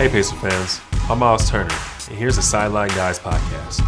Hey, 0.00 0.08
Pacer 0.08 0.34
fans. 0.36 0.80
I'm 1.10 1.18
Miles 1.18 1.50
Turner, 1.50 1.68
and 2.08 2.16
here's 2.16 2.36
the 2.36 2.40
Sideline 2.40 2.88
Guys 2.88 3.18
podcast. 3.18 3.80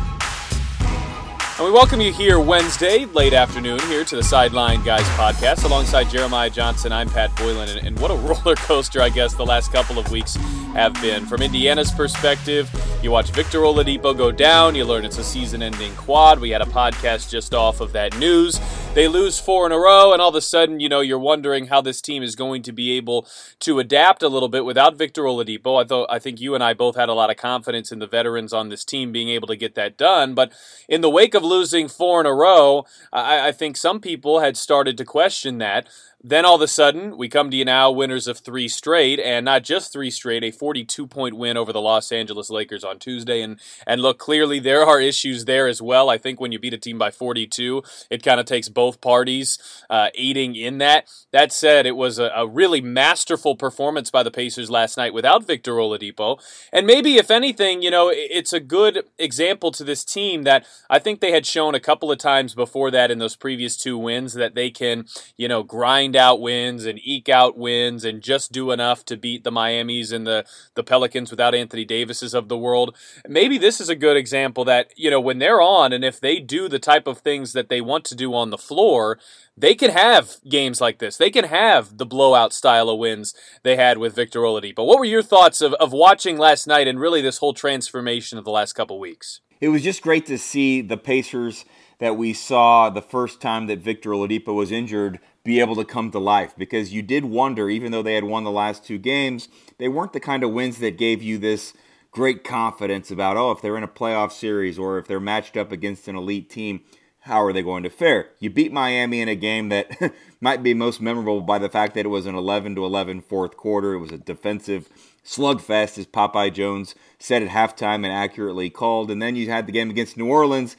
And 1.56 1.64
we 1.64 1.72
welcome 1.72 2.02
you 2.02 2.12
here 2.12 2.38
Wednesday, 2.38 3.06
late 3.06 3.32
afternoon, 3.32 3.78
here 3.88 4.04
to 4.04 4.16
the 4.16 4.22
Sideline 4.22 4.84
Guys 4.84 5.06
podcast. 5.16 5.64
Alongside 5.64 6.10
Jeremiah 6.10 6.50
Johnson, 6.50 6.92
I'm 6.92 7.08
Pat 7.08 7.34
Boylan. 7.36 7.70
And, 7.70 7.86
and, 7.86 7.98
what 7.98 8.10
a 8.10 8.14
roller 8.44 8.56
coaster, 8.56 9.00
I 9.00 9.08
guess, 9.08 9.32
the 9.32 9.46
last 9.46 9.72
couple 9.72 9.98
of 9.98 10.10
weeks 10.10 10.34
have 10.74 10.92
been. 11.00 11.24
From 11.24 11.40
Indiana's 11.40 11.90
perspective, 11.90 12.70
you 13.02 13.10
watch 13.10 13.30
Victor 13.30 13.60
Oladipo 13.60 14.14
go 14.14 14.30
down, 14.30 14.74
you 14.74 14.84
learn 14.84 15.06
it's 15.06 15.16
a 15.16 15.24
season 15.24 15.62
ending 15.62 15.94
quad. 15.94 16.40
We 16.40 16.50
had 16.50 16.60
a 16.60 16.66
podcast 16.66 17.30
just 17.30 17.54
off 17.54 17.80
of 17.80 17.92
that 17.92 18.18
news. 18.18 18.60
They 18.94 19.08
lose 19.08 19.40
four 19.40 19.64
in 19.64 19.72
a 19.72 19.78
row, 19.78 20.12
and 20.12 20.20
all 20.20 20.28
of 20.28 20.34
a 20.34 20.42
sudden, 20.42 20.78
you 20.78 20.86
know, 20.86 21.00
you're 21.00 21.18
wondering 21.18 21.68
how 21.68 21.80
this 21.80 22.02
team 22.02 22.22
is 22.22 22.36
going 22.36 22.60
to 22.64 22.72
be 22.72 22.92
able 22.98 23.26
to 23.60 23.78
adapt 23.78 24.22
a 24.22 24.28
little 24.28 24.50
bit 24.50 24.66
without 24.66 24.96
Victor 24.96 25.22
Oladipo. 25.22 25.82
I 25.82 25.86
thought 25.86 26.08
I 26.10 26.18
think 26.18 26.42
you 26.42 26.54
and 26.54 26.62
I 26.62 26.74
both 26.74 26.94
had 26.94 27.08
a 27.08 27.14
lot 27.14 27.30
of 27.30 27.38
confidence 27.38 27.90
in 27.90 28.00
the 28.00 28.06
veterans 28.06 28.52
on 28.52 28.68
this 28.68 28.84
team 28.84 29.10
being 29.10 29.30
able 29.30 29.46
to 29.46 29.56
get 29.56 29.74
that 29.76 29.96
done. 29.96 30.34
But 30.34 30.52
in 30.90 31.00
the 31.00 31.08
wake 31.08 31.32
of 31.32 31.42
losing 31.42 31.88
four 31.88 32.20
in 32.20 32.26
a 32.26 32.34
row, 32.34 32.84
I, 33.10 33.48
I 33.48 33.52
think 33.52 33.78
some 33.78 33.98
people 33.98 34.40
had 34.40 34.58
started 34.58 34.98
to 34.98 35.06
question 35.06 35.56
that. 35.56 35.88
Then 36.24 36.44
all 36.44 36.54
of 36.54 36.60
a 36.60 36.68
sudden, 36.68 37.16
we 37.16 37.28
come 37.28 37.50
to 37.50 37.56
you 37.56 37.64
now, 37.64 37.90
winners 37.90 38.28
of 38.28 38.38
three 38.38 38.68
straight, 38.68 39.18
and 39.18 39.44
not 39.44 39.64
just 39.64 39.92
three 39.92 40.10
straight, 40.10 40.44
a 40.44 40.52
42 40.52 41.08
point 41.08 41.36
win 41.36 41.56
over 41.56 41.72
the 41.72 41.80
Los 41.80 42.12
Angeles 42.12 42.48
Lakers 42.48 42.84
on 42.84 43.00
Tuesday. 43.00 43.42
And, 43.42 43.58
and 43.88 44.00
look, 44.00 44.18
clearly 44.18 44.60
there 44.60 44.84
are 44.84 45.00
issues 45.00 45.46
there 45.46 45.66
as 45.66 45.82
well. 45.82 46.08
I 46.08 46.18
think 46.18 46.40
when 46.40 46.52
you 46.52 46.60
beat 46.60 46.74
a 46.74 46.78
team 46.78 46.96
by 46.96 47.10
42, 47.10 47.82
it 48.08 48.22
kind 48.22 48.38
of 48.38 48.46
takes 48.46 48.68
both 48.68 49.00
parties 49.00 49.58
uh, 49.90 50.10
aiding 50.14 50.54
in 50.54 50.78
that. 50.78 51.08
That 51.32 51.52
said, 51.52 51.86
it 51.86 51.96
was 51.96 52.20
a, 52.20 52.30
a, 52.36 52.46
really 52.46 52.80
masterful 52.80 53.56
performance 53.56 54.10
by 54.10 54.22
the 54.22 54.30
Pacers 54.30 54.70
last 54.70 54.96
night 54.96 55.14
without 55.14 55.46
Victor 55.46 55.72
Oladipo. 55.72 56.38
And 56.72 56.86
maybe, 56.86 57.16
if 57.16 57.30
anything, 57.30 57.82
you 57.82 57.90
know, 57.90 58.12
it's 58.14 58.52
a 58.52 58.60
good 58.60 59.04
example 59.18 59.72
to 59.72 59.82
this 59.82 60.04
team 60.04 60.42
that 60.44 60.66
I 60.88 60.98
think 60.98 61.20
they 61.20 61.32
had 61.32 61.46
shown 61.46 61.74
a 61.74 61.80
couple 61.80 62.12
of 62.12 62.18
times 62.18 62.54
before 62.54 62.90
that 62.92 63.10
in 63.10 63.18
those 63.18 63.34
previous 63.34 63.76
two 63.76 63.98
wins 63.98 64.34
that 64.34 64.54
they 64.54 64.70
can, 64.70 65.06
you 65.36 65.48
know, 65.48 65.62
grind 65.62 66.11
grind 66.12 66.16
out 66.16 66.40
wins 66.40 66.84
and 66.84 67.00
eke 67.02 67.30
out 67.30 67.56
wins 67.56 68.04
and 68.04 68.22
just 68.22 68.52
do 68.52 68.70
enough 68.70 69.02
to 69.02 69.16
beat 69.16 69.44
the 69.44 69.50
Miamis 69.50 70.12
and 70.12 70.26
the, 70.26 70.44
the 70.74 70.82
Pelicans 70.82 71.30
without 71.30 71.54
Anthony 71.54 71.86
Davises 71.86 72.34
of 72.34 72.48
the 72.48 72.58
world. 72.58 72.94
Maybe 73.26 73.56
this 73.56 73.80
is 73.80 73.88
a 73.88 73.96
good 73.96 74.16
example 74.16 74.64
that, 74.66 74.92
you 74.94 75.10
know, 75.10 75.20
when 75.20 75.38
they're 75.38 75.62
on 75.62 75.92
and 75.92 76.04
if 76.04 76.20
they 76.20 76.38
do 76.38 76.68
the 76.68 76.78
type 76.78 77.06
of 77.06 77.18
things 77.18 77.54
that 77.54 77.70
they 77.70 77.80
want 77.80 78.04
to 78.06 78.14
do 78.14 78.34
on 78.34 78.50
the 78.50 78.58
floor, 78.58 79.18
they 79.56 79.74
can 79.74 79.90
have 79.90 80.36
games 80.48 80.80
like 80.82 80.98
this. 80.98 81.16
They 81.16 81.30
can 81.30 81.44
have 81.44 81.96
the 81.96 82.06
blowout 82.06 82.52
style 82.52 82.90
of 82.90 82.98
wins 82.98 83.34
they 83.62 83.76
had 83.76 83.96
with 83.96 84.14
Victor 84.14 84.40
Oladipo. 84.40 84.86
What 84.86 84.98
were 84.98 85.06
your 85.06 85.22
thoughts 85.22 85.62
of, 85.62 85.72
of 85.74 85.92
watching 85.92 86.36
last 86.36 86.66
night 86.66 86.88
and 86.88 87.00
really 87.00 87.22
this 87.22 87.38
whole 87.38 87.54
transformation 87.54 88.36
of 88.36 88.44
the 88.44 88.50
last 88.50 88.74
couple 88.74 88.98
weeks? 88.98 89.40
It 89.62 89.68
was 89.68 89.82
just 89.82 90.02
great 90.02 90.26
to 90.26 90.36
see 90.36 90.82
the 90.82 90.96
Pacers 90.96 91.64
that 92.00 92.16
we 92.16 92.32
saw 92.32 92.90
the 92.90 93.00
first 93.00 93.40
time 93.40 93.68
that 93.68 93.78
Victor 93.78 94.10
Oladipo 94.10 94.52
was 94.52 94.72
injured 94.72 95.20
be 95.44 95.60
able 95.60 95.74
to 95.76 95.84
come 95.84 96.10
to 96.10 96.18
life 96.18 96.54
because 96.56 96.92
you 96.92 97.02
did 97.02 97.24
wonder, 97.24 97.68
even 97.68 97.92
though 97.92 98.02
they 98.02 98.14
had 98.14 98.24
won 98.24 98.44
the 98.44 98.50
last 98.50 98.84
two 98.84 98.98
games, 98.98 99.48
they 99.78 99.88
weren't 99.88 100.12
the 100.12 100.20
kind 100.20 100.44
of 100.44 100.52
wins 100.52 100.78
that 100.78 100.96
gave 100.96 101.22
you 101.22 101.38
this 101.38 101.74
great 102.12 102.44
confidence 102.44 103.10
about, 103.10 103.36
oh, 103.36 103.50
if 103.50 103.60
they're 103.60 103.76
in 103.76 103.82
a 103.82 103.88
playoff 103.88 104.30
series 104.32 104.78
or 104.78 104.98
if 104.98 105.06
they're 105.06 105.18
matched 105.18 105.56
up 105.56 105.72
against 105.72 106.06
an 106.06 106.16
elite 106.16 106.48
team, 106.48 106.82
how 107.20 107.42
are 107.42 107.52
they 107.52 107.62
going 107.62 107.84
to 107.84 107.90
fare? 107.90 108.30
You 108.40 108.50
beat 108.50 108.72
Miami 108.72 109.20
in 109.20 109.28
a 109.28 109.36
game 109.36 109.68
that 109.68 110.12
might 110.40 110.62
be 110.62 110.74
most 110.74 111.00
memorable 111.00 111.40
by 111.40 111.58
the 111.58 111.68
fact 111.68 111.94
that 111.94 112.04
it 112.04 112.08
was 112.08 112.26
an 112.26 112.34
11 112.34 112.74
to 112.74 112.84
11 112.84 113.22
fourth 113.22 113.56
quarter. 113.56 113.94
It 113.94 114.00
was 114.00 114.10
a 114.10 114.18
defensive 114.18 114.88
slugfest, 115.24 115.98
as 115.98 116.06
Popeye 116.06 116.52
Jones 116.52 116.94
said 117.18 117.42
at 117.42 117.48
halftime 117.48 118.04
and 118.04 118.06
accurately 118.06 118.70
called. 118.70 119.10
And 119.10 119.22
then 119.22 119.36
you 119.36 119.48
had 119.48 119.66
the 119.66 119.72
game 119.72 119.88
against 119.88 120.16
New 120.16 120.28
Orleans, 120.28 120.76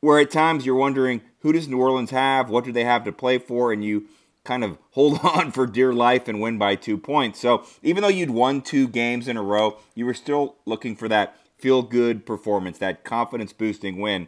where 0.00 0.18
at 0.18 0.30
times 0.30 0.64
you're 0.64 0.74
wondering, 0.74 1.20
who 1.46 1.52
does 1.52 1.68
New 1.68 1.80
Orleans 1.80 2.10
have? 2.10 2.50
What 2.50 2.64
do 2.64 2.72
they 2.72 2.82
have 2.82 3.04
to 3.04 3.12
play 3.12 3.38
for? 3.38 3.72
And 3.72 3.84
you 3.84 4.06
kind 4.44 4.64
of 4.64 4.78
hold 4.90 5.20
on 5.22 5.52
for 5.52 5.64
dear 5.64 5.92
life 5.92 6.26
and 6.26 6.40
win 6.40 6.58
by 6.58 6.74
two 6.74 6.98
points. 6.98 7.38
So 7.38 7.64
even 7.82 8.02
though 8.02 8.08
you'd 8.08 8.30
won 8.30 8.62
two 8.62 8.88
games 8.88 9.28
in 9.28 9.36
a 9.36 9.42
row, 9.42 9.78
you 9.94 10.06
were 10.06 10.14
still 10.14 10.56
looking 10.66 10.96
for 10.96 11.08
that 11.08 11.36
feel 11.56 11.82
good 11.82 12.26
performance, 12.26 12.78
that 12.78 13.04
confidence 13.04 13.52
boosting 13.52 14.00
win. 14.00 14.26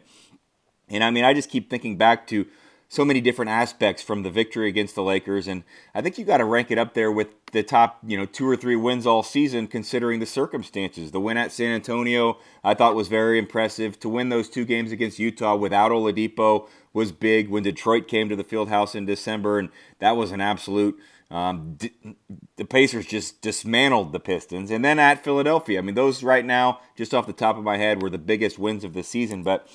And 0.87 1.03
I 1.03 1.11
mean, 1.11 1.25
I 1.25 1.33
just 1.33 1.49
keep 1.49 1.69
thinking 1.69 1.97
back 1.97 2.25
to 2.27 2.47
so 2.91 3.05
many 3.05 3.21
different 3.21 3.51
aspects 3.51 4.01
from 4.01 4.23
the 4.23 4.31
victory 4.31 4.67
against 4.67 4.95
the 4.95 5.03
Lakers, 5.03 5.47
and 5.47 5.63
I 5.93 6.01
think 6.01 6.17
you 6.17 6.25
got 6.25 6.37
to 6.37 6.45
rank 6.45 6.71
it 6.71 6.79
up 6.79 6.95
there 6.95 7.11
with 7.11 7.27
the 7.51 7.61
top, 7.61 7.99
you 8.05 8.17
know, 8.17 8.25
two 8.25 8.49
or 8.49 8.55
three 8.55 8.75
wins 8.75 9.05
all 9.05 9.21
season, 9.21 9.67
considering 9.67 10.19
the 10.19 10.25
circumstances. 10.25 11.11
The 11.11 11.19
win 11.19 11.37
at 11.37 11.51
San 11.51 11.71
Antonio, 11.71 12.39
I 12.63 12.73
thought 12.73 12.95
was 12.95 13.07
very 13.07 13.37
impressive. 13.37 13.99
To 13.99 14.09
win 14.09 14.29
those 14.29 14.49
two 14.49 14.65
games 14.65 14.91
against 14.91 15.19
Utah 15.19 15.55
without 15.55 15.91
Oladipo 15.91 16.67
was 16.91 17.11
big. 17.11 17.49
When 17.49 17.61
Detroit 17.61 18.07
came 18.07 18.27
to 18.27 18.35
the 18.35 18.43
Fieldhouse 18.43 18.95
in 18.95 19.05
December, 19.05 19.59
and 19.59 19.69
that 19.99 20.17
was 20.17 20.31
an 20.31 20.41
absolute. 20.41 20.99
Um, 21.31 21.75
d- 21.77 21.91
the 22.55 22.65
Pacers 22.65 23.05
just 23.05 23.39
dismantled 23.43 24.13
the 24.13 24.19
Pistons, 24.19 24.71
and 24.71 24.83
then 24.83 24.97
at 24.97 25.23
Philadelphia. 25.23 25.77
I 25.77 25.81
mean, 25.83 25.93
those 25.93 26.23
right 26.23 26.43
now, 26.43 26.79
just 26.95 27.13
off 27.13 27.27
the 27.27 27.33
top 27.33 27.55
of 27.55 27.63
my 27.63 27.77
head, 27.77 28.01
were 28.01 28.09
the 28.09 28.17
biggest 28.17 28.57
wins 28.57 28.83
of 28.83 28.93
the 28.93 29.03
season, 29.03 29.43
but 29.43 29.69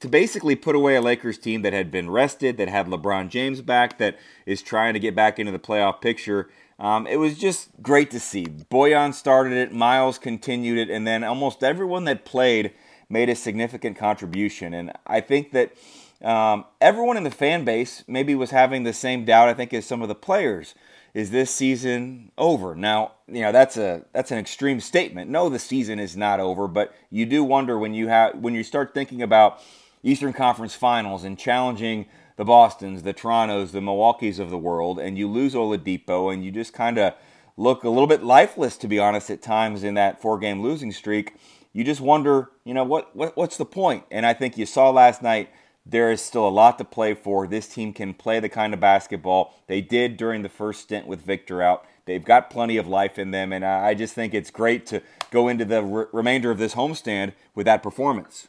to 0.00 0.08
basically 0.08 0.56
put 0.56 0.74
away 0.74 0.96
a 0.96 1.00
Lakers 1.00 1.38
team 1.38 1.62
that 1.62 1.72
had 1.72 1.90
been 1.90 2.10
rested, 2.10 2.56
that 2.56 2.68
had 2.68 2.86
LeBron 2.86 3.28
James 3.28 3.60
back, 3.60 3.98
that 3.98 4.18
is 4.46 4.62
trying 4.62 4.94
to 4.94 5.00
get 5.00 5.14
back 5.14 5.38
into 5.38 5.52
the 5.52 5.58
playoff 5.58 6.00
picture. 6.00 6.48
Um, 6.78 7.06
it 7.06 7.16
was 7.16 7.38
just 7.38 7.68
great 7.82 8.10
to 8.12 8.20
see. 8.20 8.46
Bojan 8.46 9.12
started 9.12 9.52
it, 9.52 9.72
Miles 9.72 10.18
continued 10.18 10.78
it, 10.78 10.90
and 10.90 11.06
then 11.06 11.22
almost 11.22 11.62
everyone 11.62 12.04
that 12.04 12.24
played 12.24 12.72
made 13.10 13.28
a 13.28 13.34
significant 13.34 13.98
contribution. 13.98 14.72
And 14.72 14.92
I 15.06 15.20
think 15.20 15.52
that 15.52 15.74
um, 16.22 16.64
everyone 16.80 17.18
in 17.18 17.24
the 17.24 17.30
fan 17.30 17.64
base 17.64 18.04
maybe 18.06 18.34
was 18.34 18.50
having 18.50 18.84
the 18.84 18.94
same 18.94 19.26
doubt, 19.26 19.48
I 19.48 19.54
think, 19.54 19.74
as 19.74 19.84
some 19.84 20.00
of 20.00 20.08
the 20.08 20.14
players. 20.14 20.74
Is 21.12 21.32
this 21.32 21.52
season 21.52 22.30
over? 22.38 22.76
Now, 22.76 23.14
you 23.26 23.40
know 23.40 23.50
that's 23.50 23.76
a 23.76 24.04
that's 24.12 24.30
an 24.30 24.38
extreme 24.38 24.78
statement. 24.78 25.28
No, 25.28 25.48
the 25.48 25.58
season 25.58 25.98
is 25.98 26.16
not 26.16 26.38
over, 26.38 26.68
but 26.68 26.94
you 27.10 27.26
do 27.26 27.42
wonder 27.42 27.76
when 27.76 27.94
you 27.94 28.06
have 28.06 28.38
when 28.38 28.54
you 28.54 28.62
start 28.62 28.94
thinking 28.94 29.20
about 29.20 29.60
Eastern 30.02 30.32
Conference 30.32 30.74
Finals 30.74 31.24
and 31.24 31.38
challenging 31.38 32.06
the 32.36 32.44
Bostons, 32.44 33.02
the 33.02 33.12
Torontos, 33.12 33.72
the 33.72 33.80
Milwaukees 33.80 34.38
of 34.38 34.50
the 34.50 34.58
world, 34.58 34.98
and 34.98 35.18
you 35.18 35.28
lose 35.28 35.54
Oladipo, 35.54 36.32
and 36.32 36.42
you 36.42 36.50
just 36.50 36.72
kind 36.72 36.98
of 36.98 37.14
look 37.56 37.84
a 37.84 37.90
little 37.90 38.06
bit 38.06 38.22
lifeless, 38.22 38.78
to 38.78 38.88
be 38.88 38.98
honest, 38.98 39.28
at 39.30 39.42
times 39.42 39.84
in 39.84 39.94
that 39.94 40.22
four-game 40.22 40.62
losing 40.62 40.90
streak. 40.92 41.34
You 41.72 41.84
just 41.84 42.00
wonder, 42.00 42.50
you 42.64 42.72
know, 42.72 42.84
what, 42.84 43.14
what 43.14 43.36
what's 43.36 43.56
the 43.56 43.66
point? 43.66 44.04
And 44.10 44.24
I 44.24 44.32
think 44.32 44.56
you 44.56 44.66
saw 44.66 44.90
last 44.90 45.22
night 45.22 45.50
there 45.84 46.10
is 46.10 46.20
still 46.20 46.46
a 46.46 46.50
lot 46.50 46.78
to 46.78 46.84
play 46.84 47.14
for. 47.14 47.46
This 47.46 47.68
team 47.68 47.92
can 47.92 48.14
play 48.14 48.40
the 48.40 48.48
kind 48.48 48.74
of 48.74 48.80
basketball 48.80 49.54
they 49.66 49.80
did 49.80 50.16
during 50.16 50.42
the 50.42 50.48
first 50.48 50.80
stint 50.80 51.06
with 51.06 51.20
Victor 51.20 51.62
out. 51.62 51.84
They've 52.06 52.24
got 52.24 52.50
plenty 52.50 52.76
of 52.76 52.88
life 52.88 53.18
in 53.18 53.30
them, 53.30 53.52
and 53.52 53.64
I 53.64 53.94
just 53.94 54.14
think 54.14 54.34
it's 54.34 54.50
great 54.50 54.86
to 54.86 55.02
go 55.30 55.46
into 55.48 55.64
the 55.64 55.82
re- 55.82 56.06
remainder 56.12 56.50
of 56.50 56.58
this 56.58 56.74
homestand 56.74 57.34
with 57.54 57.66
that 57.66 57.82
performance. 57.82 58.48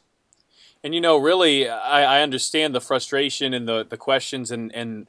And 0.84 0.94
you 0.94 1.00
know, 1.00 1.16
really, 1.16 1.68
I, 1.68 2.18
I 2.18 2.22
understand 2.22 2.74
the 2.74 2.80
frustration 2.80 3.54
and 3.54 3.68
the, 3.68 3.86
the 3.88 3.96
questions 3.96 4.50
and, 4.50 4.74
and 4.74 5.08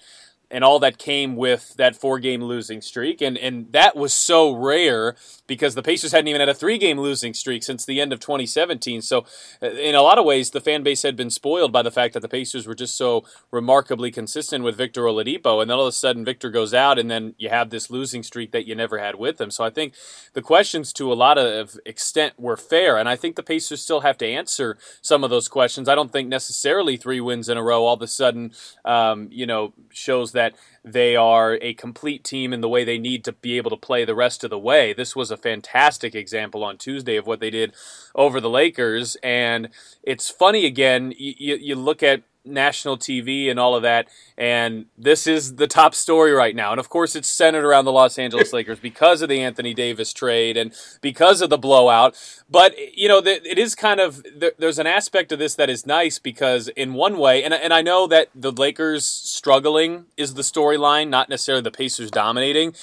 and 0.54 0.64
all 0.64 0.78
that 0.80 1.00
came 1.00 1.36
with 1.36 1.74
that 1.78 1.96
four 1.96 2.20
game 2.20 2.44
losing 2.44 2.80
streak. 2.80 3.22
And, 3.22 3.40
and 3.40 3.72
that 3.72 3.96
was 3.96 4.14
so 4.14 4.54
rare 4.54 5.16
because 5.48 5.74
the 5.74 5.82
Pacers 5.82 6.12
hadn't 6.12 6.28
even 6.28 6.42
had 6.42 6.48
a 6.50 6.54
three 6.54 6.78
game 6.78 7.00
losing 7.00 7.34
streak 7.34 7.64
since 7.64 7.84
the 7.86 8.00
end 8.00 8.14
of 8.14 8.20
2017. 8.20 9.02
So, 9.02 9.26
uh, 9.64 9.72
in 9.72 9.96
a 9.96 10.04
lot 10.04 10.20
of 10.20 10.26
ways, 10.26 10.52
the 10.52 10.62
fan 10.62 10.84
base 10.84 11.02
had 11.02 11.16
been 11.16 11.32
spoiled 11.32 11.72
by 11.72 11.82
the 11.82 11.92
fact 11.92 12.14
that 12.14 12.20
the 12.20 12.30
Pacers 12.30 12.68
were 12.68 12.76
just 12.76 12.96
so 12.96 13.26
remarkably 13.50 14.12
consistent 14.12 14.64
with 14.64 14.78
Victor 14.78 15.02
Oladipo. 15.02 15.60
And 15.60 15.72
then 15.72 15.78
all 15.78 15.86
of 15.86 15.90
a 15.90 15.92
sudden, 15.92 16.24
Victor 16.24 16.52
goes 16.52 16.74
out, 16.74 17.00
and 17.00 17.10
then 17.10 17.34
you 17.40 17.50
have 17.50 17.72
this 17.72 17.90
losing 17.90 18.22
streak 18.22 18.52
that 18.52 18.68
you 18.68 18.76
never 18.76 19.00
had 19.00 19.16
with 19.16 19.42
him. 19.42 19.50
So, 19.50 19.64
I 19.64 19.72
think 19.72 19.96
the 20.34 20.42
questions 20.44 20.94
to 20.94 21.12
a 21.12 21.16
lot 21.16 21.40
of 21.40 21.80
extent 21.84 22.40
were 22.40 22.58
fair. 22.58 22.98
And 22.98 23.10
I 23.10 23.16
think 23.16 23.36
the 23.36 23.44
Pacers 23.44 23.82
still 23.82 24.02
have 24.02 24.20
to 24.20 24.28
answer 24.28 24.78
some 25.02 25.24
of 25.24 25.32
those 25.32 25.48
questions. 25.48 25.90
I 25.90 25.96
don't 25.96 26.12
think 26.12 26.30
necessarily 26.30 26.96
three 26.96 27.20
wins 27.20 27.50
in 27.50 27.58
a 27.58 27.64
row 27.64 27.86
all 27.86 27.96
of 27.96 28.04
a 28.04 28.08
sudden, 28.08 28.52
um, 28.86 29.30
you 29.32 29.48
know, 29.48 29.74
shows 29.92 30.34
that 30.34 30.43
that 30.44 30.56
they 30.84 31.16
are 31.16 31.58
a 31.62 31.74
complete 31.74 32.24
team 32.24 32.52
in 32.52 32.62
the 32.62 32.70
way 32.70 32.84
they 32.84 32.98
need 32.98 33.24
to 33.24 33.32
be 33.32 33.58
able 33.58 33.70
to 33.70 33.78
play 33.78 34.04
the 34.04 34.16
rest 34.16 34.44
of 34.44 34.50
the 34.50 34.60
way. 34.60 34.94
This 34.94 35.16
was 35.16 35.32
a 35.32 35.38
fantastic 35.38 36.14
example 36.14 36.64
on 36.64 36.78
Tuesday 36.78 37.16
of 37.16 37.26
what 37.26 37.40
they 37.40 37.50
did 37.50 37.74
over 38.14 38.42
the 38.42 38.50
Lakers. 38.50 39.16
And 39.24 39.70
it's 40.04 40.30
funny 40.30 40.66
again, 40.66 41.14
you, 41.18 41.56
you 41.56 41.76
look 41.76 42.04
at 42.04 42.24
national 42.46 42.98
TV 42.98 43.50
and 43.50 43.60
all 43.60 43.76
of 43.76 43.84
that. 43.84 44.08
And 44.38 44.86
this 44.98 45.28
is 45.28 45.56
the 45.56 45.68
top 45.68 45.96
story 45.96 46.32
right 46.32 46.56
now. 46.56 46.72
And 46.72 46.80
of 46.80 46.90
course, 46.90 47.16
it's 47.16 47.28
centered 47.28 47.66
around 47.66 47.86
the 47.86 47.92
Los 47.92 48.18
Angeles 48.18 48.54
Lakers 48.54 48.80
because 48.80 49.22
of 49.22 49.30
the 49.30 49.42
Anthony 49.42 49.74
Davis 49.74 50.14
trade 50.14 50.58
and 50.58 50.74
because 51.02 51.42
of 51.42 51.50
the 51.50 51.58
blowout. 51.58 52.16
But, 52.50 52.76
you 52.96 53.08
know, 53.08 53.20
it 53.20 53.58
is 53.58 53.76
kind 53.76 54.00
of, 54.00 54.26
there's 54.58 54.80
an 54.80 54.88
aspect 54.88 55.32
of 55.32 55.40
this 55.40 55.56
that 55.56 55.70
is 55.70 55.86
nice 55.86 56.20
because, 56.20 56.68
in 56.70 56.94
one 56.94 57.18
way, 57.18 57.44
and, 57.44 57.54
and 57.54 57.74
I 57.74 57.82
know 57.82 58.08
that 58.08 58.30
the 58.36 58.52
Lakers 58.52 59.06
struggling 59.06 60.06
is 60.18 60.34
the 60.34 60.42
storyline, 60.42 61.10
not 61.10 61.30
necessarily 61.30 61.64
the 61.64 61.72
Pacers 61.72 62.12
dominating. 62.12 62.76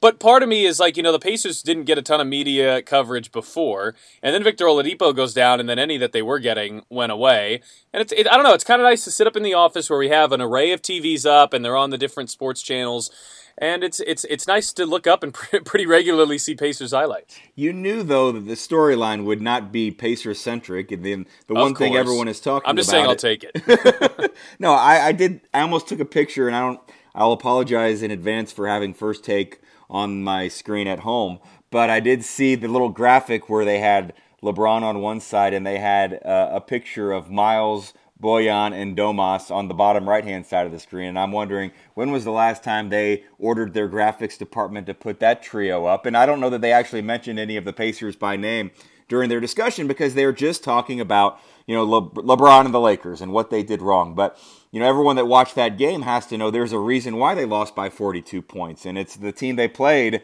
But 0.00 0.20
part 0.20 0.42
of 0.42 0.48
me 0.48 0.66
is 0.66 0.78
like, 0.78 0.96
you 0.96 1.02
know, 1.02 1.12
the 1.12 1.18
Pacers 1.18 1.62
didn't 1.62 1.84
get 1.84 1.96
a 1.98 2.02
ton 2.02 2.20
of 2.20 2.26
media 2.26 2.82
coverage 2.82 3.32
before, 3.32 3.94
and 4.22 4.34
then 4.34 4.42
Victor 4.42 4.66
Oladipo 4.66 5.14
goes 5.14 5.32
down, 5.32 5.58
and 5.58 5.68
then 5.68 5.78
any 5.78 5.96
that 5.98 6.12
they 6.12 6.22
were 6.22 6.38
getting 6.38 6.84
went 6.90 7.12
away. 7.12 7.62
And 7.92 8.02
it's, 8.02 8.12
it, 8.12 8.28
I 8.28 8.34
don't 8.34 8.44
know, 8.44 8.54
it's 8.54 8.64
kind 8.64 8.80
of 8.80 8.84
nice 8.84 9.04
to 9.04 9.10
sit 9.10 9.26
up 9.26 9.36
in 9.36 9.42
the 9.42 9.54
office 9.54 9.88
where 9.88 9.98
we 9.98 10.10
have 10.10 10.32
an 10.32 10.40
array 10.40 10.72
of 10.72 10.82
TVs 10.82 11.24
up, 11.24 11.52
and 11.52 11.64
they're 11.64 11.76
on 11.76 11.90
the 11.90 11.98
different 11.98 12.30
sports 12.30 12.62
channels 12.62 13.10
and 13.58 13.82
it's 13.82 14.00
it's 14.00 14.24
it's 14.24 14.46
nice 14.46 14.72
to 14.74 14.84
look 14.84 15.06
up 15.06 15.22
and 15.22 15.32
pretty 15.64 15.86
regularly 15.86 16.38
see 16.38 16.54
Pacers 16.54 16.92
highlights. 16.92 17.38
You 17.54 17.72
knew 17.72 18.02
though 18.02 18.32
that 18.32 18.46
the 18.46 18.54
storyline 18.54 19.24
would 19.24 19.40
not 19.40 19.72
be 19.72 19.90
Pacer 19.90 20.34
centric, 20.34 20.92
and 20.92 21.04
then 21.04 21.26
the 21.46 21.54
one 21.54 21.74
thing 21.74 21.96
everyone 21.96 22.28
is 22.28 22.40
talking. 22.40 22.64
About. 22.64 22.70
I'm 22.70 22.76
just 22.76 22.90
saying, 22.90 23.06
I'll 23.06 23.16
take 23.16 23.44
it. 23.44 24.36
no, 24.58 24.72
I, 24.72 25.06
I 25.06 25.12
did. 25.12 25.40
I 25.54 25.60
almost 25.60 25.88
took 25.88 26.00
a 26.00 26.04
picture, 26.04 26.46
and 26.46 26.56
I 26.56 26.60
don't. 26.60 26.80
I'll 27.14 27.32
apologize 27.32 28.02
in 28.02 28.10
advance 28.10 28.52
for 28.52 28.68
having 28.68 28.92
first 28.92 29.24
take 29.24 29.60
on 29.88 30.22
my 30.22 30.48
screen 30.48 30.86
at 30.86 31.00
home, 31.00 31.38
but 31.70 31.90
I 31.90 32.00
did 32.00 32.24
see 32.24 32.54
the 32.54 32.68
little 32.68 32.88
graphic 32.88 33.48
where 33.48 33.64
they 33.64 33.78
had 33.78 34.12
LeBron 34.42 34.82
on 34.82 35.00
one 35.00 35.20
side 35.20 35.54
and 35.54 35.66
they 35.66 35.78
had 35.78 36.20
uh, 36.24 36.50
a 36.52 36.60
picture 36.60 37.12
of 37.12 37.30
Miles 37.30 37.94
Bojan 38.20 38.72
and 38.72 38.96
Domas 38.96 39.50
on 39.50 39.68
the 39.68 39.74
bottom 39.74 40.08
right 40.08 40.24
hand 40.24 40.46
side 40.46 40.66
of 40.66 40.72
the 40.72 40.78
screen. 40.78 41.08
And 41.08 41.18
I'm 41.18 41.32
wondering 41.32 41.72
when 41.94 42.10
was 42.10 42.24
the 42.24 42.30
last 42.30 42.64
time 42.64 42.88
they 42.88 43.24
ordered 43.38 43.74
their 43.74 43.88
graphics 43.88 44.38
department 44.38 44.86
to 44.86 44.94
put 44.94 45.20
that 45.20 45.42
trio 45.42 45.84
up? 45.84 46.06
And 46.06 46.16
I 46.16 46.24
don't 46.24 46.40
know 46.40 46.50
that 46.50 46.60
they 46.60 46.72
actually 46.72 47.02
mentioned 47.02 47.38
any 47.38 47.56
of 47.56 47.64
the 47.64 47.72
Pacers 47.72 48.16
by 48.16 48.36
name 48.36 48.70
during 49.08 49.28
their 49.28 49.40
discussion 49.40 49.86
because 49.86 50.14
they 50.14 50.24
were 50.24 50.32
just 50.32 50.64
talking 50.64 51.00
about, 51.00 51.38
you 51.66 51.74
know, 51.74 51.84
Le- 51.84 52.10
LeBron 52.10 52.64
and 52.64 52.74
the 52.74 52.80
Lakers 52.80 53.20
and 53.20 53.32
what 53.32 53.50
they 53.50 53.62
did 53.62 53.82
wrong. 53.82 54.14
But, 54.14 54.38
you 54.76 54.80
know, 54.80 54.88
everyone 54.88 55.16
that 55.16 55.26
watched 55.26 55.54
that 55.54 55.78
game 55.78 56.02
has 56.02 56.26
to 56.26 56.36
know 56.36 56.50
there's 56.50 56.74
a 56.74 56.78
reason 56.78 57.16
why 57.16 57.34
they 57.34 57.46
lost 57.46 57.74
by 57.74 57.88
42 57.88 58.42
points. 58.42 58.84
And 58.84 58.98
it's 58.98 59.16
the 59.16 59.32
team 59.32 59.56
they 59.56 59.68
played, 59.68 60.20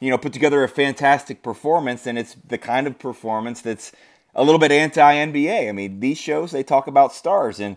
you 0.00 0.08
know, 0.08 0.16
put 0.16 0.32
together 0.32 0.64
a 0.64 0.68
fantastic 0.68 1.42
performance. 1.42 2.06
And 2.06 2.18
it's 2.18 2.34
the 2.36 2.56
kind 2.56 2.86
of 2.86 2.98
performance 2.98 3.60
that's 3.60 3.92
a 4.34 4.44
little 4.44 4.58
bit 4.58 4.72
anti 4.72 5.14
NBA. 5.16 5.68
I 5.68 5.72
mean, 5.72 6.00
these 6.00 6.16
shows 6.16 6.52
they 6.52 6.62
talk 6.62 6.86
about 6.86 7.12
stars, 7.12 7.60
and 7.60 7.76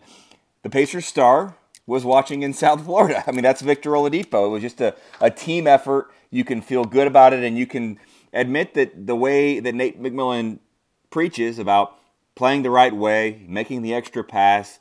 the 0.63 0.69
Pacers 0.69 1.05
star 1.05 1.57
was 1.85 2.05
watching 2.05 2.43
in 2.43 2.53
South 2.63 2.85
Florida. 2.85 3.21
I 3.27 3.31
mean, 3.33 3.43
that's 3.43 3.61
Victor 3.61 3.89
Oladipo. 3.89 4.45
It 4.45 4.51
was 4.51 4.61
just 4.61 4.79
a, 4.79 4.95
a 5.19 5.29
team 5.29 5.67
effort. 5.67 6.09
You 6.31 6.45
can 6.45 6.61
feel 6.61 6.85
good 6.85 7.07
about 7.07 7.33
it, 7.33 7.43
and 7.43 7.57
you 7.57 7.67
can 7.67 7.99
admit 8.31 8.73
that 8.75 9.05
the 9.05 9.17
way 9.17 9.59
that 9.59 9.75
Nate 9.75 10.01
McMillan 10.01 10.59
preaches 11.09 11.59
about 11.59 11.97
playing 12.35 12.63
the 12.63 12.69
right 12.69 12.95
way, 12.95 13.43
making 13.49 13.81
the 13.81 13.93
extra 13.93 14.23
pass, 14.23 14.79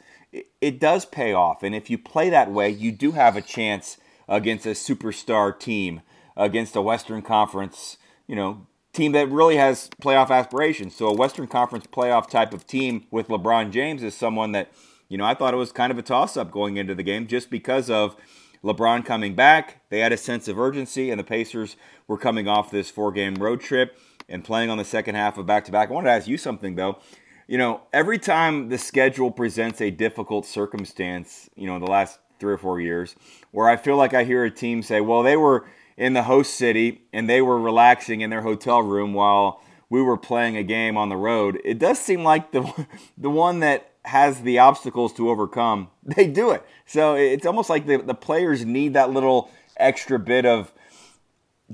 it, 0.61 0.81
does 0.81 1.05
pay 1.05 1.33
off. 1.33 1.63
And 1.63 1.75
if 1.75 1.91
you 1.91 1.99
play 1.99 2.31
that 2.31 2.51
way, 2.51 2.71
you 2.71 2.93
do 2.93 3.13
have 3.13 3.37
a 3.37 3.43
chance 3.43 3.99
against 4.29 4.67
a 4.67 4.71
superstar 4.71 5.59
team, 5.59 6.01
against 6.37 6.77
a 6.77 6.83
Western 6.83 7.23
Conference, 7.23 7.99
you 8.27 8.35
know, 8.35 8.67
team 8.93 9.13
that 9.13 9.29
really 9.29 9.57
has 9.57 9.91
playoff 10.01 10.31
aspirations. 10.31 10.95
So 10.95 11.09
a 11.09 11.15
Western 11.15 11.47
Conference 11.47 11.87
playoff 11.87 12.29
type 12.29 12.55
of 12.55 12.67
team 12.67 13.07
with 13.11 13.29
LeBron 13.29 13.71
James 13.71 14.03
is 14.03 14.15
someone 14.15 14.53
that, 14.53 14.73
you 15.09 15.19
know, 15.19 15.25
I 15.25 15.35
thought 15.35 15.55
it 15.55 15.59
was 15.59 15.73
kind 15.73 15.93
of 15.93 15.99
a 15.99 16.03
toss 16.03 16.37
up 16.37 16.51
going 16.51 16.77
into 16.77 16.95
the 16.95 17.03
game 17.03 17.27
just 17.27 17.51
because 17.51 17.91
of 17.91 18.17
LeBron 18.63 19.05
coming 19.05 19.35
back. 19.35 19.83
They 19.91 20.01
had 20.01 20.13
a 20.13 20.17
sense 20.17 20.49
of 20.49 20.59
urgency, 20.59 21.11
and 21.11 21.21
the 21.21 21.25
Pacers 21.25 21.77
were 22.09 22.17
coming 22.17 22.49
off 22.49 22.71
this 22.71 22.91
four 22.91 23.13
game 23.13 23.35
road 23.35 23.61
trip 23.61 23.99
and 24.29 24.45
playing 24.45 24.71
on 24.71 24.79
the 24.79 24.85
second 24.85 25.17
half 25.17 25.37
of 25.37 25.47
back 25.47 25.65
to 25.67 25.73
back. 25.73 25.91
I 25.91 25.93
wanted 25.93 26.09
to 26.09 26.15
ask 26.15 26.27
you 26.27 26.39
something, 26.39 26.77
though. 26.77 26.99
You 27.47 27.59
know, 27.59 27.83
every 27.93 28.19
time 28.19 28.69
the 28.69 28.79
schedule 28.79 29.31
presents 29.31 29.81
a 29.81 29.91
difficult 29.91 30.47
circumstance, 30.47 31.51
you 31.55 31.67
know, 31.67 31.77
in 31.77 31.83
the 31.83 31.91
last 31.91 32.19
three 32.39 32.53
or 32.53 32.59
four 32.59 32.81
years, 32.81 33.17
where 33.51 33.69
I 33.69 33.77
feel 33.77 33.97
like 33.97 34.15
I 34.15 34.25
hear 34.25 34.45
a 34.45 34.51
team 34.51 34.83
say, 34.83 35.01
well, 35.01 35.23
they 35.23 35.37
were 35.37 35.67
in 35.97 36.15
the 36.15 36.25
host 36.25 36.55
city 36.55 37.03
and 37.13 37.29
they 37.29 37.41
were 37.43 37.61
relaxing 37.61 38.21
in 38.21 38.31
their 38.31 38.43
hotel 38.43 38.83
room 38.83 39.15
while 39.15 39.63
we 39.91 40.03
were 40.03 40.17
playing 40.17 40.57
a 40.57 40.63
game 40.63 40.97
on 40.97 41.09
the 41.09 41.17
road. 41.17 41.61
It 41.65 41.79
does 41.79 41.99
seem 41.99 42.25
like 42.25 42.51
the 42.53 42.87
the 43.19 43.31
one 43.31 43.61
that 43.61 43.91
has 44.05 44.43
the 44.43 44.59
obstacles 44.59 45.13
to 45.15 45.31
overcome, 45.31 45.89
they 46.03 46.27
do 46.27 46.51
it. 46.51 46.65
So 46.87 47.15
it's 47.15 47.47
almost 47.47 47.71
like 47.71 47.87
the, 47.87 47.99
the 47.99 48.15
players 48.15 48.65
need 48.65 48.95
that 48.95 49.11
little 49.11 49.51
extra 49.77 50.19
bit 50.19 50.47
of 50.47 50.73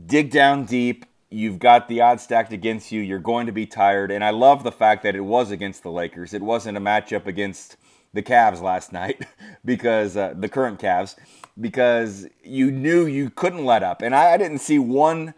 dig 0.06 0.31
down 0.31 0.64
deep. 0.64 1.05
You've 1.31 1.61
got 1.61 1.88
the 1.88 2.00
odds 2.00 2.25
stacked 2.25 2.53
against 2.53 2.91
you. 2.91 3.00
You're 3.00 3.21
going 3.21 3.47
to 3.47 3.53
be 3.53 3.65
tired. 3.65 4.11
And 4.11 4.25
I 4.25 4.31
love 4.31 4.65
the 4.65 4.73
fact 4.73 5.05
that 5.05 5.15
it 5.15 5.21
was 5.21 5.50
against 5.50 5.82
the 5.82 5.91
Lakers. 5.91 6.35
It 6.35 6.43
wasn't 6.43 6.77
a 6.77 6.81
matchup 6.81 7.27
against 7.27 7.77
the 8.12 8.23
Cavs 8.23 8.61
last 8.61 8.93
night 9.00 9.27
because 9.65 10.17
uh, 10.17 10.35
the 10.37 10.49
current 10.49 10.81
Cavs 10.81 11.17
because 11.61 12.27
you 12.43 12.71
knew 12.71 13.06
you 13.06 13.31
couldn't 13.31 13.65
let 13.65 13.82
up. 13.82 14.03
And 14.03 14.15
I, 14.15 14.32
I 14.32 14.37
didn't 14.37 14.59
see 14.59 14.79
one 14.79 15.35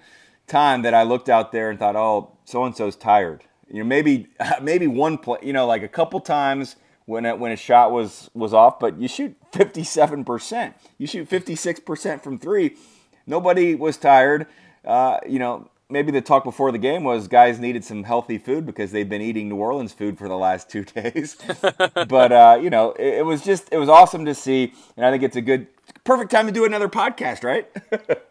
time 0.46 0.82
that 0.82 0.94
I 0.94 1.02
looked 1.02 1.28
out 1.28 1.52
there 1.52 1.70
and 1.70 1.78
thought, 1.78 1.96
"Oh, 1.96 2.36
so 2.44 2.64
and 2.64 2.76
so's 2.76 2.96
tired." 2.96 3.44
You 3.68 3.80
know, 3.80 3.84
maybe 3.84 4.28
maybe 4.62 4.86
one 4.86 5.18
play, 5.18 5.38
you 5.42 5.52
know, 5.52 5.66
like 5.66 5.82
a 5.82 5.88
couple 5.88 6.20
times 6.20 6.76
when 7.06 7.26
a, 7.26 7.34
when 7.36 7.52
a 7.52 7.56
shot 7.56 7.92
was 7.92 8.30
was 8.34 8.54
off, 8.54 8.78
but 8.78 8.98
you 8.98 9.08
shoot 9.08 9.36
57%. 9.52 10.74
You 10.98 11.06
shoot 11.06 11.28
56% 11.28 12.22
from 12.22 12.38
3. 12.38 12.76
Nobody 13.26 13.74
was 13.74 13.96
tired. 13.96 14.46
Uh, 14.84 15.18
you 15.28 15.38
know, 15.38 15.68
maybe 15.92 16.10
the 16.10 16.22
talk 16.22 16.42
before 16.42 16.72
the 16.72 16.78
game 16.78 17.04
was 17.04 17.28
guys 17.28 17.60
needed 17.60 17.84
some 17.84 18.04
healthy 18.04 18.38
food 18.38 18.64
because 18.64 18.90
they've 18.90 19.08
been 19.08 19.22
eating 19.22 19.48
New 19.48 19.56
Orleans 19.56 19.92
food 19.92 20.18
for 20.18 20.28
the 20.28 20.36
last 20.36 20.68
two 20.68 20.84
days. 20.84 21.36
but 22.08 22.32
uh, 22.32 22.58
you 22.60 22.70
know, 22.70 22.92
it, 22.92 23.18
it, 23.18 23.26
was 23.26 23.42
just 23.42 23.68
it 23.70 23.78
was 23.78 23.88
awesome 23.88 24.24
to 24.24 24.34
see, 24.34 24.72
and 24.96 25.04
I 25.04 25.10
think 25.10 25.22
it's 25.22 25.36
a 25.36 25.42
good, 25.42 25.66
perfect 26.04 26.30
time 26.30 26.46
to 26.46 26.52
do 26.52 26.64
another 26.64 26.88
podcast, 26.88 27.44
right? 27.44 27.68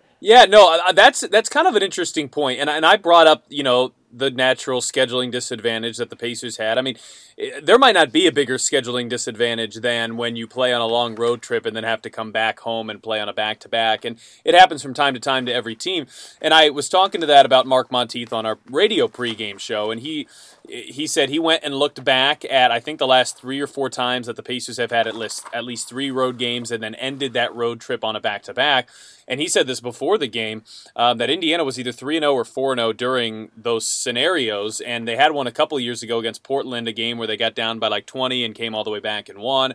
yeah, 0.19 0.45
no, 0.45 0.73
uh, 0.73 0.91
that's 0.91 1.21
that's 1.21 1.47
kind 1.47 1.67
of 1.67 1.75
an 1.75 1.83
interesting 1.83 2.27
point, 2.27 2.59
and 2.59 2.69
and 2.69 2.85
I 2.85 2.97
brought 2.97 3.27
up 3.27 3.45
you 3.49 3.63
know 3.63 3.93
the 4.13 4.29
natural 4.29 4.81
scheduling 4.81 5.31
disadvantage 5.31 5.97
that 5.97 6.09
the 6.09 6.15
Pacers 6.15 6.57
had. 6.57 6.77
I 6.77 6.81
mean, 6.81 6.97
eh, 7.37 7.59
there 7.61 7.77
might 7.77 7.93
not 7.93 8.11
be 8.11 8.27
a 8.27 8.31
bigger 8.31 8.57
scheduling 8.57 9.09
disadvantage 9.09 9.75
than 9.75 10.17
when 10.17 10.35
you 10.35 10.47
play 10.47 10.73
on 10.73 10.81
a 10.81 10.87
long 10.87 11.15
road 11.15 11.41
trip 11.41 11.65
and 11.65 11.75
then 11.75 11.83
have 11.83 12.01
to 12.03 12.09
come 12.09 12.31
back 12.31 12.59
home 12.61 12.89
and 12.89 13.01
play 13.01 13.19
on 13.19 13.29
a 13.29 13.33
back 13.33 13.59
to 13.61 13.69
back. 13.69 14.05
And 14.05 14.17
it 14.43 14.53
happens 14.53 14.81
from 14.81 14.93
time 14.93 15.13
to 15.13 15.19
time 15.19 15.45
to 15.45 15.53
every 15.53 15.75
team. 15.75 16.07
And 16.41 16.53
I 16.53 16.69
was 16.69 16.89
talking 16.89 17.21
to 17.21 17.27
that 17.27 17.45
about 17.45 17.65
Mark 17.65 17.91
Montieth 17.91 18.33
on 18.33 18.45
our 18.45 18.57
radio 18.69 19.07
pregame 19.07 19.59
show, 19.59 19.91
and 19.91 20.01
he 20.01 20.27
he 20.71 21.05
said 21.05 21.29
he 21.29 21.39
went 21.39 21.63
and 21.65 21.75
looked 21.75 22.03
back 22.03 22.45
at 22.45 22.71
I 22.71 22.79
think 22.79 22.97
the 22.97 23.07
last 23.07 23.37
three 23.37 23.59
or 23.59 23.67
four 23.67 23.89
times 23.89 24.27
that 24.27 24.37
the 24.37 24.43
Pacers 24.43 24.77
have 24.77 24.91
had 24.91 25.05
at 25.05 25.15
least 25.15 25.45
at 25.53 25.65
least 25.65 25.89
three 25.89 26.09
road 26.11 26.37
games 26.37 26.71
and 26.71 26.81
then 26.81 26.95
ended 26.95 27.33
that 27.33 27.53
road 27.53 27.81
trip 27.81 28.03
on 28.05 28.15
a 28.15 28.21
back 28.21 28.43
to 28.43 28.53
back. 28.53 28.87
And 29.27 29.39
he 29.41 29.47
said 29.47 29.67
this 29.67 29.81
before 29.81 30.17
the 30.17 30.27
game 30.27 30.63
um, 30.95 31.17
that 31.17 31.29
Indiana 31.29 31.63
was 31.65 31.77
either 31.77 31.91
three 31.91 32.15
and 32.15 32.23
zero 32.23 32.33
oh 32.33 32.37
or 32.37 32.45
four 32.45 32.71
and 32.71 32.79
zero 32.79 32.89
oh 32.89 32.93
during 32.93 33.51
those 33.55 33.85
scenarios, 33.85 34.79
and 34.81 35.07
they 35.07 35.17
had 35.17 35.33
one 35.33 35.47
a 35.47 35.51
couple 35.51 35.79
years 35.79 36.03
ago 36.03 36.19
against 36.19 36.43
Portland, 36.43 36.87
a 36.87 36.93
game 36.93 37.17
where 37.17 37.27
they 37.27 37.37
got 37.37 37.53
down 37.53 37.77
by 37.77 37.89
like 37.89 38.05
twenty 38.05 38.45
and 38.45 38.55
came 38.55 38.73
all 38.73 38.85
the 38.85 38.89
way 38.89 38.99
back 38.99 39.27
and 39.27 39.39
won 39.39 39.73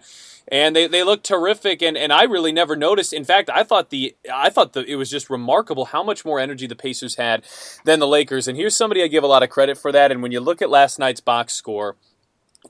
and 0.48 0.76
they, 0.76 0.86
they 0.86 1.02
look 1.02 1.22
terrific 1.22 1.82
and, 1.82 1.96
and 1.96 2.12
I 2.12 2.24
really 2.24 2.52
never 2.52 2.76
noticed. 2.76 3.12
In 3.12 3.24
fact, 3.24 3.50
I 3.50 3.62
thought 3.62 3.90
the 3.90 4.14
I 4.32 4.50
thought 4.50 4.72
the, 4.74 4.84
it 4.84 4.96
was 4.96 5.10
just 5.10 5.28
remarkable 5.28 5.86
how 5.86 6.02
much 6.02 6.24
more 6.24 6.38
energy 6.38 6.66
the 6.66 6.76
Pacers 6.76 7.16
had 7.16 7.44
than 7.84 7.98
the 7.98 8.06
Lakers. 8.06 8.46
And 8.46 8.56
here's 8.56 8.76
somebody 8.76 9.02
I 9.02 9.08
give 9.08 9.24
a 9.24 9.28
lot 9.28 9.42
of 9.42 9.50
credit 9.50 9.76
for 9.76 9.90
that. 9.92 10.12
And 10.12 10.22
when 10.22 10.32
you 10.32 10.40
look 10.40 10.62
at 10.62 10.70
last 10.70 10.85
night's 10.98 11.20
box 11.20 11.52
score, 11.52 11.96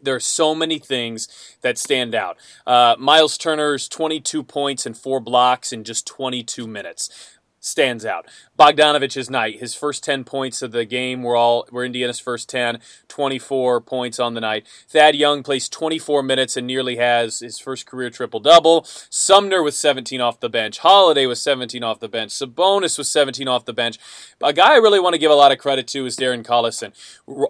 there 0.02 0.14
are 0.14 0.20
so 0.20 0.54
many 0.54 0.78
things 0.78 1.28
that 1.62 1.78
stand 1.78 2.14
out. 2.14 2.36
Uh, 2.66 2.96
Miles 2.98 3.38
Turner's 3.38 3.88
22 3.88 4.42
points 4.42 4.86
and 4.86 4.96
four 4.96 5.20
blocks 5.20 5.72
in 5.72 5.84
just 5.84 6.06
22 6.06 6.66
minutes 6.66 7.35
stands 7.66 8.04
out. 8.04 8.26
Bogdanovic's 8.58 9.28
night, 9.28 9.58
his 9.58 9.74
first 9.74 10.04
10 10.04 10.24
points 10.24 10.62
of 10.62 10.72
the 10.72 10.84
game 10.84 11.22
were 11.22 11.36
all 11.36 11.66
were 11.70 11.84
Indiana's 11.84 12.20
first 12.20 12.48
10, 12.48 12.78
24 13.08 13.80
points 13.80 14.18
on 14.18 14.34
the 14.34 14.40
night. 14.40 14.66
Thad 14.88 15.16
Young 15.16 15.42
plays 15.42 15.68
24 15.68 16.22
minutes 16.22 16.56
and 16.56 16.66
nearly 16.66 16.96
has 16.96 17.40
his 17.40 17.58
first 17.58 17.86
career 17.86 18.08
triple 18.08 18.40
double. 18.40 18.84
Sumner 19.10 19.62
was 19.62 19.76
17 19.76 20.20
off 20.20 20.40
the 20.40 20.48
bench. 20.48 20.78
Holiday 20.78 21.26
was 21.26 21.42
17 21.42 21.82
off 21.82 22.00
the 22.00 22.08
bench. 22.08 22.30
Sabonis 22.32 22.96
was 22.96 23.10
17 23.10 23.48
off 23.48 23.64
the 23.64 23.72
bench. 23.72 23.98
A 24.40 24.52
guy 24.52 24.74
I 24.74 24.76
really 24.76 25.00
want 25.00 25.14
to 25.14 25.20
give 25.20 25.30
a 25.30 25.34
lot 25.34 25.52
of 25.52 25.58
credit 25.58 25.88
to 25.88 26.06
is 26.06 26.16
Darren 26.16 26.44
Collison. 26.44 26.92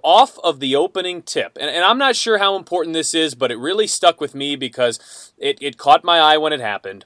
Off 0.03 0.39
of 0.43 0.61
the 0.61 0.75
opening 0.75 1.23
tip, 1.23 1.57
and, 1.61 1.71
and 1.71 1.85
I'm 1.85 1.99
not 1.99 2.17
sure 2.17 2.39
how 2.39 2.57
important 2.57 2.95
this 2.95 3.15
is, 3.15 3.35
but 3.35 3.51
it 3.51 3.59
really 3.59 3.87
stuck 3.87 4.21
with 4.21 4.35
me 4.35 4.57
because 4.57 5.33
it, 5.39 5.59
it 5.61 5.77
caught 5.77 6.05
my 6.05 6.19
eye 6.19 6.39
when 6.39 6.53
it 6.53 6.61
happened. 6.61 7.05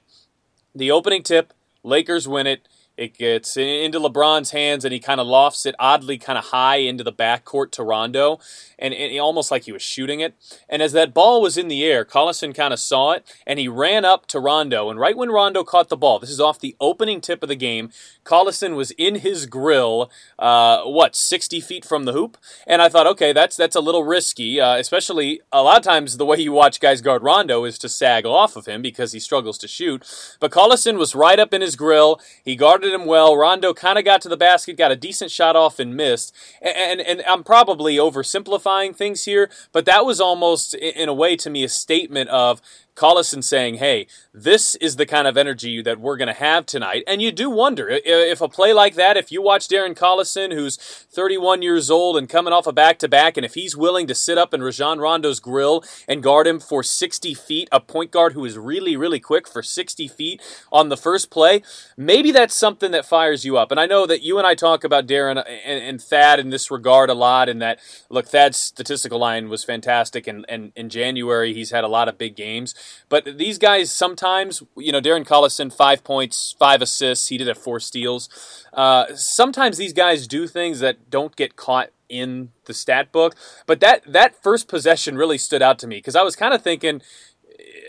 The 0.73 0.91
opening 0.91 1.23
tip, 1.23 1.53
Lakers 1.83 2.27
win 2.27 2.47
it. 2.47 2.67
It 3.01 3.17
gets 3.17 3.57
into 3.57 3.99
LeBron's 3.99 4.51
hands 4.51 4.85
and 4.85 4.93
he 4.93 4.99
kind 4.99 5.19
of 5.19 5.25
lofts 5.25 5.65
it 5.65 5.73
oddly 5.79 6.19
kind 6.19 6.37
of 6.37 6.45
high 6.45 6.75
into 6.75 7.03
the 7.03 7.11
backcourt 7.11 7.71
to 7.71 7.83
Rondo 7.83 8.39
and, 8.77 8.93
and 8.93 9.19
almost 9.19 9.49
like 9.49 9.63
he 9.63 9.71
was 9.71 9.81
shooting 9.81 10.19
it. 10.19 10.35
And 10.69 10.83
as 10.83 10.91
that 10.91 11.11
ball 11.11 11.41
was 11.41 11.57
in 11.57 11.67
the 11.67 11.83
air, 11.83 12.05
Collison 12.05 12.53
kind 12.53 12.71
of 12.71 12.79
saw 12.79 13.13
it 13.13 13.25
and 13.47 13.57
he 13.57 13.67
ran 13.67 14.05
up 14.05 14.27
to 14.27 14.39
Rondo. 14.39 14.91
And 14.91 14.99
right 14.99 15.17
when 15.17 15.31
Rondo 15.31 15.63
caught 15.63 15.89
the 15.89 15.97
ball, 15.97 16.19
this 16.19 16.29
is 16.29 16.39
off 16.39 16.59
the 16.59 16.75
opening 16.79 17.21
tip 17.21 17.41
of 17.41 17.49
the 17.49 17.55
game, 17.55 17.89
Collison 18.23 18.75
was 18.75 18.91
in 18.91 19.15
his 19.15 19.47
grill, 19.47 20.11
uh, 20.37 20.83
what, 20.83 21.15
60 21.15 21.59
feet 21.59 21.83
from 21.83 22.05
the 22.05 22.13
hoop? 22.13 22.37
And 22.67 22.83
I 22.83 22.89
thought, 22.89 23.07
okay, 23.07 23.33
that's, 23.33 23.57
that's 23.57 23.75
a 23.75 23.81
little 23.81 24.03
risky, 24.03 24.61
uh, 24.61 24.75
especially 24.75 25.41
a 25.51 25.63
lot 25.63 25.77
of 25.77 25.83
times 25.83 26.17
the 26.17 26.25
way 26.25 26.37
you 26.37 26.51
watch 26.51 26.79
guys 26.79 27.01
guard 27.01 27.23
Rondo 27.23 27.63
is 27.65 27.79
to 27.79 27.89
sag 27.89 28.27
off 28.27 28.55
of 28.55 28.67
him 28.67 28.83
because 28.83 29.11
he 29.11 29.19
struggles 29.19 29.57
to 29.57 29.67
shoot. 29.67 30.05
But 30.39 30.51
Collison 30.51 30.99
was 30.99 31.15
right 31.15 31.39
up 31.39 31.51
in 31.51 31.61
his 31.61 31.75
grill. 31.75 32.21
He 32.45 32.55
guarded 32.55 32.90
him 32.93 33.05
well. 33.05 33.35
Rondo 33.35 33.73
kind 33.73 33.97
of 33.97 34.05
got 34.05 34.21
to 34.21 34.29
the 34.29 34.37
basket, 34.37 34.77
got 34.77 34.91
a 34.91 34.95
decent 34.95 35.31
shot 35.31 35.55
off, 35.55 35.79
and 35.79 35.95
missed. 35.95 36.35
And, 36.61 36.99
and, 36.99 37.01
and 37.01 37.23
I'm 37.27 37.43
probably 37.43 37.95
oversimplifying 37.95 38.95
things 38.95 39.25
here, 39.25 39.49
but 39.71 39.85
that 39.85 40.05
was 40.05 40.21
almost, 40.21 40.73
in 40.73 41.09
a 41.09 41.13
way, 41.13 41.35
to 41.37 41.49
me, 41.49 41.63
a 41.63 41.69
statement 41.69 42.29
of 42.29 42.61
Collison 42.95 43.43
saying, 43.43 43.75
hey, 43.75 44.07
this 44.33 44.75
is 44.75 44.95
the 44.95 45.05
kind 45.05 45.27
of 45.27 45.37
energy 45.37 45.81
that 45.81 45.99
we're 45.99 46.17
going 46.17 46.27
to 46.27 46.33
have 46.33 46.65
tonight. 46.65 47.03
And 47.07 47.21
you 47.21 47.31
do 47.31 47.49
wonder 47.49 47.87
if 47.89 48.41
a 48.41 48.47
play 48.47 48.73
like 48.73 48.95
that, 48.95 49.17
if 49.17 49.31
you 49.31 49.41
watch 49.41 49.67
Darren 49.67 49.95
Collison, 49.95 50.53
who's 50.53 50.77
31 50.77 51.61
years 51.61 51.89
old 51.89 52.17
and 52.17 52.29
coming 52.29 52.53
off 52.53 52.67
a 52.67 52.73
back 52.73 52.99
to 52.99 53.07
back, 53.07 53.37
and 53.37 53.45
if 53.45 53.53
he's 53.53 53.75
willing 53.75 54.07
to 54.07 54.15
sit 54.15 54.37
up 54.37 54.53
in 54.53 54.61
Rajon 54.61 54.99
Rondo's 54.99 55.39
grill 55.39 55.83
and 56.07 56.23
guard 56.23 56.47
him 56.47 56.59
for 56.59 56.83
60 56.83 57.33
feet, 57.33 57.69
a 57.71 57.79
point 57.79 58.11
guard 58.11 58.33
who 58.33 58.45
is 58.45 58.57
really, 58.57 58.95
really 58.95 59.19
quick 59.19 59.47
for 59.47 59.63
60 59.63 60.07
feet 60.07 60.41
on 60.71 60.89
the 60.89 60.97
first 60.97 61.29
play, 61.29 61.61
maybe 61.97 62.31
that's 62.31 62.55
something 62.55 62.91
that 62.91 63.05
fires 63.05 63.45
you 63.45 63.57
up. 63.57 63.71
And 63.71 63.79
I 63.79 63.85
know 63.85 64.05
that 64.05 64.21
you 64.21 64.37
and 64.37 64.45
I 64.45 64.55
talk 64.55 64.83
about 64.83 65.07
Darren 65.07 65.37
uh, 65.37 65.41
and, 65.41 65.83
and 65.83 66.01
Thad 66.01 66.39
in 66.39 66.49
this 66.49 66.69
regard 66.69 67.09
a 67.09 67.13
lot, 67.13 67.49
and 67.49 67.61
that, 67.61 67.79
look, 68.09 68.27
Thad's 68.27 68.57
statistical 68.57 69.19
line 69.19 69.49
was 69.49 69.63
fantastic, 69.63 70.27
and, 70.27 70.45
and 70.47 70.71
in 70.75 70.89
January 70.89 71.53
he's 71.53 71.71
had 71.71 71.83
a 71.83 71.89
lot 71.89 72.07
of 72.07 72.17
big 72.17 72.35
games. 72.35 72.75
But 73.09 73.37
these 73.37 73.57
guys 73.57 73.91
sometimes, 73.91 74.63
you 74.77 74.91
know, 74.91 75.01
Darren 75.01 75.25
Collison, 75.25 75.73
five 75.73 76.03
points, 76.03 76.55
five 76.57 76.81
assists. 76.81 77.27
He 77.27 77.37
did 77.37 77.47
have 77.47 77.57
four 77.57 77.79
steals. 77.79 78.29
Uh, 78.73 79.15
sometimes 79.15 79.77
these 79.77 79.93
guys 79.93 80.27
do 80.27 80.47
things 80.47 80.79
that 80.79 81.09
don't 81.09 81.35
get 81.35 81.55
caught 81.55 81.89
in 82.11 82.51
the 82.65 82.73
stat 82.73 83.11
book. 83.11 83.35
But 83.65 83.79
that 83.79 84.03
that 84.05 84.41
first 84.43 84.67
possession 84.67 85.17
really 85.17 85.37
stood 85.37 85.61
out 85.61 85.79
to 85.79 85.87
me 85.87 85.97
because 85.97 86.15
I 86.15 86.21
was 86.23 86.35
kind 86.35 86.53
of 86.53 86.61
thinking 86.61 87.01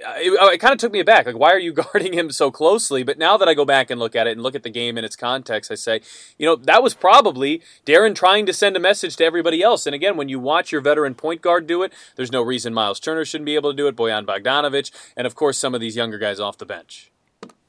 it, 0.04 0.38
oh, 0.40 0.49
it 0.49 0.59
kind 0.59 0.73
of 0.73 0.78
took 0.78 0.92
me 0.92 1.00
aback. 1.00 1.26
Like, 1.26 1.38
why 1.38 1.52
are 1.52 1.59
you 1.59 1.73
guarding 1.92 2.12
him 2.12 2.30
so 2.30 2.50
closely? 2.50 3.02
But 3.02 3.18
now 3.18 3.37
that 3.37 3.49
I 3.49 3.54
go 3.54 3.64
back 3.64 3.90
and 3.90 4.00
look 4.00 4.16
at 4.16 4.26
it 4.26 4.32
and 4.32 4.42
look 4.42 4.54
at 4.54 4.62
the 4.62 4.71
game 4.71 4.99
in 4.99 5.04
its 5.04 5.16
context, 5.16 5.71
I 5.71 5.75
say, 5.75 6.00
you 6.38 6.47
know, 6.47 6.56
that 6.56 6.82
was 6.82 6.94
probably 6.94 7.62
Darren 7.87 8.14
trying 8.14 8.47
to 8.47 8.52
send 8.52 8.76
a 8.76 8.80
message 8.80 9.16
to 9.16 9.25
everybody 9.25 9.62
else. 9.62 9.87
And 9.87 9.94
again, 9.94 10.16
when 10.16 10.28
you 10.28 10.38
watch 10.38 10.73
your 10.73 10.80
veteran 10.80 11.14
point 11.14 11.42
guard 11.42 11.66
do 11.66 11.82
it, 11.82 11.92
there's 12.16 12.32
no 12.32 12.42
reason 12.42 12.75
Miles 12.75 13.00
Turner 13.00 13.25
shouldn't 13.25 13.47
be 13.47 13.54
able 13.54 13.71
to 13.71 13.76
do 13.76 13.87
it, 13.87 13.97
Bojan 13.97 14.26
Bogdanovic, 14.26 14.90
and 15.16 15.26
of 15.26 15.35
course, 15.35 15.59
some 15.59 15.75
of 15.75 15.80
these 15.80 15.97
younger 15.97 16.18
guys 16.18 16.40
off 16.40 16.59
the 16.59 16.66
bench. 16.66 17.11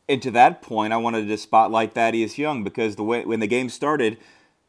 And 0.09 0.21
to 0.21 0.31
that 0.31 0.61
point, 0.61 0.91
I 0.91 0.97
wanted 0.97 1.27
to 1.27 1.37
spotlight 1.37 1.93
Thaddeus 1.93 2.37
Young 2.37 2.63
because 2.63 2.95
the 2.95 3.03
way 3.03 3.23
when 3.23 3.39
the 3.39 3.47
game 3.47 3.69
started, 3.69 4.17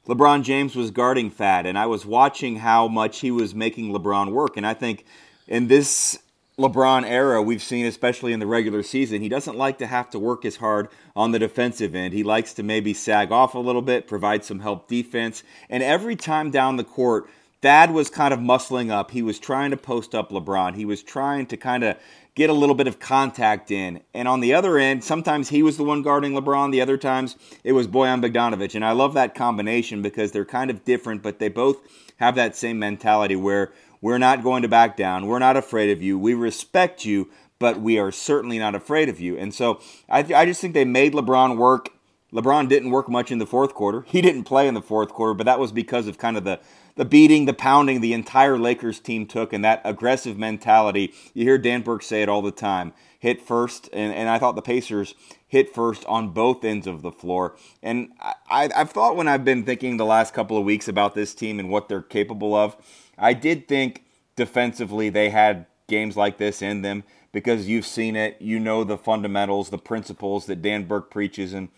LeBron 0.06 0.42
James 0.42 0.76
was 0.76 0.90
guarding 0.90 1.30
Thad, 1.30 1.66
and 1.66 1.78
I 1.78 1.86
was 1.86 2.06
watching 2.06 2.56
how 2.56 2.88
much 2.88 3.20
he 3.20 3.30
was 3.30 3.54
making 3.54 3.92
LeBron 3.92 4.32
work. 4.32 4.56
And 4.56 4.66
I 4.66 4.74
think 4.74 5.04
in 5.48 5.68
this 5.68 6.18
LeBron 6.56 7.04
era 7.04 7.42
we've 7.42 7.62
seen, 7.62 7.84
especially 7.84 8.32
in 8.32 8.38
the 8.38 8.46
regular 8.46 8.84
season, 8.84 9.20
he 9.20 9.28
doesn't 9.28 9.56
like 9.56 9.78
to 9.78 9.86
have 9.86 10.08
to 10.10 10.20
work 10.20 10.44
as 10.44 10.56
hard 10.56 10.88
on 11.16 11.32
the 11.32 11.38
defensive 11.40 11.96
end. 11.96 12.14
He 12.14 12.22
likes 12.22 12.54
to 12.54 12.62
maybe 12.62 12.94
sag 12.94 13.32
off 13.32 13.54
a 13.54 13.58
little 13.58 13.82
bit, 13.82 14.06
provide 14.06 14.44
some 14.44 14.60
help 14.60 14.86
defense. 14.86 15.42
And 15.68 15.82
every 15.82 16.14
time 16.14 16.52
down 16.52 16.76
the 16.76 16.84
court, 16.84 17.28
Thad 17.60 17.90
was 17.92 18.08
kind 18.08 18.32
of 18.32 18.38
muscling 18.38 18.90
up. 18.90 19.10
He 19.10 19.22
was 19.22 19.40
trying 19.40 19.72
to 19.72 19.76
post 19.76 20.14
up 20.14 20.30
LeBron. 20.30 20.76
He 20.76 20.84
was 20.84 21.02
trying 21.02 21.46
to 21.46 21.56
kind 21.56 21.82
of 21.82 21.96
get 22.36 22.50
a 22.50 22.52
little 22.52 22.74
bit 22.74 22.86
of 22.86 23.00
contact 23.00 23.70
in. 23.70 24.02
And 24.12 24.28
on 24.28 24.40
the 24.40 24.54
other 24.54 24.78
end, 24.78 25.02
sometimes 25.02 25.48
he 25.48 25.62
was 25.62 25.76
the 25.76 25.84
one 25.84 26.02
guarding 26.02 26.34
LeBron. 26.34 26.70
The 26.70 26.82
other 26.82 26.98
times 26.98 27.36
it 27.64 27.72
was 27.72 27.88
Bojan 27.88 28.22
Bogdanovic. 28.22 28.74
And 28.74 28.84
I 28.84 28.92
love 28.92 29.14
that 29.14 29.34
combination 29.34 30.02
because 30.02 30.30
they're 30.30 30.44
kind 30.44 30.70
of 30.70 30.84
different, 30.84 31.22
but 31.22 31.38
they 31.38 31.48
both 31.48 31.78
have 32.18 32.34
that 32.36 32.54
same 32.54 32.78
mentality 32.78 33.34
where 33.34 33.72
we're 34.04 34.18
not 34.18 34.42
going 34.42 34.60
to 34.60 34.68
back 34.68 34.98
down. 34.98 35.26
We're 35.26 35.38
not 35.38 35.56
afraid 35.56 35.88
of 35.88 36.02
you. 36.02 36.18
We 36.18 36.34
respect 36.34 37.06
you, 37.06 37.30
but 37.58 37.80
we 37.80 37.98
are 37.98 38.12
certainly 38.12 38.58
not 38.58 38.74
afraid 38.74 39.08
of 39.08 39.18
you. 39.18 39.38
And 39.38 39.54
so 39.54 39.80
I, 40.10 40.18
I 40.18 40.44
just 40.44 40.60
think 40.60 40.74
they 40.74 40.84
made 40.84 41.14
LeBron 41.14 41.56
work. 41.56 41.88
LeBron 42.30 42.68
didn't 42.68 42.90
work 42.90 43.08
much 43.08 43.32
in 43.32 43.38
the 43.38 43.46
fourth 43.46 43.72
quarter. 43.72 44.02
He 44.06 44.20
didn't 44.20 44.44
play 44.44 44.68
in 44.68 44.74
the 44.74 44.82
fourth 44.82 45.08
quarter, 45.08 45.32
but 45.32 45.44
that 45.44 45.58
was 45.58 45.72
because 45.72 46.06
of 46.06 46.18
kind 46.18 46.36
of 46.36 46.44
the 46.44 46.60
the 46.96 47.06
beating, 47.06 47.46
the 47.46 47.54
pounding 47.54 48.02
the 48.02 48.12
entire 48.12 48.56
Lakers 48.58 49.00
team 49.00 49.26
took, 49.26 49.54
and 49.54 49.64
that 49.64 49.80
aggressive 49.84 50.36
mentality. 50.36 51.12
You 51.32 51.44
hear 51.44 51.58
Dan 51.58 51.80
Burke 51.80 52.02
say 52.02 52.22
it 52.22 52.28
all 52.28 52.42
the 52.42 52.52
time 52.52 52.92
hit 53.24 53.40
first, 53.40 53.88
and, 53.94 54.12
and 54.12 54.28
I 54.28 54.38
thought 54.38 54.54
the 54.54 54.60
Pacers 54.60 55.14
hit 55.48 55.74
first 55.74 56.04
on 56.04 56.28
both 56.28 56.62
ends 56.62 56.86
of 56.86 57.00
the 57.00 57.10
floor. 57.10 57.56
And 57.82 58.10
I, 58.20 58.68
I've 58.76 58.90
thought 58.90 59.16
when 59.16 59.28
I've 59.28 59.46
been 59.46 59.64
thinking 59.64 59.96
the 59.96 60.04
last 60.04 60.34
couple 60.34 60.58
of 60.58 60.64
weeks 60.66 60.88
about 60.88 61.14
this 61.14 61.34
team 61.34 61.58
and 61.58 61.70
what 61.70 61.88
they're 61.88 62.02
capable 62.02 62.54
of, 62.54 62.76
I 63.18 63.32
did 63.32 63.68
think 63.68 64.04
defensively 64.36 65.08
they 65.08 65.30
had 65.30 65.66
games 65.88 66.16
like 66.16 66.38
this 66.38 66.62
in 66.62 66.82
them 66.82 67.04
because 67.32 67.68
you've 67.68 67.86
seen 67.86 68.16
it, 68.16 68.36
you 68.40 68.60
know 68.60 68.84
the 68.84 68.96
fundamentals, 68.96 69.70
the 69.70 69.78
principles 69.78 70.46
that 70.46 70.62
Dan 70.62 70.84
Burke 70.84 71.10
preaches, 71.10 71.52
and 71.52 71.68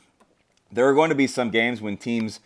there 0.71 0.89
are 0.89 0.95
going 0.95 1.09
to 1.09 1.17
be 1.17 1.27
some 1.27 1.51
games 1.51 1.81
when 1.81 1.97
teams 1.97 2.41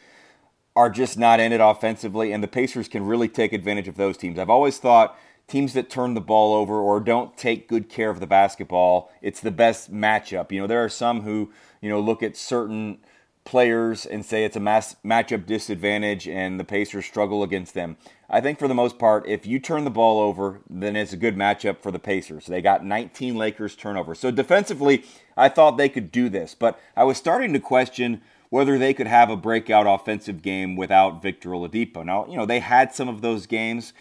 are 0.76 0.88
just 0.88 1.18
not 1.18 1.40
in 1.40 1.52
it 1.52 1.60
offensively, 1.60 2.32
and 2.32 2.42
the 2.42 2.48
Pacers 2.48 2.88
can 2.88 3.04
really 3.04 3.28
take 3.28 3.52
advantage 3.52 3.88
of 3.88 3.96
those 3.96 4.16
teams. 4.16 4.38
I've 4.38 4.50
always 4.50 4.78
thought 4.78 5.18
teams 5.48 5.72
that 5.72 5.90
turn 5.90 6.14
the 6.14 6.20
ball 6.20 6.54
over 6.54 6.78
or 6.78 7.00
don't 7.00 7.36
take 7.36 7.68
good 7.68 7.88
care 7.88 8.10
of 8.10 8.20
the 8.20 8.26
basketball, 8.26 9.10
it's 9.20 9.40
the 9.40 9.50
best 9.50 9.92
matchup. 9.92 10.52
You 10.52 10.60
know, 10.60 10.66
there 10.68 10.82
are 10.84 10.88
some 10.88 11.22
who, 11.22 11.50
you 11.80 11.88
know, 11.90 12.00
look 12.00 12.22
at 12.22 12.36
certain 12.36 12.98
players 13.44 14.06
and 14.06 14.24
say 14.24 14.44
it's 14.44 14.56
a 14.56 14.60
mass 14.60 14.96
matchup 15.04 15.46
disadvantage 15.46 16.28
and 16.28 16.60
the 16.60 16.64
Pacers 16.64 17.06
struggle 17.06 17.42
against 17.42 17.74
them. 17.74 17.96
I 18.28 18.40
think 18.40 18.58
for 18.58 18.68
the 18.68 18.74
most 18.74 18.98
part, 18.98 19.26
if 19.26 19.46
you 19.46 19.58
turn 19.58 19.84
the 19.84 19.90
ball 19.90 20.20
over, 20.20 20.60
then 20.68 20.94
it's 20.94 21.12
a 21.12 21.16
good 21.16 21.36
matchup 21.36 21.82
for 21.82 21.90
the 21.90 21.98
Pacers. 21.98 22.46
They 22.46 22.62
got 22.62 22.84
19 22.84 23.36
Lakers 23.36 23.74
turnovers. 23.74 24.20
So 24.20 24.30
defensively, 24.30 25.04
I 25.36 25.48
thought 25.48 25.78
they 25.78 25.88
could 25.88 26.12
do 26.12 26.28
this, 26.28 26.54
but 26.54 26.78
I 26.96 27.04
was 27.04 27.16
starting 27.16 27.52
to 27.54 27.60
question 27.60 28.20
whether 28.50 28.78
they 28.78 28.92
could 28.92 29.06
have 29.06 29.30
a 29.30 29.36
breakout 29.36 29.86
offensive 29.88 30.42
game 30.42 30.76
without 30.76 31.22
Victor 31.22 31.50
Oladipo. 31.50 32.04
Now, 32.04 32.26
you 32.28 32.36
know, 32.36 32.46
they 32.46 32.60
had 32.60 32.92
some 32.92 33.08
of 33.08 33.22
those 33.22 33.46
games 33.46 33.92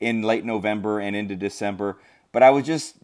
in 0.00 0.22
late 0.22 0.44
November 0.44 1.00
and 1.00 1.16
into 1.16 1.36
December, 1.36 1.98
but 2.32 2.42
I 2.42 2.50
was 2.50 2.66
just 2.66 2.96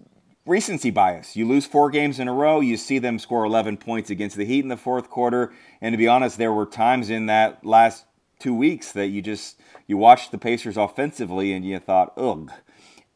recency 0.48 0.90
bias. 0.90 1.36
You 1.36 1.46
lose 1.46 1.66
four 1.66 1.90
games 1.90 2.18
in 2.18 2.26
a 2.26 2.32
row, 2.32 2.60
you 2.60 2.76
see 2.76 2.98
them 2.98 3.18
score 3.18 3.44
11 3.44 3.76
points 3.76 4.10
against 4.10 4.36
the 4.36 4.46
Heat 4.46 4.64
in 4.64 4.68
the 4.68 4.76
fourth 4.76 5.10
quarter, 5.10 5.52
and 5.80 5.92
to 5.92 5.98
be 5.98 6.08
honest, 6.08 6.38
there 6.38 6.52
were 6.52 6.66
times 6.66 7.10
in 7.10 7.26
that 7.26 7.64
last 7.64 8.04
two 8.38 8.54
weeks 8.54 8.92
that 8.92 9.08
you 9.08 9.20
just 9.20 9.60
you 9.86 9.96
watched 9.96 10.30
the 10.30 10.38
Pacers 10.38 10.76
offensively 10.76 11.52
and 11.52 11.64
you 11.64 11.78
thought, 11.78 12.12
ugh. 12.16 12.50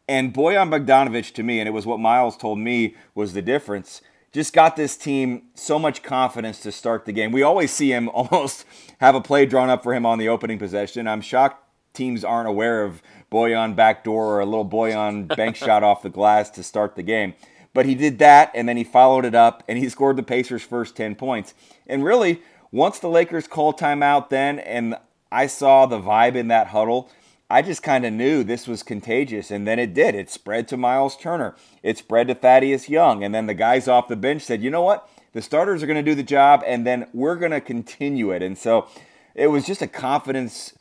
And 0.09 0.35
Bojan 0.35 0.71
Bogdanovic 0.71 1.33
to 1.35 1.43
me, 1.43 1.61
and 1.61 1.69
it 1.69 1.73
was 1.73 1.87
what 1.87 2.01
Miles 2.01 2.37
told 2.37 2.59
me 2.59 2.97
was 3.15 3.33
the 3.33 3.43
difference, 3.43 4.03
just 4.33 4.53
got 4.53 4.77
this 4.77 4.97
team 4.97 5.45
so 5.55 5.79
much 5.79 6.03
confidence 6.03 6.61
to 6.61 6.73
start 6.73 7.05
the 7.05 7.13
game. 7.13 7.33
We 7.33 7.43
always 7.43 7.71
see 7.71 7.93
him 7.93 8.09
almost 8.15 8.65
have 9.01 9.15
a 9.15 9.21
play 9.21 9.47
drawn 9.47 9.71
up 9.71 9.83
for 9.83 9.95
him 9.95 10.05
on 10.07 10.19
the 10.19 10.29
opening 10.29 10.59
possession. 10.59 11.07
I'm 11.07 11.21
shocked 11.21 11.63
teams 11.93 12.25
aren't 12.25 12.49
aware 12.49 12.85
of 12.85 13.03
Bojan 13.33 13.75
backdoor 13.75 14.37
or 14.37 14.41
a 14.41 14.45
little 14.45 14.69
Bojan 14.69 15.35
bank 15.35 15.57
shot 15.57 15.83
off 15.83 16.03
the 16.03 16.11
glass 16.11 16.51
to 16.51 16.63
start 16.63 16.95
the 16.95 17.03
game. 17.03 17.35
But 17.75 17.87
he 17.87 17.95
did 17.95 18.19
that, 18.19 18.51
and 18.55 18.69
then 18.69 18.77
he 18.77 18.85
followed 18.85 19.25
it 19.25 19.35
up, 19.35 19.63
and 19.67 19.79
he 19.79 19.89
scored 19.89 20.17
the 20.17 20.23
Pacers' 20.23 20.63
first 20.63 20.95
10 20.95 21.15
points. 21.15 21.55
And 21.87 22.05
really, 22.05 22.43
once 22.71 22.99
the 22.99 23.09
Lakers 23.09 23.49
called 23.49 23.79
timeout, 23.79 24.29
then, 24.29 24.59
and 24.59 24.97
I 25.31 25.47
saw 25.47 25.87
the 25.87 25.99
vibe 25.99 26.35
in 26.35 26.49
that 26.49 26.69
huddle, 26.69 27.11
I 27.49 27.63
just 27.63 27.83
kind 27.83 28.05
of 28.05 28.13
knew 28.13 28.45
this 28.45 28.67
was 28.67 28.83
contagious. 28.83 29.51
And 29.51 29.67
then 29.67 29.79
it 29.79 29.95
did. 29.95 30.15
It 30.15 30.31
spread 30.31 30.69
to 30.69 30.77
Miles 30.77 31.17
Turner, 31.17 31.55
it 31.83 31.97
spread 31.99 32.29
to 32.29 32.35
Thaddeus 32.35 32.91
Young. 32.91 33.25
And 33.25 33.35
then 33.35 33.47
the 33.47 33.55
guys 33.55 33.89
off 33.89 34.09
the 34.09 34.17
bench 34.17 34.43
said, 34.43 34.63
you 34.63 34.71
know 34.71 34.83
what? 34.83 35.09
The 35.33 35.41
starters 35.41 35.83
are 35.83 35.87
going 35.87 36.03
to 36.03 36.11
do 36.11 36.15
the 36.15 36.23
job, 36.23 36.63
and 36.67 36.87
then 36.87 37.09
we're 37.15 37.37
going 37.37 37.53
to 37.53 37.61
continue 37.61 38.33
it. 38.33 38.43
And 38.43 38.59
so 38.59 38.87
it 39.35 39.47
was 39.47 39.67
just 39.67 39.81
a 39.81 39.87
confidence 39.87 40.75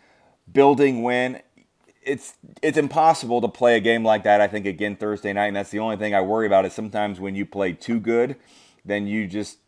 building 0.51 1.03
win 1.03 1.41
it's 2.01 2.33
it's 2.61 2.77
impossible 2.77 3.41
to 3.41 3.47
play 3.47 3.77
a 3.77 3.79
game 3.79 4.03
like 4.03 4.23
that. 4.23 4.41
I 4.41 4.47
think 4.47 4.65
again 4.65 4.95
Thursday 4.95 5.33
night, 5.33 5.47
and 5.47 5.55
that's 5.55 5.71
the 5.71 5.79
only 5.79 5.97
thing 5.97 6.15
I 6.15 6.21
worry 6.21 6.47
about. 6.47 6.65
Is 6.65 6.73
sometimes 6.73 7.19
when 7.19 7.35
you 7.35 7.45
play 7.45 7.73
too 7.73 7.99
good, 7.99 8.35
then 8.83 9.07
you 9.07 9.27
just 9.27 9.59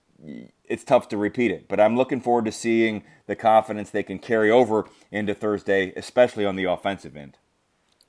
it's 0.65 0.83
tough 0.83 1.07
to 1.09 1.17
repeat 1.17 1.51
it. 1.51 1.67
But 1.67 1.79
I'm 1.79 1.95
looking 1.95 2.21
forward 2.21 2.45
to 2.45 2.51
seeing 2.51 3.03
the 3.27 3.35
confidence 3.35 3.89
they 3.89 4.03
can 4.03 4.19
carry 4.19 4.49
over 4.49 4.87
into 5.11 5.33
Thursday, 5.33 5.93
especially 5.95 6.45
on 6.45 6.55
the 6.55 6.63
offensive 6.65 7.15
end. 7.15 7.37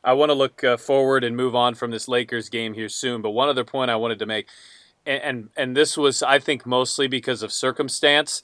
I 0.02 0.12
want 0.12 0.30
to 0.30 0.34
look 0.34 0.62
uh, 0.62 0.76
forward 0.76 1.24
and 1.24 1.36
move 1.36 1.54
on 1.54 1.74
from 1.74 1.90
this 1.90 2.08
Lakers 2.08 2.48
game 2.48 2.74
here 2.74 2.88
soon. 2.88 3.22
But 3.22 3.30
one 3.30 3.48
other 3.48 3.64
point 3.64 3.90
I 3.90 3.96
wanted 3.96 4.18
to 4.20 4.26
make, 4.26 4.48
and 5.04 5.22
and, 5.22 5.48
and 5.56 5.76
this 5.76 5.96
was 5.96 6.22
I 6.22 6.38
think 6.38 6.66
mostly 6.66 7.08
because 7.08 7.42
of 7.42 7.52
circumstance. 7.52 8.42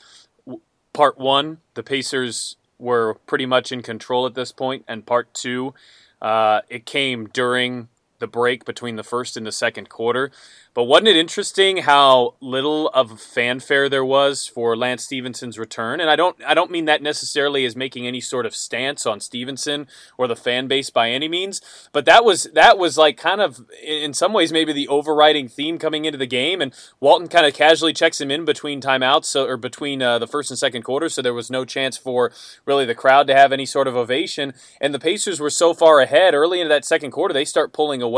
Part 0.93 1.19
one, 1.19 1.59
the 1.75 1.85
Pacers 1.85 2.57
were 2.81 3.15
pretty 3.27 3.47
much 3.47 3.73
in 3.73 3.83
control 3.83 4.27
at 4.27 4.35
this 4.35 4.53
point, 4.53 4.85
and 4.89 5.07
part 5.07 5.33
two, 5.35 5.75
uh, 6.21 6.61
it 6.69 6.87
came 6.87 7.27
during 7.27 7.89
the 8.21 8.29
break 8.29 8.65
between 8.65 8.97
the 8.97 9.03
first 9.03 9.37
and 9.37 9.47
the 9.47 9.53
second 9.53 9.89
quarter. 9.89 10.31
But 10.73 10.85
wasn't 10.85 11.09
it 11.09 11.17
interesting 11.17 11.79
how 11.79 12.35
little 12.41 12.89
of 12.91 13.21
fanfare 13.21 13.89
there 13.89 14.05
was 14.05 14.47
for 14.47 14.77
Lance 14.77 15.03
Stephenson's 15.05 15.59
return? 15.59 16.01
And 16.01 16.09
I 16.09 16.15
don't 16.15 16.37
I 16.47 16.55
don't 16.55 16.71
mean 16.71 16.85
that 16.85 17.03
necessarily 17.03 17.65
as 17.65 17.75
making 17.75 18.07
any 18.07 18.21
sort 18.21 18.47
of 18.47 18.55
stance 18.55 19.05
on 19.05 19.19
Stephenson 19.19 19.89
or 20.17 20.29
the 20.29 20.37
fan 20.37 20.69
base 20.69 20.89
by 20.89 21.11
any 21.11 21.27
means, 21.27 21.61
but 21.93 22.05
that 22.05 22.25
was 22.25 22.45
that 22.55 22.79
was 22.79 22.97
like 22.97 23.17
kind 23.17 23.41
of 23.41 23.69
in 23.83 24.15
some 24.15 24.33
ways 24.33 24.53
maybe 24.53 24.73
the 24.73 24.87
overriding 24.87 25.49
theme 25.49 25.79
coming 25.79 26.05
into 26.05 26.19
the 26.19 26.27
game. 26.27 26.61
And 26.61 26.73
Walton 27.01 27.27
kind 27.27 27.47
of 27.47 27.55
casually 27.55 27.93
checks 27.93 28.21
him 28.21 28.31
in 28.31 28.45
between 28.45 28.81
timeouts 28.81 29.35
or 29.35 29.57
between 29.57 30.03
uh, 30.03 30.21
the 30.21 30.29
first 30.29 30.51
and 30.51 30.59
second 30.59 30.83
quarter, 30.83 31.09
so 31.09 31.21
there 31.21 31.35
was 31.35 31.51
no 31.51 31.65
chance 31.65 31.97
for 31.97 32.31
really 32.65 32.85
the 32.85 32.95
crowd 32.95 33.27
to 33.27 33.35
have 33.35 33.53
any 33.53 33.67
sort 33.67 33.89
of 33.89 33.97
ovation. 33.97 34.55
And 34.81 34.95
the 34.95 34.99
Pacers 35.01 35.41
were 35.41 35.51
so 35.51 35.75
far 35.75 36.01
ahead 36.01 36.35
early 36.35 36.61
into 36.61 36.69
that 36.69 36.85
second 36.85 37.11
quarter, 37.11 37.35
they 37.35 37.45
start 37.45 37.73
pulling 37.73 38.03
away, 38.03 38.10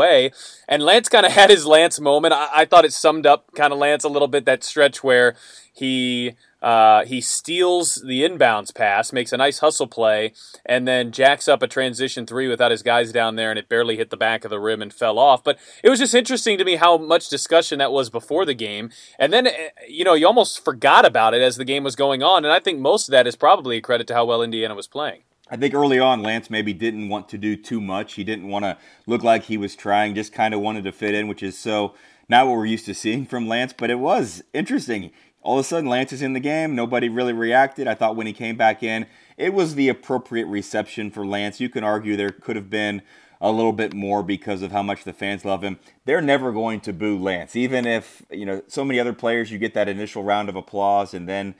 and 0.67 0.83
Lance 0.83 1.09
kind 1.09 1.25
of 1.25 1.31
had 1.31 1.49
his 1.49 1.65
Lance 1.65 1.99
moment. 1.99 2.33
I, 2.33 2.49
I 2.53 2.65
thought 2.65 2.85
it 2.85 2.93
summed 2.93 3.25
up 3.25 3.53
kind 3.55 3.71
of 3.71 3.79
Lance 3.79 4.03
a 4.03 4.09
little 4.09 4.27
bit 4.27 4.45
that 4.45 4.63
stretch 4.63 5.03
where 5.03 5.35
he 5.73 6.35
uh, 6.63 7.03
he 7.03 7.19
steals 7.19 7.95
the 7.95 8.23
inbounds 8.23 8.73
pass, 8.73 9.11
makes 9.11 9.33
a 9.33 9.37
nice 9.37 9.59
hustle 9.59 9.85
play, 9.85 10.31
and 10.65 10.87
then 10.87 11.11
jacks 11.11 11.49
up 11.49 11.61
a 11.61 11.67
transition 11.67 12.25
three 12.25 12.47
without 12.47 12.71
his 12.71 12.81
guys 12.81 13.11
down 13.11 13.35
there, 13.35 13.49
and 13.49 13.59
it 13.59 13.67
barely 13.67 13.97
hit 13.97 14.09
the 14.09 14.17
back 14.17 14.45
of 14.45 14.49
the 14.49 14.59
rim 14.59 14.81
and 14.81 14.93
fell 14.93 15.19
off. 15.19 15.43
But 15.43 15.59
it 15.83 15.89
was 15.89 15.99
just 15.99 16.15
interesting 16.15 16.57
to 16.57 16.63
me 16.63 16.77
how 16.77 16.97
much 16.97 17.27
discussion 17.27 17.79
that 17.79 17.91
was 17.91 18.09
before 18.09 18.45
the 18.45 18.53
game, 18.53 18.91
and 19.19 19.33
then 19.33 19.47
eh, 19.47 19.69
you 19.89 20.05
know 20.05 20.13
you 20.13 20.25
almost 20.25 20.63
forgot 20.63 21.05
about 21.05 21.33
it 21.33 21.41
as 21.41 21.57
the 21.57 21.65
game 21.65 21.83
was 21.83 21.97
going 21.97 22.23
on, 22.23 22.45
and 22.45 22.53
I 22.53 22.59
think 22.59 22.79
most 22.79 23.09
of 23.09 23.11
that 23.11 23.27
is 23.27 23.35
probably 23.35 23.77
a 23.77 23.81
credit 23.81 24.07
to 24.07 24.13
how 24.13 24.23
well 24.23 24.41
Indiana 24.41 24.73
was 24.73 24.87
playing. 24.87 25.23
I 25.53 25.55
think 25.55 25.75
early 25.75 25.99
on, 25.99 26.23
Lance 26.23 26.49
maybe 26.49 26.73
didn't 26.73 27.09
want 27.09 27.29
to 27.29 27.37
do 27.37 27.55
too 27.55 27.79
much. 27.79 28.13
He 28.13 28.23
didn't 28.23 28.47
want 28.47 28.65
to 28.65 28.75
look 29.05 29.21
like 29.21 29.43
he 29.43 29.55
was 29.55 29.75
trying, 29.75 30.15
just 30.15 30.33
kind 30.33 30.51
of 30.51 30.61
wanted 30.61 30.83
to 30.85 30.91
fit 30.91 31.13
in, 31.13 31.27
which 31.27 31.43
is 31.43 31.55
so 31.55 31.93
not 32.27 32.47
what 32.47 32.57
we're 32.57 32.65
used 32.65 32.87
to 32.87 32.95
seeing 32.95 33.27
from 33.27 33.47
Lance, 33.47 33.71
but 33.71 33.91
it 33.91 33.99
was 33.99 34.43
interesting. 34.51 35.11
All 35.43 35.59
of 35.59 35.63
a 35.63 35.67
sudden, 35.67 35.87
Lance 35.87 36.11
is 36.11 36.23
in 36.23 36.33
the 36.33 36.39
game. 36.39 36.73
Nobody 36.73 37.07
really 37.07 37.33
reacted. 37.33 37.87
I 37.87 37.93
thought 37.93 38.15
when 38.15 38.25
he 38.25 38.33
came 38.33 38.55
back 38.55 38.81
in, 38.81 39.05
it 39.37 39.53
was 39.53 39.75
the 39.75 39.89
appropriate 39.89 40.47
reception 40.47 41.11
for 41.11 41.23
Lance. 41.23 41.59
You 41.59 41.69
can 41.69 41.83
argue 41.83 42.15
there 42.15 42.31
could 42.31 42.55
have 42.55 42.71
been 42.71 43.03
a 43.39 43.51
little 43.51 43.73
bit 43.73 43.93
more 43.93 44.23
because 44.23 44.63
of 44.63 44.71
how 44.71 44.81
much 44.81 45.03
the 45.03 45.13
fans 45.13 45.45
love 45.45 45.63
him. 45.63 45.77
They're 46.05 46.19
never 46.19 46.51
going 46.51 46.79
to 46.79 46.93
boo 46.93 47.15
Lance, 47.15 47.55
even 47.55 47.85
if 47.85 48.23
you 48.31 48.47
know 48.47 48.63
so 48.67 48.83
many 48.83 48.99
other 48.99 49.13
players. 49.13 49.51
You 49.51 49.59
get 49.59 49.75
that 49.75 49.87
initial 49.87 50.23
round 50.23 50.49
of 50.49 50.55
applause, 50.55 51.13
and 51.13 51.29
then 51.29 51.53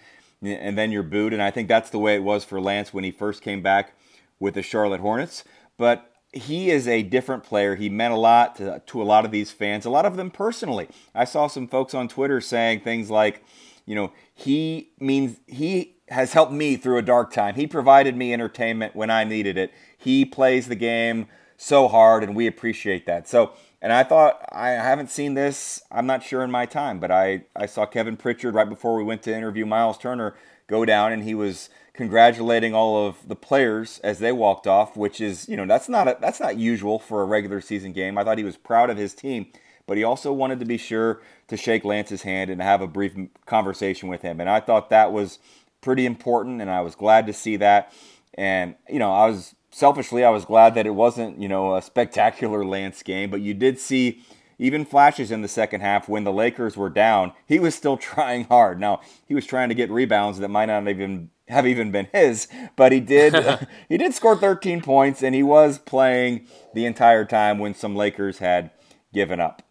and 0.44 0.78
then 0.78 0.92
you're 0.92 1.04
booed. 1.04 1.34
And 1.34 1.42
I 1.42 1.52
think 1.52 1.68
that's 1.68 1.90
the 1.90 2.00
way 2.00 2.16
it 2.16 2.24
was 2.24 2.44
for 2.44 2.60
Lance 2.60 2.94
when 2.94 3.04
he 3.04 3.12
first 3.12 3.42
came 3.42 3.62
back 3.62 3.94
with 4.40 4.54
the 4.56 4.62
Charlotte 4.62 5.02
Hornets. 5.02 5.44
But 5.78 6.12
he 6.34 6.72
is 6.72 6.88
a 6.88 7.04
different 7.04 7.44
player. 7.44 7.76
He 7.76 7.90
meant 7.90 8.14
a 8.14 8.18
lot 8.18 8.56
to, 8.58 8.82
to 8.86 9.02
a 9.02 9.04
lot 9.04 9.26
of 9.26 9.32
these 9.32 9.52
fans, 9.52 9.86
a 9.86 9.90
lot 9.90 10.06
of 10.06 10.18
them 10.18 10.32
personally. 10.32 10.88
I 11.14 11.26
saw 11.26 11.48
some 11.48 11.68
folks 11.68 11.94
on 11.94 12.08
Twitter 12.08 12.42
saying 12.42 12.82
things 12.82 13.10
like, 13.10 13.44
you 13.86 13.96
know, 13.96 14.12
he 14.34 14.92
means 15.00 15.38
he 15.48 15.96
has 16.10 16.34
helped 16.34 16.52
me 16.52 16.76
through 16.76 16.98
a 16.98 17.04
dark 17.04 17.32
time. 17.32 17.56
He 17.56 17.68
provided 17.68 18.18
me 18.18 18.34
entertainment 18.34 18.96
when 18.96 19.10
I 19.10 19.24
needed 19.24 19.58
it. 19.58 19.72
He 19.98 20.26
plays 20.26 20.68
the 20.68 20.76
game 20.76 21.28
so 21.58 21.88
hard, 21.88 22.24
and 22.24 22.36
we 22.36 22.48
appreciate 22.48 23.06
that. 23.06 23.28
So, 23.28 23.54
and 23.84 23.92
I 23.92 24.04
thought 24.04 24.44
I 24.50 24.70
haven't 24.70 25.12
seen 25.12 25.34
this. 25.34 25.84
I'm 25.92 26.08
not 26.08 26.24
sure 26.24 26.42
in 26.42 26.50
my 26.50 26.66
time, 26.66 27.00
but 27.00 27.12
I 27.12 27.44
I 27.54 27.66
saw 27.66 27.86
Kevin 27.86 28.16
Pritchard 28.16 28.56
right 28.56 28.68
before 28.68 28.96
we 28.96 29.04
went 29.04 29.22
to 29.24 29.36
interview 29.36 29.66
Miles 29.66 29.98
Turner 29.98 30.36
go 30.68 30.86
down, 30.86 31.12
and 31.12 31.24
he 31.24 31.36
was 31.36 31.70
congratulating 31.94 32.74
all 32.74 33.06
of 33.06 33.28
the 33.28 33.36
players 33.36 34.00
as 34.00 34.20
they 34.20 34.32
walked 34.32 34.66
off, 34.66 34.96
which 34.96 35.20
is 35.20 35.50
you 35.50 35.58
know 35.58 35.66
that's 35.66 35.90
not 35.90 36.08
a, 36.08 36.18
that's 36.22 36.40
not 36.40 36.58
usual 36.58 36.98
for 36.98 37.22
a 37.22 37.26
regular 37.26 37.60
season 37.60 37.92
game. 37.92 38.18
I 38.18 38.24
thought 38.24 38.38
he 38.38 38.46
was 38.46 38.56
proud 38.56 38.90
of 38.90 38.96
his 38.96 39.14
team, 39.14 39.48
but 39.86 39.98
he 39.98 40.04
also 40.06 40.32
wanted 40.32 40.60
to 40.62 40.66
be 40.66 40.78
sure 40.78 41.22
to 41.50 41.58
shake 41.58 41.84
Lance's 41.84 42.22
hand 42.22 42.50
and 42.50 42.62
have 42.62 42.82
a 42.82 42.88
brief 42.88 43.14
conversation 43.46 44.08
with 44.08 44.22
him, 44.22 44.40
and 44.40 44.50
I 44.50 44.62
thought 44.62 44.90
that 44.92 45.12
was 45.12 45.40
pretty 45.82 46.06
important, 46.06 46.62
and 46.62 46.72
I 46.72 46.80
was 46.80 46.96
glad 46.96 47.28
to 47.28 47.34
see 47.34 47.58
that. 47.58 47.92
And 48.36 48.76
you 48.88 49.00
know, 49.00 49.12
I 49.12 49.28
was 49.28 49.56
selfishly 49.74 50.24
I 50.24 50.30
was 50.30 50.46
glad 50.46 50.76
that 50.76 50.86
it 50.86 50.92
wasn't 50.96 51.42
you 51.42 51.50
know 51.50 51.76
a 51.76 51.82
spectacular 51.82 52.64
Lance 52.64 53.04
game, 53.04 53.30
but 53.30 53.42
you 53.42 53.54
did 53.54 53.80
see 53.80 54.24
even 54.60 54.86
flashes 54.86 55.32
in 55.32 55.42
the 55.42 55.48
second 55.48 55.82
half 55.82 56.08
when 56.08 56.24
the 56.24 56.32
Lakers 56.32 56.78
were 56.78 56.90
down. 56.90 57.34
He 57.46 57.60
was 57.60 57.76
still 57.76 57.98
trying 58.12 58.46
hard. 58.46 58.80
Now 58.80 59.02
he 59.28 59.34
was 59.34 59.46
trying 59.46 59.70
to 59.70 59.76
get 59.76 59.90
rebounds 59.90 60.40
that 60.40 60.50
might 60.50 60.68
not 60.68 60.88
even 60.88 61.32
have 61.50 61.68
even 61.68 61.92
been 61.92 62.08
his, 62.14 62.48
but 62.76 62.92
he 62.92 63.00
did 63.00 63.34
he 63.90 63.98
did 63.98 64.14
score 64.14 64.38
13 64.38 64.82
points 64.82 65.24
and 65.24 65.36
he 65.36 65.44
was 65.44 65.80
playing 65.80 66.48
the 66.74 66.86
entire 66.86 67.26
time 67.26 67.60
when 67.60 67.74
some 67.74 67.96
Lakers 67.96 68.38
had 68.40 68.72
given 69.14 69.40
up. 69.40 69.64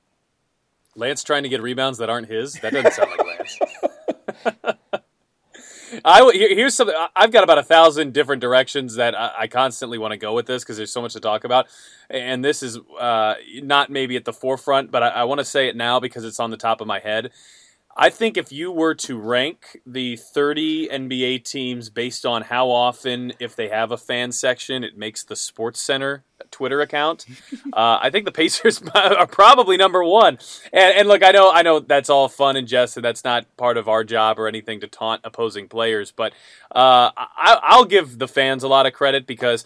Lance 0.94 1.22
trying 1.22 1.42
to 1.42 1.48
get 1.48 1.62
rebounds 1.62 1.98
that 1.98 2.10
aren't 2.10 2.28
his? 2.28 2.52
That 2.54 2.74
doesn't 2.74 2.92
sound 2.92 3.10
like. 3.12 3.21
I 6.04 6.30
here's 6.34 6.74
something. 6.74 6.96
I've 7.14 7.30
got 7.30 7.44
about 7.44 7.58
a 7.58 7.62
thousand 7.62 8.12
different 8.12 8.40
directions 8.40 8.96
that 8.96 9.18
I, 9.18 9.32
I 9.40 9.46
constantly 9.46 9.98
want 9.98 10.12
to 10.12 10.16
go 10.16 10.34
with 10.34 10.46
this 10.46 10.62
because 10.62 10.76
there's 10.76 10.92
so 10.92 11.02
much 11.02 11.12
to 11.12 11.20
talk 11.20 11.44
about, 11.44 11.66
and 12.10 12.44
this 12.44 12.62
is 12.62 12.78
uh, 12.98 13.34
not 13.62 13.90
maybe 13.90 14.16
at 14.16 14.24
the 14.24 14.32
forefront, 14.32 14.90
but 14.90 15.02
I, 15.02 15.08
I 15.08 15.24
want 15.24 15.38
to 15.38 15.44
say 15.44 15.68
it 15.68 15.76
now 15.76 16.00
because 16.00 16.24
it's 16.24 16.40
on 16.40 16.50
the 16.50 16.56
top 16.56 16.80
of 16.80 16.86
my 16.86 16.98
head. 16.98 17.30
I 17.96 18.08
think 18.10 18.36
if 18.36 18.50
you 18.50 18.72
were 18.72 18.94
to 18.94 19.18
rank 19.18 19.80
the 19.84 20.16
30 20.16 20.88
NBA 20.88 21.44
teams 21.44 21.90
based 21.90 22.24
on 22.24 22.42
how 22.42 22.70
often, 22.70 23.34
if 23.38 23.54
they 23.54 23.68
have 23.68 23.90
a 23.90 23.98
fan 23.98 24.32
section, 24.32 24.82
it 24.82 24.96
makes 24.96 25.24
the 25.24 25.36
Sports 25.36 25.80
Center 25.80 26.24
Twitter 26.50 26.80
account, 26.80 27.26
uh, 27.72 27.98
I 28.00 28.10
think 28.10 28.24
the 28.24 28.32
Pacers 28.32 28.82
are 28.94 29.26
probably 29.26 29.76
number 29.76 30.02
one. 30.02 30.38
And, 30.72 30.96
and, 30.96 31.08
look, 31.08 31.22
I 31.22 31.32
know, 31.32 31.50
I 31.50 31.62
know 31.62 31.80
that's 31.80 32.10
all 32.10 32.28
fun 32.28 32.56
and 32.56 32.66
jest, 32.66 32.96
and 32.96 33.04
that's 33.04 33.24
not 33.24 33.56
part 33.56 33.76
of 33.76 33.88
our 33.88 34.04
job 34.04 34.38
or 34.38 34.48
anything 34.48 34.80
to 34.80 34.86
taunt 34.86 35.20
opposing 35.24 35.68
players. 35.68 36.12
But 36.12 36.32
uh, 36.74 37.10
I, 37.16 37.58
I'll 37.62 37.84
give 37.84 38.18
the 38.18 38.28
fans 38.28 38.62
a 38.62 38.68
lot 38.68 38.86
of 38.86 38.92
credit 38.92 39.26
because 39.26 39.64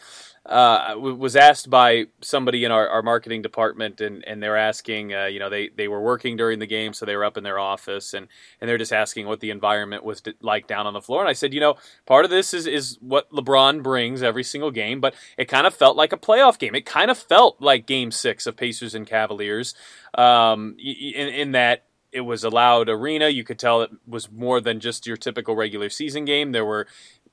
uh, 0.49 0.95
was 0.97 1.35
asked 1.35 1.69
by 1.69 2.05
somebody 2.21 2.65
in 2.65 2.71
our, 2.71 2.89
our 2.89 3.03
marketing 3.03 3.43
department, 3.43 4.01
and, 4.01 4.25
and 4.27 4.43
they're 4.43 4.57
asking, 4.57 5.13
uh, 5.13 5.25
you 5.25 5.39
know, 5.39 5.51
they, 5.51 5.71
they 5.77 5.89
were 5.89 6.01
working 6.01 6.37
during 6.37 6.61
the 6.61 6.67
game, 6.67 6.93
so 6.93 7.05
they 7.05 7.17
were 7.17 7.25
up 7.25 7.37
in 7.37 7.43
their 7.43 7.59
office, 7.59 8.15
and, 8.15 8.29
and 8.61 8.69
they're 8.69 8.79
just 8.79 8.93
asking 8.93 9.27
what 9.27 9.41
the 9.41 9.51
environment 9.51 10.05
was 10.05 10.23
like 10.41 10.67
down 10.67 10.87
on 10.87 10.93
the 10.93 11.01
floor. 11.01 11.21
And 11.21 11.29
I 11.29 11.33
said, 11.33 11.53
you 11.53 11.61
know, 11.61 11.75
part 12.07 12.25
of 12.25 12.31
this 12.31 12.55
is, 12.55 12.67
is 12.67 12.97
what 13.01 13.31
LeBron 13.31 13.83
brings 13.83 14.23
every 14.23 14.45
single 14.45 14.71
game, 14.71 15.01
but 15.01 15.15
it 15.37 15.47
kind 15.47 15.67
of 15.67 15.75
felt 15.75 15.97
like 15.97 16.13
a 16.13 16.17
playoff 16.17 16.59
game. 16.59 16.75
It 16.75 16.87
kind 16.87 17.11
of 17.11 17.19
felt 17.19 17.61
like 17.61 17.87
game 17.87 18.11
six 18.13 18.47
of 18.47 18.57
Pacers 18.57 18.95
and 18.95 19.07
Cavaliers 19.07 19.75
um, 20.15 20.77
in, 20.79 21.29
in 21.29 21.53
that 21.53 21.85
it 22.13 22.21
was 22.21 22.45
a 22.45 22.49
loud 22.49 22.89
arena. 22.89 23.29
You 23.29 23.45
could 23.45 23.59
tell 23.59 23.83
it 23.83 23.91
was 24.07 24.31
more 24.31 24.61
than 24.61 24.81
just 24.81 25.07
your 25.07 25.19
typical 25.19 25.55
regular 25.55 25.91
season 25.91 26.25
game. 26.25 26.53
There 26.53 26.65
were 26.65 26.87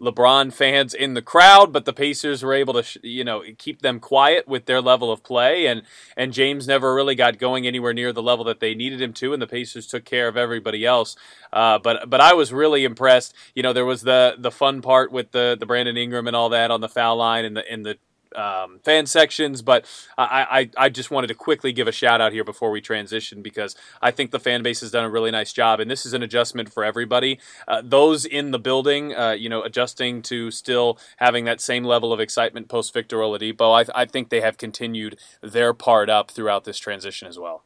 LeBron 0.03 0.51
fans 0.51 0.93
in 0.93 1.13
the 1.13 1.21
crowd, 1.21 1.71
but 1.71 1.85
the 1.85 1.93
Pacers 1.93 2.43
were 2.43 2.53
able 2.53 2.81
to, 2.81 2.99
you 3.07 3.23
know, 3.23 3.43
keep 3.57 3.81
them 3.81 3.99
quiet 3.99 4.47
with 4.47 4.65
their 4.65 4.81
level 4.81 5.11
of 5.11 5.23
play, 5.23 5.65
and 5.65 5.83
and 6.17 6.33
James 6.33 6.67
never 6.67 6.93
really 6.93 7.15
got 7.15 7.37
going 7.37 7.65
anywhere 7.65 7.93
near 7.93 8.11
the 8.11 8.21
level 8.21 8.45
that 8.45 8.59
they 8.59 8.75
needed 8.75 9.01
him 9.01 9.13
to, 9.13 9.33
and 9.33 9.41
the 9.41 9.47
Pacers 9.47 9.87
took 9.87 10.05
care 10.05 10.27
of 10.27 10.37
everybody 10.37 10.85
else. 10.85 11.15
Uh, 11.51 11.79
but 11.79 12.09
but 12.09 12.21
I 12.21 12.33
was 12.33 12.51
really 12.51 12.83
impressed. 12.83 13.33
You 13.55 13.63
know, 13.63 13.73
there 13.73 13.85
was 13.85 14.01
the 14.01 14.35
the 14.37 14.51
fun 14.51 14.81
part 14.81 15.11
with 15.11 15.31
the 15.31 15.55
the 15.59 15.65
Brandon 15.65 15.97
Ingram 15.97 16.27
and 16.27 16.35
all 16.35 16.49
that 16.49 16.69
on 16.69 16.81
the 16.81 16.89
foul 16.89 17.15
line 17.15 17.45
and 17.45 17.55
the 17.55 17.73
in 17.73 17.83
the 17.83 17.97
um, 18.35 18.79
fan 18.83 19.05
sections, 19.05 19.61
but 19.61 19.85
I, 20.17 20.69
I, 20.77 20.85
I, 20.85 20.89
just 20.89 21.11
wanted 21.11 21.27
to 21.27 21.35
quickly 21.35 21.71
give 21.71 21.87
a 21.87 21.91
shout 21.91 22.21
out 22.21 22.31
here 22.31 22.43
before 22.43 22.71
we 22.71 22.81
transition 22.81 23.41
because 23.41 23.75
I 24.01 24.11
think 24.11 24.31
the 24.31 24.39
fan 24.39 24.63
base 24.63 24.81
has 24.81 24.91
done 24.91 25.03
a 25.03 25.09
really 25.09 25.31
nice 25.31 25.53
job, 25.53 25.79
and 25.79 25.89
this 25.89 26.05
is 26.05 26.13
an 26.13 26.23
adjustment 26.23 26.71
for 26.71 26.83
everybody. 26.83 27.39
Uh, 27.67 27.81
those 27.83 28.25
in 28.25 28.51
the 28.51 28.59
building, 28.59 29.15
uh, 29.15 29.31
you 29.31 29.49
know, 29.49 29.61
adjusting 29.61 30.21
to 30.23 30.51
still 30.51 30.97
having 31.17 31.45
that 31.45 31.61
same 31.61 31.83
level 31.83 32.13
of 32.13 32.19
excitement 32.19 32.67
post 32.67 32.93
Victor 32.93 33.17
Oladipo, 33.17 33.85
I, 33.85 34.01
I 34.01 34.05
think 34.05 34.29
they 34.29 34.41
have 34.41 34.57
continued 34.57 35.17
their 35.41 35.73
part 35.73 36.09
up 36.09 36.31
throughout 36.31 36.63
this 36.63 36.79
transition 36.79 37.27
as 37.27 37.37
well. 37.39 37.63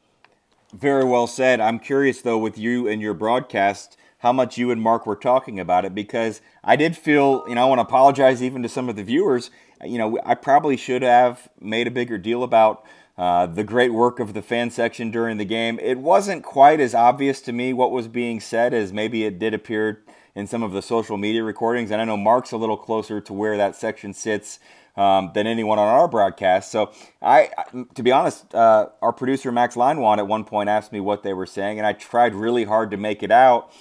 Very 0.74 1.06
well 1.06 1.28
said. 1.28 1.60
I'm 1.60 1.80
curious 1.80 2.22
though, 2.22 2.38
with 2.38 2.58
you 2.58 2.88
and 2.88 3.02
your 3.02 3.14
broadcast 3.14 3.98
how 4.20 4.34
much 4.34 4.58
you 4.58 4.72
and 4.72 4.82
Mark 4.82 5.06
were 5.06 5.16
talking 5.16 5.60
about 5.60 5.86
it 5.86 5.94
because 5.94 6.42
I 6.64 6.76
did 6.76 6.98
feel, 6.98 7.44
you 7.48 7.56
know, 7.56 7.62
I 7.62 7.70
want 7.70 7.80
to 7.80 7.84
apologize 7.84 8.42
even 8.42 8.64
to 8.64 8.70
some 8.70 8.90
of 8.90 8.96
the 8.96 9.04
viewers 9.04 9.52
you 9.84 9.98
know, 9.98 10.20
I 10.26 10.36
probably 10.36 10.78
should 10.78 11.02
have 11.02 11.50
made 11.60 11.88
a 11.88 11.92
bigger 11.92 12.18
deal 12.18 12.44
about 12.44 12.86
uh, 13.18 13.48
the 13.48 13.64
great 13.64 13.94
work 13.94 14.20
of 14.20 14.34
the 14.34 14.42
fan 14.42 14.70
section 14.70 15.10
during 15.10 15.38
the 15.38 15.46
game. 15.46 15.80
It 15.82 15.98
wasn't 15.98 16.44
quite 16.44 16.80
as 16.80 16.94
obvious 16.94 17.42
to 17.42 17.52
me 17.52 17.74
what 17.74 17.92
was 17.92 18.08
being 18.08 18.40
said 18.40 18.74
as 18.74 18.94
maybe 18.94 19.26
it 19.26 19.40
did 19.40 19.54
appear 19.54 20.04
in 20.36 20.46
some 20.46 20.62
of 20.62 20.72
the 20.72 20.84
social 20.84 21.18
media 21.18 21.44
recordings. 21.44 21.90
And 21.90 22.00
I 22.00 22.06
know 22.06 22.18
Mark's 22.18 22.52
a 22.52 22.58
little 22.58 22.78
closer 22.78 23.20
to 23.22 23.34
where 23.34 23.58
that 23.58 23.76
section 23.76 24.14
sits 24.14 24.60
um, 24.96 25.32
than 25.34 25.48
anyone 25.48 25.80
on 25.80 25.88
our 25.88 26.08
broadcast. 26.08 26.72
So 26.72 26.92
I, 27.22 27.50
to 27.96 28.04
be 28.04 28.12
honest, 28.12 28.54
uh, 28.54 28.90
our 29.02 29.14
producer 29.14 29.52
Max 29.52 29.76
Linewan 29.76 30.18
at 30.18 30.28
one 30.28 30.44
point 30.44 30.70
asked 30.70 30.92
me 30.92 31.00
what 31.00 31.24
they 31.24 31.34
were 31.34 31.46
saying, 31.46 31.78
and 31.78 31.88
I 31.88 31.94
tried 31.94 32.36
really 32.36 32.66
hard 32.66 32.92
to 32.92 32.98
make 32.98 33.24
it 33.24 33.32
out. 33.32 33.72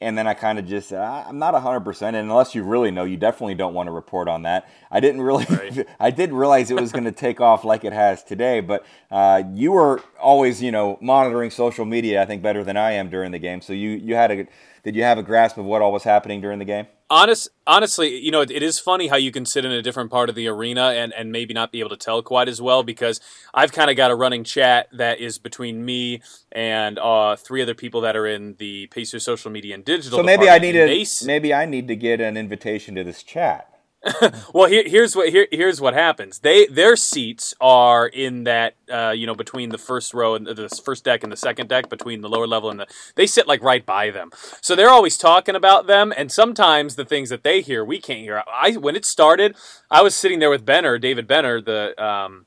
And 0.00 0.16
then 0.16 0.28
I 0.28 0.34
kind 0.34 0.58
of 0.58 0.66
just 0.66 0.92
uh, 0.92 1.24
I'm 1.26 1.38
not 1.38 1.60
hundred 1.60 1.80
percent. 1.80 2.14
And 2.14 2.30
unless 2.30 2.54
you 2.54 2.62
really 2.62 2.90
know, 2.90 3.04
you 3.04 3.16
definitely 3.16 3.54
don't 3.54 3.74
want 3.74 3.88
to 3.88 3.90
report 3.90 4.28
on 4.28 4.42
that. 4.42 4.68
I 4.90 5.00
didn't 5.00 5.22
really, 5.22 5.44
right. 5.50 5.86
I 6.00 6.10
didn't 6.10 6.36
realize 6.36 6.70
it 6.70 6.80
was 6.80 6.92
going 6.92 7.04
to 7.04 7.12
take 7.12 7.40
off 7.40 7.64
like 7.64 7.84
it 7.84 7.92
has 7.92 8.22
today. 8.22 8.60
But 8.60 8.86
uh, 9.10 9.42
you 9.54 9.72
were 9.72 10.00
always, 10.20 10.62
you 10.62 10.70
know, 10.70 10.98
monitoring 11.00 11.50
social 11.50 11.84
media. 11.84 12.22
I 12.22 12.26
think 12.26 12.42
better 12.42 12.62
than 12.62 12.76
I 12.76 12.92
am 12.92 13.10
during 13.10 13.32
the 13.32 13.40
game. 13.40 13.60
So 13.60 13.72
you 13.72 13.90
you 13.90 14.14
had 14.14 14.30
a 14.30 14.46
did 14.88 14.96
you 14.96 15.02
have 15.02 15.18
a 15.18 15.22
grasp 15.22 15.58
of 15.58 15.66
what 15.66 15.82
all 15.82 15.92
was 15.92 16.04
happening 16.04 16.40
during 16.40 16.58
the 16.58 16.64
game? 16.64 16.86
Honest, 17.10 17.50
honestly, 17.66 18.18
you 18.18 18.30
know, 18.30 18.40
it, 18.40 18.50
it 18.50 18.62
is 18.62 18.78
funny 18.78 19.08
how 19.08 19.16
you 19.16 19.30
can 19.30 19.44
sit 19.44 19.66
in 19.66 19.70
a 19.70 19.82
different 19.82 20.10
part 20.10 20.30
of 20.30 20.34
the 20.34 20.48
arena 20.48 20.92
and, 20.96 21.12
and 21.12 21.30
maybe 21.30 21.52
not 21.52 21.70
be 21.70 21.80
able 21.80 21.90
to 21.90 21.96
tell 21.98 22.22
quite 22.22 22.48
as 22.48 22.58
well 22.62 22.82
because 22.82 23.20
I've 23.52 23.70
kind 23.70 23.90
of 23.90 23.98
got 23.98 24.10
a 24.10 24.14
running 24.14 24.44
chat 24.44 24.88
that 24.94 25.20
is 25.20 25.36
between 25.36 25.84
me 25.84 26.22
and 26.50 26.98
uh, 26.98 27.36
three 27.36 27.60
other 27.60 27.74
people 27.74 28.00
that 28.00 28.16
are 28.16 28.26
in 28.26 28.54
the 28.58 28.86
Pacers 28.86 29.24
social 29.24 29.50
media 29.50 29.74
and 29.74 29.84
digital. 29.84 30.20
So 30.20 30.22
maybe 30.22 30.48
I 30.48 30.58
need 30.58 30.72
to 30.72 31.26
maybe 31.26 31.52
I 31.52 31.66
need 31.66 31.86
to 31.88 31.94
get 31.96 32.22
an 32.22 32.38
invitation 32.38 32.94
to 32.94 33.04
this 33.04 33.22
chat. 33.22 33.77
well, 34.54 34.68
here, 34.68 34.84
here's 34.86 35.14
what 35.16 35.28
here, 35.28 35.46
here's 35.50 35.80
what 35.80 35.94
happens. 35.94 36.40
They 36.40 36.66
their 36.66 36.96
seats 36.96 37.54
are 37.60 38.06
in 38.06 38.44
that 38.44 38.74
uh, 38.90 39.10
you 39.10 39.26
know 39.26 39.34
between 39.34 39.70
the 39.70 39.78
first 39.78 40.14
row 40.14 40.34
and 40.34 40.46
the 40.46 40.68
first 40.84 41.04
deck 41.04 41.22
and 41.22 41.32
the 41.32 41.36
second 41.36 41.68
deck, 41.68 41.88
between 41.88 42.20
the 42.20 42.28
lower 42.28 42.46
level 42.46 42.70
and 42.70 42.80
the 42.80 42.86
they 43.16 43.26
sit 43.26 43.46
like 43.46 43.62
right 43.62 43.84
by 43.84 44.10
them. 44.10 44.30
So 44.60 44.74
they're 44.74 44.90
always 44.90 45.16
talking 45.16 45.54
about 45.54 45.86
them, 45.86 46.12
and 46.16 46.30
sometimes 46.30 46.94
the 46.96 47.04
things 47.04 47.28
that 47.30 47.42
they 47.42 47.60
hear 47.60 47.84
we 47.84 48.00
can't 48.00 48.20
hear. 48.20 48.42
I 48.46 48.72
when 48.72 48.96
it 48.96 49.04
started, 49.04 49.56
I 49.90 50.02
was 50.02 50.14
sitting 50.14 50.38
there 50.38 50.50
with 50.50 50.64
Benner, 50.64 50.98
David 50.98 51.26
Benner, 51.26 51.60
the 51.60 52.02
um, 52.02 52.46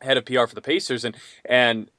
head 0.00 0.16
of 0.16 0.24
PR 0.24 0.46
for 0.46 0.54
the 0.54 0.62
Pacers, 0.62 1.04
and 1.04 1.16
and 1.44 1.90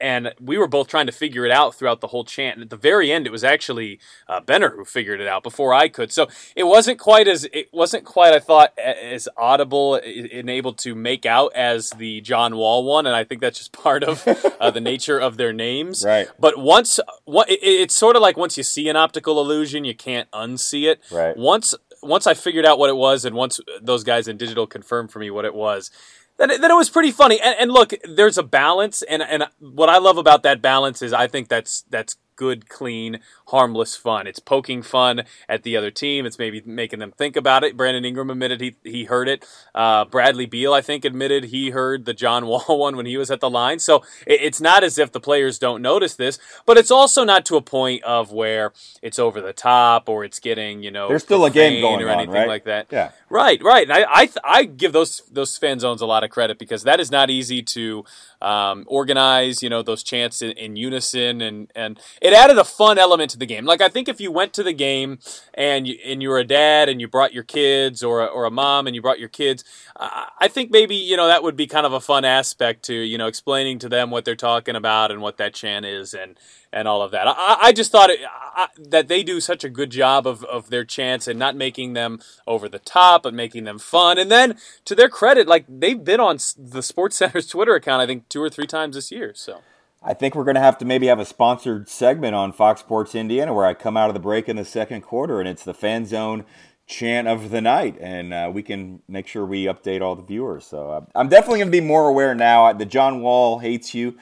and 0.00 0.32
we 0.40 0.56
were 0.56 0.68
both 0.68 0.88
trying 0.88 1.06
to 1.06 1.12
figure 1.12 1.44
it 1.44 1.50
out 1.50 1.74
throughout 1.74 2.00
the 2.00 2.08
whole 2.08 2.24
chant. 2.24 2.56
And 2.56 2.62
at 2.64 2.70
the 2.70 2.76
very 2.76 3.10
end, 3.10 3.26
it 3.26 3.30
was 3.30 3.44
actually 3.44 3.98
uh, 4.28 4.40
Benner 4.40 4.70
who 4.70 4.84
figured 4.84 5.20
it 5.20 5.26
out 5.26 5.42
before 5.42 5.74
I 5.74 5.88
could. 5.88 6.12
So 6.12 6.28
it 6.54 6.64
wasn't 6.64 6.98
quite 6.98 7.26
as 7.26 7.48
it 7.52 7.68
wasn't 7.72 8.04
quite 8.04 8.32
I 8.32 8.38
thought 8.38 8.76
as 8.78 9.28
audible 9.36 9.96
and 9.96 10.48
able 10.48 10.72
to 10.74 10.94
make 10.94 11.26
out 11.26 11.52
as 11.54 11.90
the 11.90 12.20
John 12.20 12.56
Wall 12.56 12.84
one. 12.84 13.06
And 13.06 13.16
I 13.16 13.24
think 13.24 13.40
that's 13.40 13.58
just 13.58 13.72
part 13.78 14.04
of 14.04 14.26
uh, 14.60 14.70
the 14.70 14.80
nature 14.80 15.18
of 15.18 15.36
their 15.36 15.52
names. 15.52 16.04
Right. 16.04 16.28
But 16.38 16.58
once, 16.58 16.98
it, 17.26 17.58
it's 17.62 17.94
sort 17.94 18.16
of 18.16 18.22
like 18.22 18.36
once 18.36 18.56
you 18.56 18.62
see 18.62 18.88
an 18.88 18.96
optical 18.96 19.40
illusion, 19.40 19.84
you 19.84 19.94
can't 19.94 20.30
unsee 20.30 20.90
it. 20.90 21.00
Right. 21.10 21.36
Once 21.36 21.74
once 22.00 22.28
I 22.28 22.34
figured 22.34 22.64
out 22.64 22.78
what 22.78 22.90
it 22.90 22.96
was, 22.96 23.24
and 23.24 23.34
once 23.34 23.58
those 23.82 24.04
guys 24.04 24.28
in 24.28 24.36
digital 24.36 24.68
confirmed 24.68 25.10
for 25.10 25.18
me 25.18 25.30
what 25.30 25.44
it 25.44 25.54
was 25.54 25.90
then 26.38 26.50
it, 26.50 26.60
then 26.60 26.70
it 26.70 26.74
was 26.74 26.88
pretty 26.88 27.10
funny. 27.10 27.40
And, 27.40 27.54
and 27.58 27.70
look, 27.70 27.92
there's 28.04 28.38
a 28.38 28.42
balance, 28.42 29.02
and 29.02 29.22
and 29.22 29.46
what 29.58 29.88
I 29.88 29.98
love 29.98 30.16
about 30.16 30.42
that 30.44 30.62
balance 30.62 31.02
is 31.02 31.12
I 31.12 31.26
think 31.26 31.48
that's 31.48 31.84
that's 31.90 32.16
good, 32.38 32.68
clean, 32.68 33.18
harmless 33.48 33.96
fun. 33.96 34.26
It's 34.26 34.38
poking 34.38 34.80
fun 34.82 35.24
at 35.48 35.64
the 35.64 35.76
other 35.76 35.90
team. 35.90 36.24
It's 36.24 36.38
maybe 36.38 36.62
making 36.64 37.00
them 37.00 37.10
think 37.10 37.36
about 37.36 37.64
it. 37.64 37.76
Brandon 37.76 38.04
Ingram 38.04 38.30
admitted 38.30 38.60
he, 38.60 38.76
he 38.84 39.04
heard 39.04 39.28
it. 39.28 39.44
Uh, 39.74 40.04
Bradley 40.04 40.46
Beal, 40.46 40.72
I 40.72 40.80
think, 40.80 41.04
admitted 41.04 41.44
he 41.44 41.70
heard 41.70 42.04
the 42.04 42.14
John 42.14 42.46
Wall 42.46 42.64
one 42.78 42.96
when 42.96 43.06
he 43.06 43.16
was 43.16 43.30
at 43.30 43.40
the 43.40 43.50
line. 43.50 43.80
So 43.80 43.96
it, 44.24 44.40
it's 44.40 44.60
not 44.60 44.84
as 44.84 44.98
if 44.98 45.10
the 45.10 45.20
players 45.20 45.58
don't 45.58 45.82
notice 45.82 46.14
this, 46.14 46.38
but 46.64 46.78
it's 46.78 46.92
also 46.92 47.24
not 47.24 47.44
to 47.46 47.56
a 47.56 47.60
point 47.60 48.04
of 48.04 48.30
where 48.30 48.72
it's 49.02 49.18
over 49.18 49.40
the 49.40 49.52
top 49.52 50.08
or 50.08 50.24
it's 50.24 50.38
getting, 50.38 50.82
you 50.84 50.92
know, 50.92 51.08
there's 51.08 51.24
still 51.24 51.44
a 51.44 51.50
game 51.50 51.82
going 51.82 52.00
or 52.00 52.08
anything 52.08 52.30
on, 52.30 52.34
right? 52.34 52.48
like 52.48 52.64
that. 52.64 52.86
Yeah. 52.90 53.10
Right, 53.28 53.60
right. 53.62 53.90
And 53.90 53.92
I, 53.92 54.06
I, 54.08 54.28
I 54.44 54.64
give 54.64 54.92
those, 54.92 55.22
those 55.30 55.58
fan 55.58 55.80
zones 55.80 56.00
a 56.00 56.06
lot 56.06 56.22
of 56.22 56.30
credit 56.30 56.58
because 56.58 56.84
that 56.84 57.00
is 57.00 57.10
not 57.10 57.30
easy 57.30 57.62
to 57.62 58.04
um, 58.40 58.84
organize, 58.86 59.60
you 59.60 59.68
know, 59.68 59.82
those 59.82 60.04
chants 60.04 60.40
in, 60.40 60.52
in 60.52 60.76
unison 60.76 61.40
and, 61.40 61.72
and 61.74 61.98
it 62.22 62.27
added 62.32 62.58
a 62.58 62.64
fun 62.64 62.98
element 62.98 63.30
to 63.32 63.38
the 63.38 63.46
game. 63.46 63.64
Like 63.64 63.80
I 63.80 63.88
think 63.88 64.08
if 64.08 64.20
you 64.20 64.30
went 64.30 64.52
to 64.54 64.62
the 64.62 64.72
game 64.72 65.18
and 65.54 65.86
you, 65.86 65.98
and 66.04 66.22
you 66.22 66.28
were 66.28 66.38
a 66.38 66.44
dad 66.44 66.88
and 66.88 67.00
you 67.00 67.08
brought 67.08 67.32
your 67.32 67.44
kids, 67.44 68.02
or 68.02 68.20
a, 68.20 68.26
or 68.26 68.44
a 68.44 68.50
mom 68.50 68.86
and 68.86 68.94
you 68.94 69.02
brought 69.02 69.18
your 69.18 69.28
kids, 69.28 69.64
I 69.96 70.48
think 70.48 70.70
maybe 70.70 70.94
you 70.94 71.16
know 71.16 71.26
that 71.26 71.42
would 71.42 71.56
be 71.56 71.66
kind 71.66 71.86
of 71.86 71.92
a 71.92 72.00
fun 72.00 72.24
aspect 72.24 72.84
to 72.84 72.94
you 72.94 73.18
know 73.18 73.26
explaining 73.26 73.78
to 73.80 73.88
them 73.88 74.10
what 74.10 74.24
they're 74.24 74.36
talking 74.36 74.76
about 74.76 75.10
and 75.10 75.20
what 75.20 75.36
that 75.38 75.54
chant 75.54 75.84
is 75.86 76.14
and 76.14 76.38
and 76.72 76.86
all 76.86 77.02
of 77.02 77.10
that. 77.12 77.26
I, 77.26 77.56
I 77.60 77.72
just 77.72 77.90
thought 77.90 78.10
it, 78.10 78.20
I, 78.24 78.68
that 78.78 79.08
they 79.08 79.22
do 79.22 79.40
such 79.40 79.64
a 79.64 79.68
good 79.68 79.90
job 79.90 80.26
of, 80.26 80.44
of 80.44 80.70
their 80.70 80.84
chants 80.84 81.26
and 81.26 81.38
not 81.38 81.56
making 81.56 81.94
them 81.94 82.20
over 82.46 82.68
the 82.68 82.78
top, 82.78 83.22
but 83.22 83.34
making 83.34 83.64
them 83.64 83.78
fun. 83.78 84.18
And 84.18 84.30
then 84.30 84.56
to 84.84 84.94
their 84.94 85.08
credit, 85.08 85.46
like 85.46 85.64
they've 85.68 86.02
been 86.02 86.20
on 86.20 86.38
the 86.56 86.82
Sports 86.82 87.16
Center's 87.16 87.46
Twitter 87.46 87.74
account, 87.74 88.02
I 88.02 88.06
think 88.06 88.28
two 88.28 88.42
or 88.42 88.50
three 88.50 88.66
times 88.66 88.96
this 88.96 89.10
year. 89.10 89.32
So 89.34 89.62
I 90.02 90.14
think 90.14 90.34
we're 90.34 90.44
going 90.44 90.54
to 90.54 90.60
have 90.60 90.78
to 90.78 90.84
maybe 90.84 91.08
have 91.08 91.18
a 91.18 91.24
sponsored 91.24 91.88
segment 91.88 92.34
on 92.34 92.52
Fox 92.52 92.80
Sports 92.80 93.14
Indiana 93.14 93.52
where 93.52 93.66
I 93.66 93.74
come 93.74 93.96
out 93.96 94.08
of 94.08 94.14
the 94.14 94.20
break 94.20 94.48
in 94.48 94.56
the 94.56 94.64
second 94.64 95.02
quarter 95.02 95.40
and 95.40 95.48
it's 95.48 95.64
the 95.64 95.74
fan 95.74 96.06
zone 96.06 96.44
chant 96.86 97.28
of 97.28 97.50
the 97.50 97.60
night, 97.60 97.98
and 98.00 98.32
uh, 98.32 98.50
we 98.52 98.62
can 98.62 99.02
make 99.08 99.26
sure 99.26 99.44
we 99.44 99.64
update 99.64 100.00
all 100.00 100.16
the 100.16 100.22
viewers. 100.22 100.64
So 100.64 100.90
uh, 100.90 101.00
I'm 101.14 101.28
definitely 101.28 101.58
going 101.58 101.68
to 101.68 101.78
be 101.78 101.86
more 101.86 102.08
aware 102.08 102.34
now. 102.34 102.72
The 102.72 102.86
John 102.86 103.20
Wall 103.20 103.58
hates 103.58 103.94
you. 103.94 104.16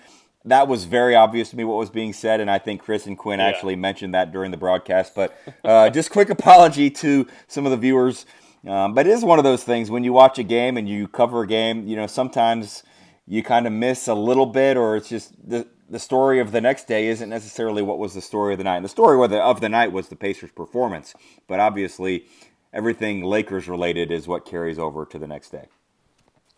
That 0.45 0.67
was 0.67 0.85
very 0.85 1.15
obvious 1.15 1.51
to 1.51 1.57
me 1.57 1.65
what 1.65 1.77
was 1.77 1.91
being 1.91 2.13
said, 2.13 2.41
and 2.41 2.51
I 2.51 2.59
think 2.59 2.83
Chris 2.83 3.07
and 3.07 3.17
Quinn 3.17 3.39
yeah. 3.39 3.47
actually 3.47 3.77
mentioned 3.77 4.15
that 4.15 4.33
during 4.33 4.51
the 4.51 4.57
broadcast. 4.57 5.15
But 5.15 5.39
uh, 5.65 5.91
just 5.91 6.11
quick 6.11 6.29
apology 6.29 6.91
to 6.91 7.27
some 7.47 7.67
of 7.67 7.71
the 7.71 7.77
viewers. 7.77 8.27
Um, 8.67 8.95
but 8.95 9.07
it 9.07 9.11
is 9.11 9.25
one 9.25 9.39
of 9.39 9.45
those 9.45 9.63
things 9.63 9.91
when 9.91 10.03
you 10.03 10.13
watch 10.13 10.41
a 10.41 10.43
game 10.43 10.77
and 10.77 10.89
you 10.89 11.07
cover 11.07 11.43
a 11.43 11.47
game, 11.47 11.87
you 11.87 11.95
know, 11.95 12.09
sometimes– 12.09 12.83
you 13.27 13.43
kind 13.43 13.67
of 13.67 13.73
miss 13.73 14.09
a 14.09 14.15
little 14.15 14.47
bit, 14.47 14.77
or 14.77 14.97
it's 14.97 15.09
just 15.09 15.33
the 15.49 15.67
the 15.89 15.99
story 15.99 16.41
of 16.41 16.53
the 16.53 16.61
next 16.61 16.89
day 16.89 17.07
isn't 17.07 17.29
necessarily 17.29 17.83
what 17.83 17.99
was 17.99 18.15
the 18.15 18.21
story 18.21 18.55
of 18.55 18.59
the 18.59 18.65
night. 18.65 18.77
And 18.77 18.85
the 18.85 18.91
story 18.91 19.23
of 19.23 19.31
the, 19.31 19.41
of 19.41 19.61
the 19.61 19.69
night 19.69 19.93
was 19.93 20.09
the 20.09 20.17
Pacers' 20.17 20.51
performance, 20.51 21.15
but 21.47 21.61
obviously 21.61 22.27
everything 22.73 23.23
Lakers 23.23 23.69
related 23.69 24.11
is 24.11 24.27
what 24.27 24.45
carries 24.45 24.79
over 24.79 25.07
to 25.07 25.19
the 25.19 25.27
next 25.27 25.51
day. 25.51 25.69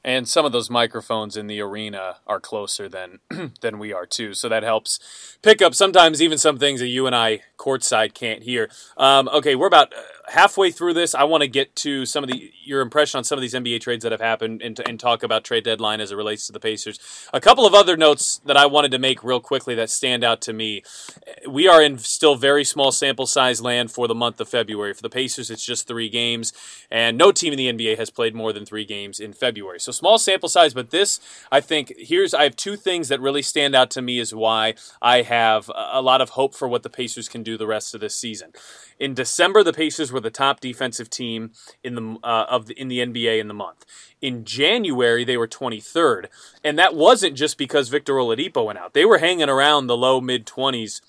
And 0.05 0.29
some 0.29 0.47
of 0.47 0.53
those 0.53 0.71
microphones 0.71 1.37
in 1.37 1.49
the 1.49 1.61
arena 1.61 2.17
are 2.27 2.41
closer 2.41 2.89
than 2.89 3.19
than 3.61 3.79
we 3.79 3.93
are 3.93 4.07
too, 4.07 4.33
so 4.33 4.49
that 4.49 4.63
helps 4.63 5.37
pick 5.43 5.61
up 5.61 5.75
sometimes 5.75 6.23
even 6.23 6.39
some 6.39 6.57
things 6.57 6.81
that 6.81 6.87
you 6.87 7.07
and 7.07 7.15
I 7.15 7.41
courtside 7.59 8.15
can't 8.15 8.43
hear. 8.43 8.71
Um, 8.97 9.29
okay, 9.29 9.55
we're 9.55 9.67
about 9.67 9.93
halfway 10.29 10.71
through 10.71 10.95
this, 10.95 11.15
I 11.15 11.25
want 11.25 11.43
to 11.43 11.49
get 11.49 11.75
to 11.77 12.07
some 12.07 12.25
of 12.25 12.31
the 12.31 12.53
your 12.63 12.81
impression 12.81 13.19
on 13.19 13.25
some 13.25 13.39
of 13.39 13.43
these 13.43 13.55
NBA 13.55 13.81
trades 13.81 14.03
that 14.03 14.13
have 14.13 14.21
happened 14.21 14.63
and, 14.63 14.79
and, 14.87 14.99
talk 14.99 15.23
about 15.23 15.45
trade 15.45 15.65
deadline 15.65 16.01
as 16.01 16.11
it 16.11 16.17
relates 16.17 16.47
to 16.47 16.53
the 16.53 16.61
Pacers. 16.61 16.99
A 17.33 17.41
couple 17.41 17.65
of 17.65 17.73
other 17.73 17.97
notes 17.97 18.41
that 18.45 18.57
I 18.57 18.67
wanted 18.67 18.91
to 18.91 18.99
make 18.99 19.23
real 19.23 19.41
quickly 19.41 19.75
that 19.77 19.91
stand 19.91 20.25
out 20.25 20.41
to 20.43 20.53
me. 20.53 20.83
We 21.49 21.69
are 21.69 21.81
in 21.81 21.99
still 21.99 22.35
very 22.35 22.65
small 22.65 22.91
sample 22.91 23.27
size 23.27 23.63
land 23.63 23.91
for 23.91 24.09
the 24.09 24.15
month 24.15 24.41
of 24.41 24.49
February. 24.49 24.93
For 24.93 25.03
the 25.03 25.09
Pacers, 25.09 25.51
it's 25.51 25.65
just 25.65 25.87
three 25.87 26.09
games, 26.09 26.53
and 26.91 27.17
no 27.17 27.33
team 27.33 27.53
in 27.53 27.57
the 27.57 27.73
NBA 27.73 27.97
has 27.97 28.11
played 28.11 28.35
more 28.35 28.53
than 28.53 28.67
three 28.67 28.85
games 28.85 29.21
in 29.21 29.33
February. 29.33 29.81
So 29.81 29.93
small 29.93 30.19
sample 30.19 30.49
size, 30.49 30.75
but 30.75 30.91
this, 30.91 31.21
I 31.51 31.61
think, 31.61 31.93
here's 31.97 32.35
I 32.35 32.43
have 32.43 32.57
two 32.57 32.77
things 32.77 33.09
that 33.09 33.21
really 33.21 33.43
stand 33.43 33.75
out 33.75 33.91
to 33.93 34.03
me 34.03 34.19
as 34.19 34.35
why 34.35 34.75
I 35.01 35.23
have 35.23 35.71
a 35.75 36.03
lot 36.03 36.21
of 36.21 36.31
hope 36.31 36.55
for 36.55 36.69
what 36.69 36.83
the 36.83 36.91
Pacers 36.91 37.29
can 37.29 37.43
do 37.43 37.57
the 37.57 37.67
rest 37.67 37.95
of 37.95 38.01
this 38.01 38.15
season. 38.15 38.53
In 38.99 39.15
December, 39.15 39.63
the 39.63 39.73
Pacers 39.73 40.11
were 40.11 40.18
the 40.21 40.31
top 40.31 40.61
defensive 40.61 41.11
team 41.11 41.53
in 41.83 41.95
the 41.95 42.17
uh, 42.23 42.47
of 42.49 42.67
the, 42.67 42.81
in 42.81 42.89
the 42.89 42.99
NBA 42.99 43.41
in 43.41 43.49
the 43.49 43.55
month. 43.55 43.85
In 44.21 44.45
January, 44.45 45.25
they 45.25 45.37
were 45.37 45.49
23rd, 45.49 46.27
and 46.65 46.79
that 46.79 46.95
wasn't 46.95 47.37
just 47.37 47.59
because 47.59 47.89
Victor 47.89 48.15
Oladipo 48.15 48.65
went 48.65 48.79
out. 48.79 48.95
They 48.95 49.05
were 49.05 49.19
hanging 49.19 49.49
around 49.49 49.87
the 49.87 49.97
low 49.97 50.21
mid 50.21 50.47
20s 50.47 51.01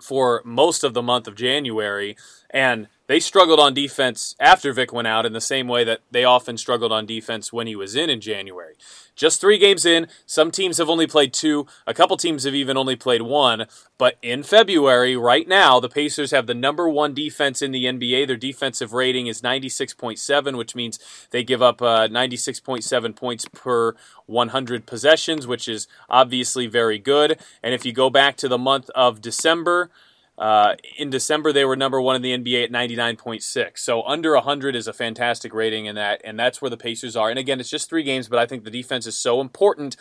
for 0.00 0.42
most 0.44 0.84
of 0.84 0.94
the 0.94 1.02
month 1.02 1.26
of 1.26 1.34
January, 1.34 2.16
and 2.50 2.88
they 3.08 3.20
struggled 3.20 3.58
on 3.58 3.72
defense 3.74 4.36
after 4.38 4.72
Vic 4.72 4.92
went 4.92 5.08
out 5.08 5.26
in 5.26 5.32
the 5.32 5.40
same 5.40 5.66
way 5.66 5.82
that 5.82 6.00
they 6.10 6.24
often 6.24 6.58
struggled 6.58 6.92
on 6.92 7.06
defense 7.06 7.52
when 7.52 7.66
he 7.66 7.74
was 7.74 7.96
in 7.96 8.10
in 8.10 8.20
January. 8.20 8.74
Just 9.16 9.40
three 9.40 9.58
games 9.58 9.84
in, 9.84 10.06
some 10.26 10.50
teams 10.50 10.76
have 10.76 10.90
only 10.90 11.06
played 11.06 11.32
two, 11.32 11.66
a 11.86 11.94
couple 11.94 12.16
teams 12.18 12.44
have 12.44 12.54
even 12.54 12.76
only 12.76 12.94
played 12.94 13.22
one. 13.22 13.66
But 13.96 14.16
in 14.22 14.42
February, 14.42 15.16
right 15.16 15.48
now, 15.48 15.80
the 15.80 15.88
Pacers 15.88 16.30
have 16.30 16.46
the 16.46 16.54
number 16.54 16.88
one 16.88 17.14
defense 17.14 17.62
in 17.62 17.72
the 17.72 17.86
NBA. 17.86 18.28
Their 18.28 18.36
defensive 18.36 18.92
rating 18.92 19.26
is 19.26 19.40
96.7, 19.40 20.56
which 20.56 20.76
means 20.76 21.00
they 21.30 21.42
give 21.42 21.62
up 21.62 21.82
uh, 21.82 22.06
96.7 22.06 23.16
points 23.16 23.46
per 23.52 23.96
100 24.26 24.86
possessions, 24.86 25.46
which 25.46 25.66
is 25.66 25.88
obviously 26.10 26.66
very 26.66 26.98
good. 26.98 27.40
And 27.62 27.74
if 27.74 27.84
you 27.84 27.92
go 27.92 28.10
back 28.10 28.36
to 28.36 28.48
the 28.48 28.58
month 28.58 28.88
of 28.94 29.20
December, 29.20 29.90
uh, 30.38 30.76
in 30.96 31.10
December, 31.10 31.52
they 31.52 31.64
were 31.64 31.74
number 31.74 32.00
one 32.00 32.14
in 32.14 32.22
the 32.22 32.36
NBA 32.36 32.64
at 32.64 32.70
99.6. 32.70 33.78
So 33.78 34.02
under 34.04 34.34
100 34.34 34.76
is 34.76 34.86
a 34.86 34.92
fantastic 34.92 35.52
rating 35.52 35.86
in 35.86 35.96
that, 35.96 36.20
and 36.24 36.38
that's 36.38 36.62
where 36.62 36.70
the 36.70 36.76
Pacers 36.76 37.16
are. 37.16 37.28
And 37.28 37.38
again, 37.38 37.58
it's 37.58 37.68
just 37.68 37.88
three 37.88 38.04
games, 38.04 38.28
but 38.28 38.38
I 38.38 38.46
think 38.46 38.62
the 38.62 38.70
defense 38.70 39.06
is 39.06 39.18
so 39.18 39.40
important, 39.40 39.96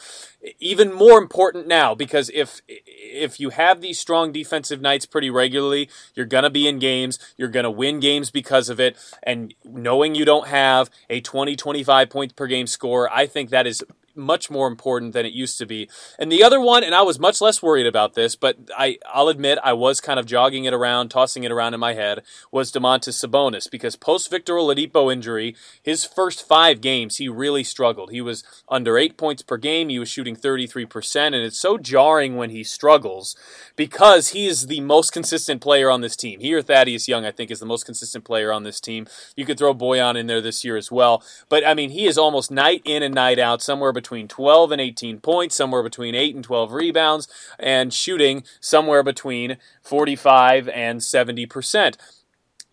even 0.60 0.93
more 0.93 1.17
important 1.17 1.67
now, 1.67 1.95
because 1.95 2.30
if 2.34 2.62
if 2.67 3.39
you 3.39 3.50
have 3.50 3.82
these 3.82 4.00
strong 4.00 4.32
defensive 4.32 4.80
nights 4.80 5.08
pretty 5.08 5.32
regularly, 5.32 5.89
you're 6.13 6.26
gonna 6.28 6.52
be 6.52 6.67
in 6.67 6.78
games, 6.78 7.17
you're 7.36 7.47
gonna 7.47 7.71
win 7.71 8.00
games 8.00 8.30
because 8.30 8.69
of 8.69 8.80
it, 8.80 8.95
and 9.23 9.56
knowing 9.65 10.13
you 10.13 10.26
don't 10.26 10.47
have 10.47 10.91
a 11.10 11.19
20, 11.19 11.56
25 11.56 12.10
points 12.12 12.34
per 12.34 12.45
game 12.45 12.67
score, 12.67 13.12
I 13.12 13.26
think 13.26 13.50
that 13.50 13.65
is 13.65 13.84
much 14.17 14.49
more 14.49 14.67
important 14.67 15.13
than 15.13 15.25
it 15.25 15.34
used 15.34 15.58
to 15.60 15.65
be. 15.65 15.89
And 16.17 16.32
the 16.32 16.43
other 16.43 16.60
one, 16.60 16.84
and 16.84 16.95
I 16.95 17.01
was 17.03 17.19
much 17.19 17.41
less 17.41 17.62
worried 17.62 17.86
about 17.86 18.15
this, 18.15 18.36
but 18.36 18.58
I, 18.77 18.97
I'll 19.12 19.30
admit 19.30 19.60
I 19.63 19.73
was 19.73 20.01
kind 20.01 20.19
of 20.19 20.25
jogging 20.25 20.65
it 20.65 20.73
around, 20.73 21.10
tossing 21.10 21.43
it 21.43 21.51
around 21.51 21.73
in 21.73 21.80
my 21.80 21.93
head, 21.93 22.23
was 22.51 22.71
Domantas 22.71 23.23
Sabonis 23.23 23.69
because 23.69 23.95
post 23.95 24.30
Victor 24.30 24.53
Oladipo 24.53 25.12
injury, 25.12 25.56
his 25.82 26.06
first 26.06 26.47
five 26.47 26.82
games 26.82 27.17
he 27.17 27.30
really 27.30 27.63
struggled. 27.63 28.12
He 28.12 28.21
was 28.21 28.43
under 28.67 28.97
eight 28.97 29.17
points 29.17 29.41
per 29.41 29.58
game. 29.58 29.89
He 29.89 29.99
was 29.99 30.10
shooting 30.10 30.36
33%, 30.36 31.25
and 31.25 31.36
it's 31.36 31.60
so 31.60 31.77
jarring 31.77 32.36
when 32.36 32.49
he 32.49 32.63
struggles 32.63 33.36
because 33.75 34.30
he 34.30 34.47
is 34.47 34.67
the 34.67 34.82
most 34.82 35.12
consistent 35.12 35.62
player 35.62 35.89
on 35.89 36.01
this 36.01 36.15
team. 36.15 36.39
He 36.39 36.53
or 36.53 36.62
Thaddeus 36.62 37.08
Young, 37.08 37.25
I 37.25 37.32
think, 37.32 37.51
is 37.51 37.60
the 37.60 37.65
most 37.65 37.86
consistent 37.86 38.25
player 38.25 38.51
on 38.51 38.63
this 38.63 38.80
team. 38.80 39.08
You 39.36 39.45
could 39.45 39.58
throw 39.58 39.73
Bojan 39.73 40.17
in 40.17 40.27
there 40.27 40.41
this 40.41 40.63
year 40.63 40.77
as 40.77 40.91
well, 40.91 41.23
but 41.49 41.65
I 41.65 41.73
mean, 41.73 41.91
he 41.91 42.06
is 42.06 42.17
almost 42.17 42.51
night 42.51 42.82
in 42.86 43.03
and 43.03 43.13
night 43.13 43.39
out, 43.39 43.62
somewhere 43.62 43.91
between 43.91 44.07
12 44.08 44.72
and 44.72 44.82
18 44.82 45.20
points, 45.20 45.56
somewhere 45.56 45.84
between 45.84 46.15
8 46.15 46.36
and 46.36 46.43
12 46.43 46.72
rebounds, 46.72 47.28
and 47.60 47.93
shooting 47.93 48.43
somewhere 48.60 49.04
between 49.04 49.58
45 49.82 50.70
and 50.70 51.00
70% 51.02 51.98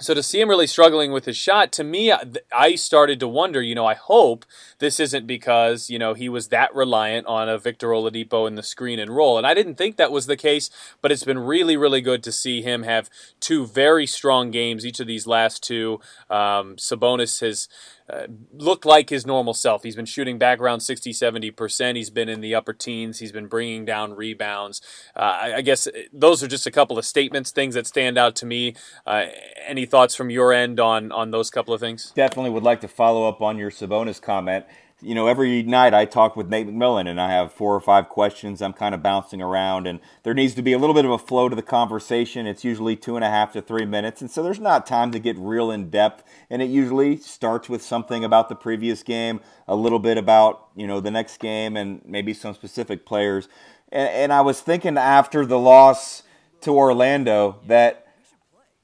so 0.01 0.13
to 0.13 0.25
see 0.25 0.41
him 0.41 0.49
really 0.49 0.67
struggling 0.67 1.13
with 1.13 1.25
his 1.25 1.37
shot 1.37 1.71
to 1.71 1.85
me 1.85 2.13
i 2.53 2.75
started 2.75 3.21
to 3.21 3.29
wonder 3.29 3.63
you 3.63 3.77
know 3.77 3.87
i 3.87 3.95
hope 3.95 4.45
this 4.81 4.99
isn't 4.99 5.27
because 5.27 5.89
you 5.89 5.99
know 5.99 6.15
he 6.15 6.29
was 6.29 6.49
that 6.49 6.75
reliant 6.75 7.27
on 7.27 7.49
a 7.49 7.59
victor 7.59 7.89
oladipo 7.89 8.49
in 8.49 8.57
the 8.57 8.63
screen 8.63 8.99
and 8.99 9.15
roll. 9.15 9.39
And 9.39 9.47
i 9.47 9.55
didn't 9.55 9.77
think 9.77 9.97
that 9.97 10.11
was 10.11 10.27
the 10.27 10.37
case 10.37 10.69
but 11.01 11.13
it's 11.13 11.25
been 11.25 11.39
really 11.39 11.77
really 11.77 12.01
good 12.01 12.23
to 12.25 12.33
see 12.33 12.61
him 12.61 12.83
have 12.83 13.09
two 13.39 13.67
very 13.67 14.07
strong 14.07 14.51
games 14.51 14.85
each 14.85 15.01
of 15.01 15.07
these 15.07 15.27
last 15.27 15.63
two. 15.63 16.01
Um, 16.29 16.77
sabonis 16.77 17.41
has 17.41 17.69
uh, 18.09 18.27
looked 18.53 18.85
like 18.85 19.11
his 19.11 19.27
normal 19.27 19.55
self. 19.55 19.83
He's 19.83 19.97
been 19.97 20.05
shooting 20.05 20.39
back 20.39 20.61
around 20.61 20.81
60, 20.81 21.13
70%. 21.13 21.97
He's 21.97 22.11
been 22.11 22.29
in 22.29 22.41
the 22.41 22.55
upper 22.55 22.73
teens. 22.73 23.19
He's 23.19 23.33
been 23.33 23.47
bringing 23.47 23.85
down 23.85 24.15
rebounds. 24.15 24.81
Uh, 25.17 25.39
I, 25.41 25.55
I, 25.57 25.61
guess 25.63 25.87
uh, 25.87 25.93
those 26.13 26.43
are 26.43 26.49
just 26.49 26.67
a 26.67 26.71
couple 26.71 26.99
of 26.99 27.05
statements, 27.05 27.51
things 27.51 27.75
that 27.75 27.87
stand 27.87 28.19
out 28.19 28.37
to 28.37 28.47
me. 28.47 28.75
Uh, 29.07 29.27
any 29.67 29.87
thoughts 29.87 30.15
from 30.15 30.31
your 30.31 30.53
end 30.53 30.79
on, 30.79 31.13
on 31.13 31.31
those 31.31 31.51
couple 31.51 31.73
of 31.73 31.81
things? 31.81 32.13
Definitely 32.15 32.51
would 32.51 32.63
like 32.63 32.81
to 32.83 32.89
follow 32.89 33.27
up 33.27 33.41
on 33.41 33.57
your 33.59 33.71
Sabonis 33.71 34.21
comment 34.21 34.67
you 35.05 35.15
know, 35.15 35.27
every 35.27 35.63
night 35.63 35.93
I 35.93 36.07
talk 36.07 36.35
with 36.35 36.49
Nate 36.49 36.67
McMillan 36.67 37.07
and 37.07 37.21
I 37.21 37.31
have 37.31 37.53
four 37.53 37.75
or 37.75 37.81
five 37.81 38.09
questions. 38.09 38.63
I'm 38.63 38.73
kind 38.73 38.95
of 38.95 39.03
bouncing 39.03 39.43
around, 39.43 39.87
and 39.87 40.01
there 40.23 40.33
needs 40.33 40.55
to 40.55 40.63
be 40.63 40.73
a 40.73 40.79
little 40.79 40.95
bit 40.95 41.05
of 41.05 41.11
a 41.11 41.19
flow 41.19 41.49
to 41.49 41.55
the 41.55 41.63
conversation. 41.63 42.47
It's 42.47 42.65
usually 42.65 42.97
two 42.97 43.15
and 43.17 43.25
a 43.25 43.29
half 43.29 43.53
to 43.53 43.63
three 43.63 43.85
minutes, 43.85 44.23
and 44.23 44.31
so 44.31 44.43
there's 44.43 44.59
not 44.59 44.87
time 44.87 45.13
to 45.13 45.19
get 45.19 45.37
real 45.39 45.71
in 45.71 45.91
depth. 45.91 46.25
And 46.49 46.63
it 46.63 46.71
usually 46.71 47.19
starts 47.19 47.69
with 47.69 47.83
something 47.83 48.25
about 48.25 48.49
the 48.49 48.55
previous 48.55 49.03
game, 49.03 49.41
a 49.69 49.77
little 49.77 49.99
bit 49.99 50.17
about, 50.17 50.69
you 50.75 50.87
know, 50.87 51.01
the 51.01 51.11
next 51.11 51.39
game, 51.39 51.77
and 51.77 52.01
maybe 52.07 52.33
some 52.33 52.55
specific 52.55 53.05
players. 53.05 53.49
And, 53.93 54.09
and 54.09 54.33
I 54.33 54.41
was 54.41 54.61
thinking 54.63 54.97
after 54.97 55.45
the 55.45 55.59
loss 55.59 56.23
to 56.63 56.71
Orlando 56.71 57.61
that, 57.67 58.07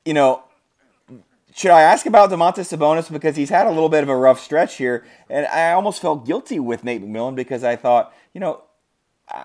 you 0.04 0.12
know, 0.12 0.44
should 1.54 1.70
I 1.70 1.82
ask 1.82 2.06
about 2.06 2.30
Domantas 2.30 2.76
Sabonis 2.76 3.10
because 3.10 3.36
he's 3.36 3.50
had 3.50 3.66
a 3.66 3.70
little 3.70 3.88
bit 3.88 4.02
of 4.02 4.08
a 4.08 4.16
rough 4.16 4.40
stretch 4.40 4.76
here, 4.76 5.04
and 5.28 5.46
I 5.46 5.72
almost 5.72 6.00
felt 6.00 6.26
guilty 6.26 6.60
with 6.60 6.84
Nate 6.84 7.02
McMillan 7.02 7.34
because 7.34 7.64
I 7.64 7.76
thought, 7.76 8.14
you 8.32 8.40
know, 8.40 8.62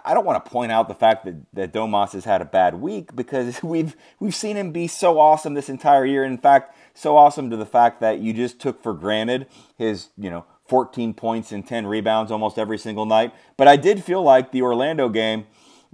I 0.04 0.14
don't 0.14 0.26
want 0.26 0.44
to 0.44 0.50
point 0.50 0.72
out 0.72 0.88
the 0.88 0.96
fact 0.96 1.26
that, 1.26 1.36
that 1.54 1.74
Domas 1.74 2.14
has 2.14 2.26
had 2.26 2.42
a 2.42 2.46
bad 2.46 2.76
week 2.76 3.16
because 3.16 3.62
we've 3.64 3.96
we've 4.20 4.36
seen 4.36 4.58
him 4.58 4.72
be 4.72 4.88
so 4.88 5.20
awesome 5.20 5.54
this 5.54 5.70
entire 5.70 6.06
year. 6.06 6.24
In 6.24 6.38
fact, 6.38 6.76
so 6.94 7.18
awesome 7.18 7.50
to 7.50 7.58
the 7.58 7.66
fact 7.66 8.02
that 8.02 8.20
you 8.20 8.34
just 8.34 8.60
took 8.60 8.82
for 8.82 8.94
granted 8.94 9.48
his, 9.78 10.10
you 10.18 10.30
know, 10.30 10.46
14 10.68 11.14
points 11.14 11.52
and 11.52 11.68
10 11.68 11.86
rebounds 11.86 12.32
almost 12.32 12.58
every 12.58 12.78
single 12.78 13.06
night. 13.06 13.34
But 13.58 13.68
I 13.68 13.76
did 13.76 14.04
feel 14.04 14.24
like 14.24 14.52
the 14.52 14.64
Orlando 14.64 15.10
game 15.10 15.46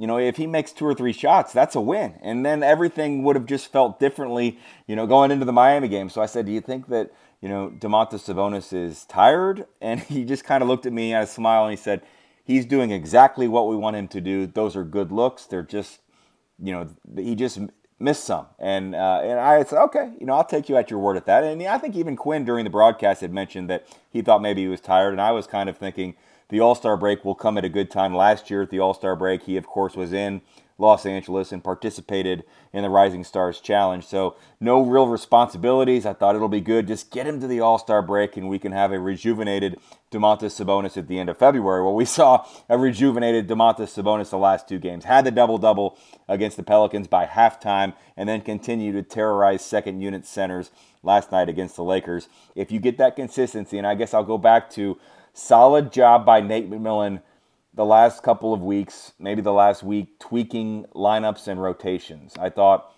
you 0.01 0.07
know, 0.07 0.17
if 0.17 0.37
he 0.37 0.47
makes 0.47 0.71
two 0.71 0.85
or 0.85 0.95
three 0.95 1.13
shots, 1.13 1.53
that's 1.53 1.75
a 1.75 1.79
win. 1.79 2.15
And 2.23 2.43
then 2.43 2.63
everything 2.63 3.21
would 3.21 3.35
have 3.35 3.45
just 3.45 3.71
felt 3.71 3.99
differently, 3.99 4.57
you 4.87 4.95
know, 4.95 5.05
going 5.05 5.29
into 5.29 5.45
the 5.45 5.53
Miami 5.53 5.87
game. 5.89 6.09
So 6.09 6.23
I 6.23 6.25
said, 6.25 6.47
Do 6.47 6.51
you 6.51 6.59
think 6.59 6.87
that, 6.87 7.11
you 7.39 7.47
know, 7.47 7.71
Domantas 7.77 8.25
Sabonis 8.25 8.73
is 8.73 9.05
tired? 9.05 9.67
And 9.79 9.99
he 9.99 10.25
just 10.25 10.43
kind 10.43 10.63
of 10.63 10.69
looked 10.69 10.87
at 10.87 10.91
me, 10.91 11.11
had 11.11 11.25
a 11.25 11.27
smile, 11.27 11.65
and 11.65 11.71
he 11.71 11.77
said, 11.77 12.01
He's 12.43 12.65
doing 12.65 12.89
exactly 12.89 13.47
what 13.47 13.67
we 13.67 13.75
want 13.75 13.95
him 13.95 14.07
to 14.07 14.19
do. 14.19 14.47
Those 14.47 14.75
are 14.75 14.83
good 14.83 15.11
looks. 15.11 15.45
They're 15.45 15.61
just, 15.61 15.99
you 16.57 16.71
know, 16.71 16.89
he 17.15 17.35
just 17.35 17.59
missed 17.99 18.23
some. 18.23 18.47
And 18.57 18.95
uh, 18.95 19.21
and 19.23 19.39
I 19.39 19.63
said, 19.63 19.83
okay, 19.83 20.13
you 20.19 20.25
know, 20.25 20.33
I'll 20.33 20.43
take 20.43 20.67
you 20.67 20.77
at 20.77 20.89
your 20.89 20.97
word 20.97 21.15
at 21.15 21.27
that. 21.27 21.43
And 21.43 21.61
I 21.61 21.77
think 21.77 21.95
even 21.95 22.15
Quinn 22.15 22.43
during 22.43 22.63
the 22.63 22.71
broadcast 22.71 23.21
had 23.21 23.31
mentioned 23.31 23.69
that 23.69 23.85
he 24.09 24.23
thought 24.23 24.41
maybe 24.41 24.61
he 24.63 24.67
was 24.67 24.81
tired. 24.81 25.11
And 25.11 25.21
I 25.21 25.31
was 25.31 25.45
kind 25.45 25.69
of 25.69 25.77
thinking, 25.77 26.15
the 26.51 26.59
All 26.59 26.75
Star 26.75 26.97
break 26.97 27.25
will 27.25 27.33
come 27.33 27.57
at 27.57 27.65
a 27.65 27.69
good 27.69 27.89
time. 27.89 28.13
Last 28.13 28.51
year 28.51 28.61
at 28.61 28.69
the 28.69 28.79
All 28.79 28.93
Star 28.93 29.15
break, 29.15 29.43
he, 29.43 29.57
of 29.57 29.65
course, 29.65 29.95
was 29.95 30.13
in 30.13 30.41
Los 30.77 31.05
Angeles 31.05 31.51
and 31.51 31.63
participated 31.63 32.43
in 32.73 32.83
the 32.83 32.89
Rising 32.89 33.23
Stars 33.23 33.61
Challenge. 33.61 34.03
So, 34.05 34.35
no 34.59 34.81
real 34.81 35.07
responsibilities. 35.07 36.05
I 36.05 36.13
thought 36.13 36.35
it'll 36.35 36.49
be 36.49 36.59
good. 36.59 36.87
Just 36.87 37.09
get 37.09 37.25
him 37.25 37.39
to 37.39 37.47
the 37.47 37.61
All 37.61 37.77
Star 37.77 38.01
break 38.01 38.35
and 38.35 38.49
we 38.49 38.59
can 38.59 38.73
have 38.73 38.91
a 38.91 38.99
rejuvenated 38.99 39.79
Domantas 40.11 40.59
Sabonis 40.59 40.97
at 40.97 41.07
the 41.07 41.19
end 41.19 41.29
of 41.29 41.37
February. 41.37 41.83
Well, 41.83 41.95
we 41.95 42.05
saw 42.05 42.45
a 42.67 42.77
rejuvenated 42.77 43.47
Domantas 43.47 43.95
Sabonis 43.95 44.31
the 44.31 44.37
last 44.37 44.67
two 44.67 44.77
games. 44.77 45.05
Had 45.05 45.25
the 45.25 45.31
double 45.31 45.57
double 45.57 45.97
against 46.27 46.57
the 46.57 46.63
Pelicans 46.63 47.07
by 47.07 47.27
halftime 47.27 47.93
and 48.17 48.27
then 48.27 48.41
continued 48.41 48.93
to 48.93 49.03
terrorize 49.03 49.63
second 49.63 50.01
unit 50.01 50.25
centers 50.25 50.69
last 51.01 51.31
night 51.31 51.47
against 51.47 51.77
the 51.77 51.83
Lakers. 51.83 52.27
If 52.55 52.71
you 52.73 52.79
get 52.79 52.97
that 52.97 53.15
consistency, 53.15 53.77
and 53.77 53.87
I 53.87 53.95
guess 53.95 54.13
I'll 54.13 54.25
go 54.25 54.37
back 54.37 54.69
to 54.71 54.97
Solid 55.33 55.91
job 55.91 56.25
by 56.25 56.41
Nate 56.41 56.69
McMillan 56.69 57.21
the 57.73 57.85
last 57.85 58.21
couple 58.21 58.53
of 58.53 58.61
weeks, 58.61 59.13
maybe 59.17 59.41
the 59.41 59.53
last 59.53 59.81
week, 59.81 60.19
tweaking 60.19 60.85
lineups 60.93 61.47
and 61.47 61.61
rotations. 61.61 62.33
I 62.37 62.49
thought 62.49 62.93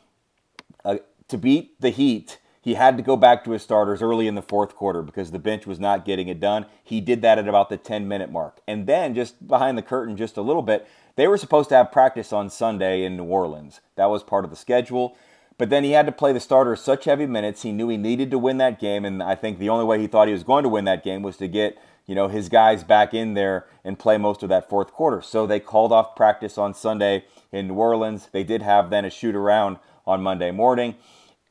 uh, 0.83 0.97
to 1.27 1.37
beat 1.37 1.79
the 1.79 1.91
Heat, 1.91 2.39
he 2.59 2.73
had 2.73 2.97
to 2.97 3.03
go 3.03 3.15
back 3.15 3.43
to 3.43 3.51
his 3.51 3.61
starters 3.61 4.01
early 4.01 4.27
in 4.27 4.35
the 4.35 4.41
fourth 4.41 4.75
quarter 4.75 5.01
because 5.01 5.31
the 5.31 5.39
bench 5.39 5.67
was 5.67 5.79
not 5.79 6.05
getting 6.05 6.27
it 6.27 6.39
done. 6.39 6.65
He 6.83 7.01
did 7.01 7.21
that 7.21 7.37
at 7.37 7.47
about 7.47 7.69
the 7.69 7.77
10 7.77 8.07
minute 8.07 8.31
mark. 8.31 8.61
And 8.67 8.87
then, 8.87 9.13
just 9.13 9.47
behind 9.47 9.77
the 9.77 9.81
curtain, 9.83 10.17
just 10.17 10.37
a 10.37 10.41
little 10.41 10.61
bit, 10.61 10.87
they 11.15 11.27
were 11.27 11.37
supposed 11.37 11.69
to 11.69 11.75
have 11.75 11.91
practice 11.91 12.33
on 12.33 12.49
Sunday 12.49 13.03
in 13.03 13.17
New 13.17 13.25
Orleans. 13.25 13.81
That 13.95 14.09
was 14.09 14.23
part 14.23 14.45
of 14.45 14.49
the 14.49 14.55
schedule. 14.55 15.15
But 15.57 15.69
then 15.69 15.83
he 15.83 15.91
had 15.91 16.07
to 16.07 16.11
play 16.11 16.33
the 16.33 16.39
starters 16.39 16.81
such 16.81 17.05
heavy 17.05 17.27
minutes. 17.27 17.61
He 17.61 17.71
knew 17.71 17.89
he 17.89 17.97
needed 17.97 18.31
to 18.31 18.39
win 18.39 18.57
that 18.57 18.79
game. 18.79 19.05
And 19.05 19.21
I 19.21 19.35
think 19.35 19.59
the 19.59 19.69
only 19.69 19.85
way 19.85 19.99
he 19.99 20.07
thought 20.07 20.27
he 20.27 20.33
was 20.33 20.43
going 20.43 20.63
to 20.63 20.69
win 20.69 20.85
that 20.85 21.03
game 21.03 21.21
was 21.21 21.37
to 21.37 21.47
get 21.47 21.77
you 22.05 22.15
know, 22.15 22.27
his 22.27 22.49
guys 22.49 22.83
back 22.83 23.13
in 23.13 23.33
there 23.33 23.65
and 23.83 23.97
play 23.97 24.17
most 24.17 24.43
of 24.43 24.49
that 24.49 24.69
fourth 24.69 24.91
quarter. 24.91 25.21
So 25.21 25.45
they 25.45 25.59
called 25.59 25.91
off 25.91 26.15
practice 26.15 26.57
on 26.57 26.73
Sunday 26.73 27.25
in 27.51 27.67
New 27.69 27.75
Orleans. 27.75 28.29
They 28.31 28.43
did 28.43 28.61
have 28.61 28.89
then 28.89 29.05
a 29.05 29.09
shoot 29.09 29.35
around 29.35 29.77
on 30.05 30.21
Monday 30.21 30.51
morning. 30.51 30.95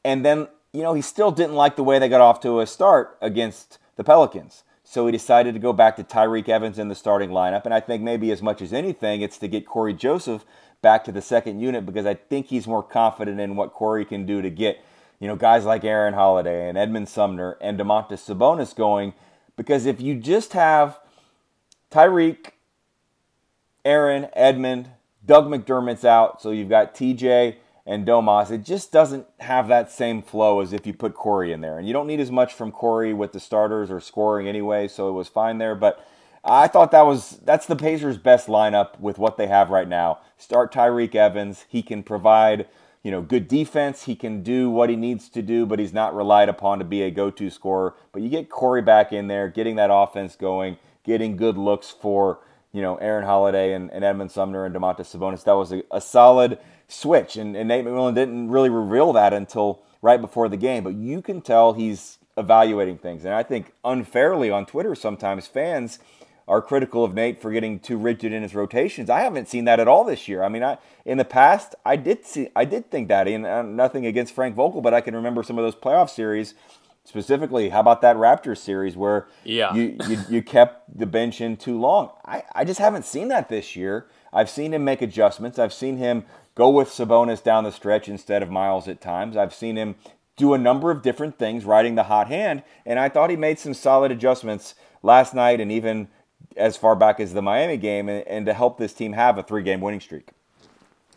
And 0.05 0.25
then, 0.25 0.49
you 0.73 0.83
know, 0.83 0.95
he 0.95 1.03
still 1.03 1.31
didn't 1.31 1.55
like 1.55 1.77
the 1.77 1.85
way 1.85 1.99
they 1.99 2.09
got 2.09 2.21
off 2.21 2.41
to 2.41 2.61
a 2.61 2.67
start 2.67 3.17
against 3.21 3.79
the 3.97 4.05
Pelicans. 4.05 4.65
So 4.85 5.07
he 5.07 5.13
decided 5.13 5.55
to 5.55 5.61
go 5.61 5.73
back 5.73 5.97
to 5.97 6.05
Tyreke 6.05 6.51
Evans 6.51 6.79
in 6.79 6.89
the 6.89 6.95
starting 6.95 7.31
lineup. 7.31 7.65
And 7.65 7.73
I 7.73 7.81
think 7.81 8.03
maybe 8.03 8.31
as 8.31 8.43
much 8.43 8.61
as 8.61 8.75
anything, 8.75 9.23
it's 9.23 9.39
to 9.39 9.49
get 9.49 9.67
Cory 9.67 9.95
Joseph 9.95 10.45
back 10.83 11.05
to 11.05 11.13
the 11.13 11.23
second 11.23 11.61
unit 11.61 11.87
because 11.87 12.05
I 12.05 12.15
think 12.15 12.49
he's 12.49 12.67
more 12.67 12.83
confident 12.83 13.41
in 13.41 13.57
what 13.57 13.73
Cory 13.73 14.05
can 14.05 14.27
do 14.27 14.43
to 14.43 14.51
get, 14.51 14.85
you 15.19 15.29
know, 15.29 15.37
guys 15.37 15.65
like 15.65 15.85
Aaron 15.85 16.13
Holiday 16.13 16.69
and 16.69 16.77
Edmond 16.77 17.09
Sumner 17.09 17.57
and 17.61 17.79
Domantas 17.79 18.21
Sabonis 18.21 18.77
going 18.77 19.15
because 19.57 19.87
if 19.87 20.01
you 20.01 20.15
just 20.15 20.53
have 20.53 20.99
Tyreke, 21.91 22.51
Aaron, 23.85 24.29
Edmond, 24.35 24.91
Doug 25.25 25.47
McDermott's 25.47 26.05
out, 26.05 26.41
so 26.43 26.51
you've 26.51 26.69
got 26.69 26.95
TJ 26.95 27.57
and 27.85 28.07
Domas, 28.07 28.51
it 28.51 28.65
just 28.65 28.93
doesn't 28.93 29.27
have 29.41 29.69
that 29.69 29.91
same 29.91 30.23
flow 30.23 30.61
as 30.61 30.73
if 30.73 30.87
you 30.87 30.93
put 30.93 31.15
Cory 31.15 31.53
in 31.53 31.61
there. 31.61 31.79
And 31.79 31.87
you 31.87 31.93
don't 31.93 32.07
need 32.07 32.21
as 32.21 32.31
much 32.31 32.55
from 32.55 32.73
Cory 32.73 33.13
with 33.13 33.33
the 33.33 33.41
starters 33.41 33.91
or 33.91 34.01
scoring 34.01 34.49
anyway, 34.49 34.89
so 34.89 35.09
it 35.09 35.13
was 35.13 35.29
fine 35.29 35.59
there. 35.59 35.75
But 35.75 36.05
I 36.45 36.67
thought 36.67 36.91
that 36.91 37.07
was 37.07 37.39
that's 37.45 37.67
the 37.67 37.77
Pacers' 37.77 38.19
best 38.19 38.49
lineup 38.49 38.99
with 38.99 39.19
what 39.19 39.37
they 39.37 39.47
have 39.47 39.71
right 39.71 39.89
now. 39.89 40.21
Start 40.39 40.73
Tyreke 40.73 41.15
Evans. 41.15 41.67
He 41.69 41.83
can 41.83 42.03
provide 42.03 42.67
you 43.03 43.11
know, 43.11 43.21
good 43.21 43.49
defense. 43.49 44.05
He 44.05 44.15
can 44.15 44.43
do 44.43 44.71
what 44.71 44.89
he 44.89 44.97
needs 44.97 45.29
to 45.31 45.43
do, 45.43 45.67
but 45.67 45.79
he's 45.79 45.93
not 45.93 46.15
relied 46.15 46.49
upon 46.49 46.79
to 46.79 46.85
be 46.85 47.03
a 47.03 47.11
go-to 47.11 47.51
scorer. 47.51 47.95
But 48.13 48.23
you 48.23 48.29
get 48.29 48.49
Cory 48.49 48.83
back 48.83 49.13
in 49.13 49.27
there, 49.27 49.49
getting 49.49 49.77
that 49.77 49.91
offense 49.93 50.37
going, 50.37 50.77
getting 51.05 51.37
good 51.37 51.59
looks 51.59 51.91
for 51.91 52.41
you 52.73 52.81
know 52.81 52.97
Aaron 52.97 53.25
Holiday 53.25 53.75
and, 53.75 53.91
and 53.91 54.05
Edmond 54.05 54.31
Sumner 54.31 54.65
and 54.65 54.75
Domantas 54.75 55.17
Sabonis. 55.17 55.45
That 55.45 55.53
was 55.53 55.73
a, 55.73 55.83
a 55.91 56.01
solid 56.01 56.59
switch, 56.89 57.37
and, 57.37 57.57
and 57.57 57.69
Nate 57.69 57.85
McMillan 57.85 58.15
didn't 58.15 58.51
really 58.51 58.71
reveal 58.71 59.13
that 59.15 59.33
until 59.33 59.83
right 60.01 60.21
before 60.21 60.49
the 60.49 60.57
game. 60.57 60.85
But 60.85 60.95
you 60.95 61.23
can 61.23 61.41
tell 61.41 61.73
he's 61.73 62.19
evaluating 62.37 62.99
things, 62.99 63.25
and 63.25 63.35
I 63.35 63.43
think 63.43 63.73
unfairly 63.85 64.51
on 64.51 64.65
Twitter 64.65 64.95
sometimes 64.95 65.47
fans 65.47 65.99
are 66.49 66.61
critical 66.61 67.05
of 67.05 67.15
Nate 67.15 67.41
for 67.41 67.51
getting 67.53 67.79
too 67.79 67.97
rigid 67.97 68.33
in 68.33 68.43
his 68.43 68.55
rotations. 68.55 69.09
I 69.09 69.21
haven't 69.21 69.49
seen 69.49 69.65
that 69.65 69.81
at 69.81 69.89
all 69.89 70.05
this 70.05 70.29
year. 70.29 70.43
I 70.43 70.49
mean, 70.49 70.63
I 70.63 70.79
in 71.05 71.19
the 71.19 71.25
past 71.25 71.75
I 71.85 71.97
did 71.97 72.25
see 72.25 72.49
I 72.57 72.65
did 72.65 72.91
think 72.91 73.09
that, 73.09 73.29
and 73.29 73.47
uh, 73.47 73.63
nothing 73.63 74.07
against 74.07 74.35
Frank 74.35 74.55
Vogel, 74.55 74.81
but 74.81 74.95
I 74.95 75.01
can 75.01 75.15
remember 75.15 75.43
some 75.43 75.59
of 75.59 75.65
those 75.65 75.75
playoff 75.75 76.11
series 76.11 76.55
specifically, 77.05 77.71
how 77.71 77.81
about 77.81 78.01
that 78.03 78.17
Raptors 78.17 78.59
series 78.59 78.97
where 78.97 79.27
yeah. 79.45 79.75
you, 79.75 79.97
you, 80.09 80.19
you 80.29 80.43
kept 80.43 80.99
the 80.99 81.07
bench 81.07 81.41
in 81.41 81.57
too 81.57 81.79
long? 81.79 82.11
I, 82.25 82.45
I 82.55 82.65
just 82.65 82.79
haven't 82.79 83.05
seen 83.05 83.29
that 83.29 83.49
this 83.49 83.75
year. 83.75 84.07
I've 84.33 84.49
seen 84.49 84.73
him 84.73 84.85
make 84.85 85.03
adjustments. 85.03 85.59
I've 85.59 85.73
seen 85.73 85.97
him 85.97 86.25
go 86.55 86.71
with 86.71 86.89
Sabonis 86.89 87.43
down 87.43 87.65
the 87.65 87.73
stretch 87.73 88.09
instead 88.09 88.43
of 88.43 88.51
Miles 88.51 88.89
at 88.89 89.01
times. 89.01 89.37
I've 89.37 89.55
seen 89.55 89.77
him 89.77 89.97
do 90.37 90.55
a 90.55 90.59
number 90.59 90.91
of 90.91 91.03
different 91.03 91.39
things, 91.39 91.65
riding 91.65 91.95
the 91.95 92.05
hot 92.05 92.29
hand, 92.29 92.63
and 92.87 92.99
I 92.99 93.09
thought 93.09 93.31
he 93.31 93.37
made 93.37 93.59
some 93.59 93.75
solid 93.75 94.11
adjustments 94.11 94.75
last 95.03 95.35
night 95.35 95.61
and 95.61 95.71
even 95.71 96.09
as 96.57 96.77
far 96.77 96.95
back 96.95 97.21
as 97.21 97.33
the 97.33 97.43
Miami 97.43 97.77
game, 97.77 98.09
and, 98.09 98.27
and 98.27 98.47
to 98.47 98.55
help 98.55 98.79
this 98.79 98.93
team 98.93 99.13
have 99.13 99.39
a 99.39 99.43
three 99.43 99.63
game 99.63 99.81
winning 99.81 100.01
streak. 100.01 100.29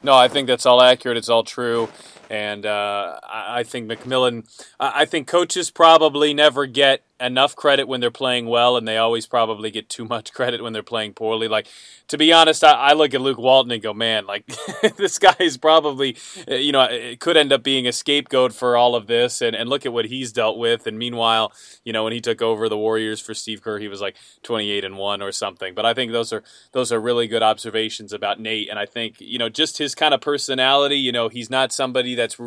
No, 0.03 0.13
I 0.13 0.27
think 0.27 0.47
that's 0.47 0.65
all 0.65 0.81
accurate. 0.81 1.17
It's 1.17 1.29
all 1.29 1.43
true. 1.43 1.89
And 2.29 2.65
uh, 2.65 3.19
I 3.23 3.63
think 3.63 3.89
McMillan, 3.89 4.45
I 4.79 5.05
think 5.05 5.27
coaches 5.27 5.71
probably 5.71 6.33
never 6.33 6.65
get 6.65 7.01
enough 7.19 7.56
credit 7.56 7.88
when 7.88 8.01
they're 8.01 8.12
playing 8.12 8.47
well, 8.47 8.78
and 8.78 8.88
they 8.88 8.97
always 8.97 9.25
probably 9.25 9.71
get 9.71 9.89
too 9.89 10.06
much 10.06 10.34
credit 10.34 10.62
when 10.62 10.73
they're 10.73 10.84
playing 10.84 11.13
poorly. 11.13 11.47
Like, 11.47 11.67
to 12.10 12.17
be 12.17 12.34
honest, 12.34 12.63
I, 12.63 12.71
I 12.71 12.93
look 12.93 13.13
at 13.13 13.21
Luke 13.21 13.38
Walton 13.38 13.71
and 13.71 13.82
go, 13.82 13.93
man, 13.93 14.25
like, 14.25 14.45
this 14.97 15.19
guy 15.19 15.36
is 15.39 15.58
probably, 15.58 16.17
uh, 16.49 16.56
you 16.56 16.71
know, 16.71 16.84
it 16.84 17.19
could 17.19 17.38
end 17.38 17.54
up 17.54 17.63
being 17.63 17.88
a 17.88 17.91
scapegoat 17.91 18.54
for 18.54 18.75
all 18.75 18.95
of 18.95 19.08
this, 19.08 19.41
and, 19.41 19.56
and 19.56 19.69
look 19.69 19.86
at 19.86 19.93
what 19.93 20.06
he's 20.06 20.32
dealt 20.32 20.58
with. 20.58 20.88
And 20.88 20.97
meanwhile, 20.97 21.54
you 21.84 21.93
know, 21.93 22.04
when 22.04 22.13
he 22.13 22.21
took 22.21 22.41
over 22.41 22.67
the 22.67 22.78
Warriors 22.78 23.19
for 23.19 23.34
Steve 23.34 23.62
Kerr, 23.62 23.80
he 23.80 23.88
was 23.88 24.01
like 24.01 24.15
28 24.43 24.84
and 24.84 24.97
1 24.97 25.21
or 25.21 25.32
something. 25.32 25.73
But 25.73 25.86
I 25.86 25.93
think 25.93 26.12
those 26.12 26.34
are 26.34 26.43
those 26.73 26.91
are 26.91 26.99
really 26.99 27.28
good 27.28 27.43
observations 27.43 28.13
about 28.13 28.39
Nate, 28.39 28.69
and 28.69 28.78
I 28.78 28.86
think, 28.86 29.19
you 29.19 29.39
know, 29.39 29.49
just 29.49 29.78
his 29.78 29.95
kind 29.95 30.13
of 30.13 30.21
personality, 30.21 30.97
you 30.97 31.12
know, 31.12 31.30
he's 31.30 31.49
not 31.49 31.71
somebody 31.71 32.15
that's 32.15 32.38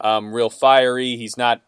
um, 0.00 0.32
real 0.32 0.50
fiery. 0.50 1.16
He's 1.16 1.36
not 1.36 1.62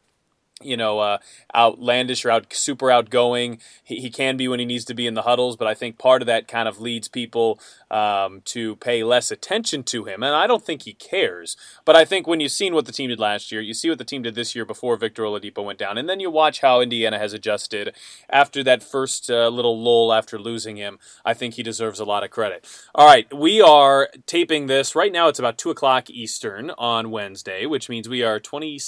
you 0.60 0.76
know, 0.76 0.98
uh, 0.98 1.18
outlandish 1.54 2.24
or 2.24 2.30
out 2.30 2.52
super 2.52 2.90
outgoing. 2.90 3.58
He, 3.84 4.00
he 4.00 4.10
can 4.10 4.36
be 4.36 4.48
when 4.48 4.60
he 4.60 4.66
needs 4.66 4.84
to 4.86 4.94
be 4.94 5.06
in 5.06 5.14
the 5.14 5.22
huddles, 5.22 5.56
but 5.56 5.68
I 5.68 5.74
think 5.74 5.98
part 5.98 6.22
of 6.22 6.26
that 6.26 6.48
kind 6.48 6.68
of 6.68 6.80
leads 6.80 7.08
people 7.08 7.60
um, 7.90 8.42
to 8.46 8.76
pay 8.76 9.04
less 9.04 9.30
attention 9.30 9.82
to 9.84 10.04
him. 10.04 10.22
And 10.22 10.34
I 10.34 10.46
don't 10.46 10.64
think 10.64 10.82
he 10.82 10.94
cares. 10.94 11.56
But 11.84 11.96
I 11.96 12.04
think 12.04 12.26
when 12.26 12.40
you've 12.40 12.52
seen 12.52 12.74
what 12.74 12.86
the 12.86 12.92
team 12.92 13.08
did 13.08 13.20
last 13.20 13.52
year, 13.52 13.60
you 13.60 13.74
see 13.74 13.88
what 13.88 13.98
the 13.98 14.04
team 14.04 14.22
did 14.22 14.34
this 14.34 14.54
year 14.54 14.64
before 14.64 14.96
Victor 14.96 15.22
Oladipo 15.22 15.64
went 15.64 15.78
down, 15.78 15.96
and 15.96 16.08
then 16.08 16.20
you 16.20 16.30
watch 16.30 16.60
how 16.60 16.80
Indiana 16.80 17.18
has 17.18 17.32
adjusted 17.32 17.94
after 18.28 18.64
that 18.64 18.82
first 18.82 19.30
uh, 19.30 19.48
little 19.48 19.80
lull 19.80 20.12
after 20.12 20.38
losing 20.38 20.76
him. 20.76 20.98
I 21.24 21.34
think 21.34 21.54
he 21.54 21.62
deserves 21.62 22.00
a 22.00 22.04
lot 22.04 22.24
of 22.24 22.30
credit. 22.30 22.66
All 22.94 23.06
right, 23.06 23.32
we 23.32 23.62
are 23.62 24.08
taping 24.26 24.66
this 24.66 24.94
right 24.94 25.12
now. 25.12 25.28
It's 25.28 25.38
about 25.38 25.58
two 25.58 25.70
o'clock 25.70 26.10
Eastern 26.10 26.70
on 26.78 27.10
Wednesday, 27.10 27.66
which 27.66 27.88
means 27.88 28.08
we 28.08 28.22
are 28.22 28.40
twenty. 28.40 28.80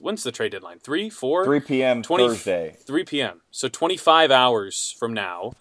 When's 0.00 0.22
the 0.22 0.32
trade 0.32 0.52
deadline? 0.52 0.80
Three, 0.80 1.08
four, 1.14 1.44
three 1.44 1.60
p.m. 1.60 2.02
20, 2.02 2.28
Thursday. 2.28 2.76
Three 2.86 3.04
p.m. 3.04 3.40
So 3.50 3.68
twenty-five 3.68 4.30
hours 4.30 4.94
from 4.98 5.14
now. 5.14 5.52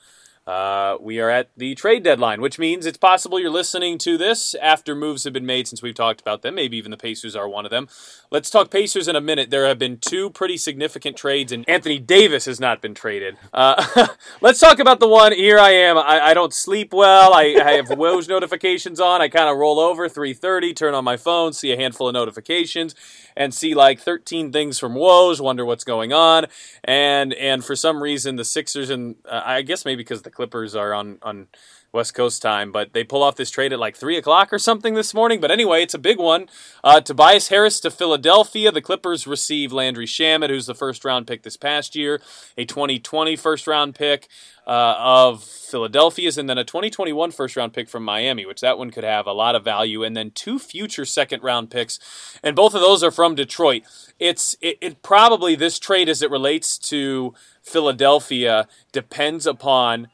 Uh, 0.46 0.98
we 1.00 1.22
are 1.22 1.30
at 1.30 1.50
the 1.56 1.74
trade 1.74 2.04
deadline, 2.04 2.42
which 2.42 2.60
means 2.60 2.86
it's 2.86 2.98
possible 2.98 3.40
you're 3.40 3.50
listening 3.50 3.98
to 3.98 4.18
this 4.18 4.56
after 4.56 4.94
moves 4.94 5.24
have 5.24 5.32
been 5.32 5.46
made 5.46 5.70
since 5.70 5.82
we've 5.82 5.96
talked 5.96 6.20
about 6.20 6.42
them. 6.42 6.56
Maybe 6.56 6.76
even 6.76 6.92
the 6.92 6.98
Pacers 6.98 7.34
are 7.34 7.48
one 7.48 7.64
of 7.64 7.72
them. 7.72 7.88
Let's 8.30 8.50
talk 8.50 8.70
Pacers 8.70 9.08
in 9.08 9.16
a 9.16 9.22
minute. 9.22 9.52
There 9.52 9.66
have 9.66 9.80
been 9.80 10.00
two 10.00 10.30
pretty 10.30 10.58
significant 10.58 11.16
trades, 11.16 11.54
and 11.54 11.68
Anthony 11.70 11.98
Davis 11.98 12.44
has 12.44 12.60
not 12.60 12.82
been 12.82 12.94
traded. 12.94 13.38
Uh, 13.54 14.08
let's 14.42 14.60
talk 14.60 14.80
about 14.80 15.00
the 15.00 15.08
one. 15.08 15.32
Here 15.32 15.60
I 15.60 15.70
am. 15.70 15.98
I, 15.98 16.20
I 16.20 16.34
don't 16.34 16.54
sleep 16.54 16.94
well. 16.94 17.34
I, 17.34 17.56
I 17.64 17.72
have 17.74 17.86
Woj 17.88 18.28
notifications 18.28 19.00
on. 19.00 19.22
I 19.22 19.30
kind 19.30 19.48
of 19.48 19.56
roll 19.56 19.80
over 19.80 20.10
3:30, 20.10 20.76
turn 20.76 20.94
on 20.94 21.06
my 21.06 21.16
phone, 21.16 21.54
see 21.54 21.72
a 21.72 21.78
handful 21.78 22.10
of 22.10 22.14
notifications 22.14 22.96
and 23.36 23.54
see 23.54 23.74
like 23.74 24.00
13 24.00 24.52
things 24.52 24.80
from 24.80 24.96
Woj, 24.96 25.40
wonder 25.40 25.66
what's 25.66 25.84
going 25.84 26.14
on, 26.14 26.46
and 26.84 27.34
and 27.34 27.64
for 27.64 27.76
some 27.76 28.02
reason 28.02 28.36
the 28.36 28.46
Sixers 28.46 28.90
and 28.90 29.16
uh, 29.30 29.42
I 29.44 29.62
guess 29.62 29.86
maybe 29.86 29.98
because 29.98 30.22
the 30.22 30.32
Clippers 30.32 30.76
are 30.76 30.94
on 30.94 31.18
on 31.22 31.48
West 31.94 32.16
Coast 32.16 32.42
time, 32.42 32.72
but 32.72 32.94
they 32.94 33.04
pull 33.04 33.22
off 33.22 33.36
this 33.36 33.52
trade 33.52 33.72
at 33.72 33.80
like 33.80 33.96
3 33.96 34.18
o'clock 34.18 34.52
or 34.52 34.58
something 34.58 34.96
this 34.96 35.14
morning. 35.14 35.40
But 35.40 35.52
anyway, 35.52 35.84
it's 35.84 35.94
a 35.94 36.00
big 36.00 36.18
one. 36.18 36.50
Uh, 36.84 37.00
Tobias 37.00 37.50
Harris 37.50 37.80
to 37.82 37.92
Philadelphia. 37.92 38.72
The 38.72 38.82
Clippers 38.82 39.28
receive 39.28 39.72
Landry 39.72 40.08
Shamet, 40.08 40.50
who's 40.50 40.66
the 40.66 40.74
first 40.74 41.06
round 41.06 41.28
pick 41.28 41.44
this 41.44 41.56
past 41.56 41.96
year, 41.96 42.20
a 42.58 42.66
2020 42.66 43.36
first 43.36 43.68
round 43.68 43.94
pick 43.94 44.28
uh, 44.66 44.96
of 44.98 45.44
Philadelphia's, 45.44 46.38
and 46.38 46.50
then 46.50 46.58
a 46.58 46.64
2021 46.64 47.30
first 47.30 47.56
round 47.56 47.74
pick 47.74 47.88
from 47.88 48.04
Miami, 48.04 48.46
which 48.46 48.62
that 48.62 48.80
one 48.80 48.90
could 48.90 49.04
have 49.04 49.28
a 49.28 49.34
lot 49.34 49.56
of 49.56 49.64
value, 49.64 50.04
and 50.04 50.18
then 50.18 50.32
two 50.32 50.58
future 50.58 51.06
second 51.06 51.44
round 51.44 51.70
picks, 51.70 52.00
and 52.42 52.56
both 52.56 52.74
of 52.74 52.82
those 52.82 53.04
are 53.04 53.12
from 53.12 53.36
Detroit. 53.36 53.84
It's 54.20 54.56
it, 54.62 54.78
it 54.82 55.04
probably 55.04 55.56
this 55.56 55.78
trade 55.78 56.10
as 56.10 56.24
it 56.24 56.32
relates 56.32 56.78
to 56.90 57.36
Philadelphia 57.62 58.68
depends 58.92 59.46
upon 59.46 60.08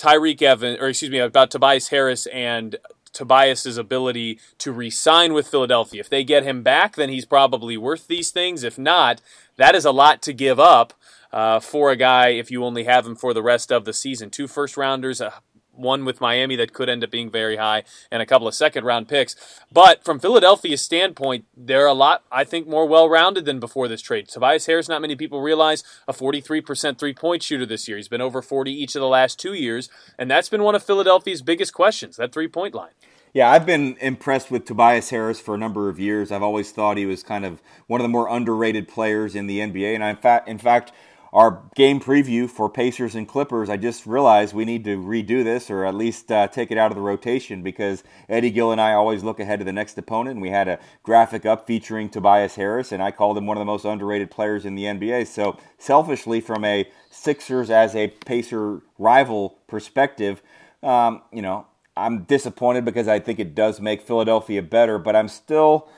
Tyreke 0.00 0.42
Evans, 0.42 0.78
or 0.80 0.88
excuse 0.88 1.10
me, 1.10 1.18
about 1.18 1.50
Tobias 1.50 1.88
Harris 1.88 2.26
and 2.26 2.76
Tobias's 3.12 3.76
ability 3.76 4.38
to 4.58 4.72
re-sign 4.72 5.34
with 5.34 5.48
Philadelphia. 5.48 6.00
If 6.00 6.08
they 6.08 6.24
get 6.24 6.42
him 6.42 6.62
back, 6.62 6.96
then 6.96 7.10
he's 7.10 7.26
probably 7.26 7.76
worth 7.76 8.06
these 8.06 8.30
things. 8.30 8.62
If 8.64 8.78
not, 8.78 9.20
that 9.56 9.74
is 9.74 9.84
a 9.84 9.90
lot 9.90 10.22
to 10.22 10.32
give 10.32 10.58
up 10.58 10.94
uh, 11.32 11.60
for 11.60 11.90
a 11.90 11.96
guy 11.96 12.28
if 12.28 12.50
you 12.50 12.64
only 12.64 12.84
have 12.84 13.06
him 13.06 13.14
for 13.14 13.34
the 13.34 13.42
rest 13.42 13.70
of 13.70 13.84
the 13.84 13.92
season. 13.92 14.30
Two 14.30 14.48
first 14.48 14.76
rounders, 14.76 15.20
a 15.20 15.34
one 15.80 16.04
with 16.04 16.20
Miami 16.20 16.56
that 16.56 16.72
could 16.72 16.88
end 16.88 17.02
up 17.02 17.10
being 17.10 17.30
very 17.30 17.56
high, 17.56 17.84
and 18.10 18.22
a 18.22 18.26
couple 18.26 18.46
of 18.46 18.54
second 18.54 18.84
round 18.84 19.08
picks. 19.08 19.34
But 19.72 20.04
from 20.04 20.20
Philadelphia's 20.20 20.82
standpoint, 20.82 21.44
they're 21.56 21.86
a 21.86 21.94
lot, 21.94 22.24
I 22.30 22.44
think, 22.44 22.68
more 22.68 22.86
well 22.86 23.08
rounded 23.08 23.44
than 23.44 23.60
before 23.60 23.88
this 23.88 24.02
trade. 24.02 24.28
Tobias 24.28 24.66
Harris, 24.66 24.88
not 24.88 25.00
many 25.00 25.16
people 25.16 25.40
realize, 25.40 25.82
a 26.06 26.12
43% 26.12 26.98
three 26.98 27.14
point 27.14 27.42
shooter 27.42 27.66
this 27.66 27.88
year. 27.88 27.96
He's 27.96 28.08
been 28.08 28.20
over 28.20 28.42
40 28.42 28.70
each 28.70 28.94
of 28.94 29.00
the 29.00 29.08
last 29.08 29.38
two 29.38 29.54
years, 29.54 29.88
and 30.18 30.30
that's 30.30 30.48
been 30.48 30.62
one 30.62 30.74
of 30.74 30.82
Philadelphia's 30.82 31.42
biggest 31.42 31.72
questions, 31.72 32.16
that 32.16 32.32
three 32.32 32.48
point 32.48 32.74
line. 32.74 32.92
Yeah, 33.32 33.48
I've 33.48 33.64
been 33.64 33.96
impressed 34.00 34.50
with 34.50 34.64
Tobias 34.64 35.10
Harris 35.10 35.38
for 35.38 35.54
a 35.54 35.58
number 35.58 35.88
of 35.88 36.00
years. 36.00 36.32
I've 36.32 36.42
always 36.42 36.72
thought 36.72 36.96
he 36.96 37.06
was 37.06 37.22
kind 37.22 37.44
of 37.44 37.62
one 37.86 38.00
of 38.00 38.04
the 38.04 38.08
more 38.08 38.28
underrated 38.28 38.88
players 38.88 39.36
in 39.36 39.46
the 39.46 39.60
NBA, 39.60 39.94
and 39.94 40.02
I, 40.02 40.10
in 40.10 40.16
fact, 40.16 40.48
in 40.48 40.58
fact, 40.58 40.92
our 41.32 41.62
game 41.76 42.00
preview 42.00 42.50
for 42.50 42.68
Pacers 42.68 43.14
and 43.14 43.28
Clippers, 43.28 43.70
I 43.70 43.76
just 43.76 44.04
realized 44.04 44.52
we 44.52 44.64
need 44.64 44.82
to 44.84 44.96
redo 44.96 45.44
this 45.44 45.70
or 45.70 45.84
at 45.84 45.94
least 45.94 46.30
uh, 46.32 46.48
take 46.48 46.72
it 46.72 46.78
out 46.78 46.90
of 46.90 46.96
the 46.96 47.02
rotation 47.02 47.62
because 47.62 48.02
Eddie 48.28 48.50
Gill 48.50 48.72
and 48.72 48.80
I 48.80 48.94
always 48.94 49.22
look 49.22 49.38
ahead 49.38 49.60
to 49.60 49.64
the 49.64 49.72
next 49.72 49.96
opponent. 49.96 50.34
And 50.34 50.42
we 50.42 50.50
had 50.50 50.66
a 50.66 50.80
graphic 51.04 51.46
up 51.46 51.66
featuring 51.66 52.08
Tobias 52.08 52.56
Harris, 52.56 52.90
and 52.90 53.02
I 53.02 53.12
called 53.12 53.38
him 53.38 53.46
one 53.46 53.56
of 53.56 53.60
the 53.60 53.66
most 53.66 53.84
underrated 53.84 54.30
players 54.30 54.64
in 54.64 54.74
the 54.74 54.84
NBA. 54.84 55.28
So, 55.28 55.56
selfishly, 55.78 56.40
from 56.40 56.64
a 56.64 56.88
Sixers 57.10 57.70
as 57.70 57.94
a 57.94 58.08
Pacer 58.08 58.82
rival 58.98 59.58
perspective, 59.68 60.42
um, 60.82 61.22
you 61.32 61.42
know, 61.42 61.66
I'm 61.96 62.24
disappointed 62.24 62.84
because 62.84 63.06
I 63.06 63.20
think 63.20 63.38
it 63.38 63.54
does 63.54 63.80
make 63.80 64.02
Philadelphia 64.02 64.62
better, 64.62 64.98
but 64.98 65.14
I'm 65.14 65.28
still. 65.28 65.88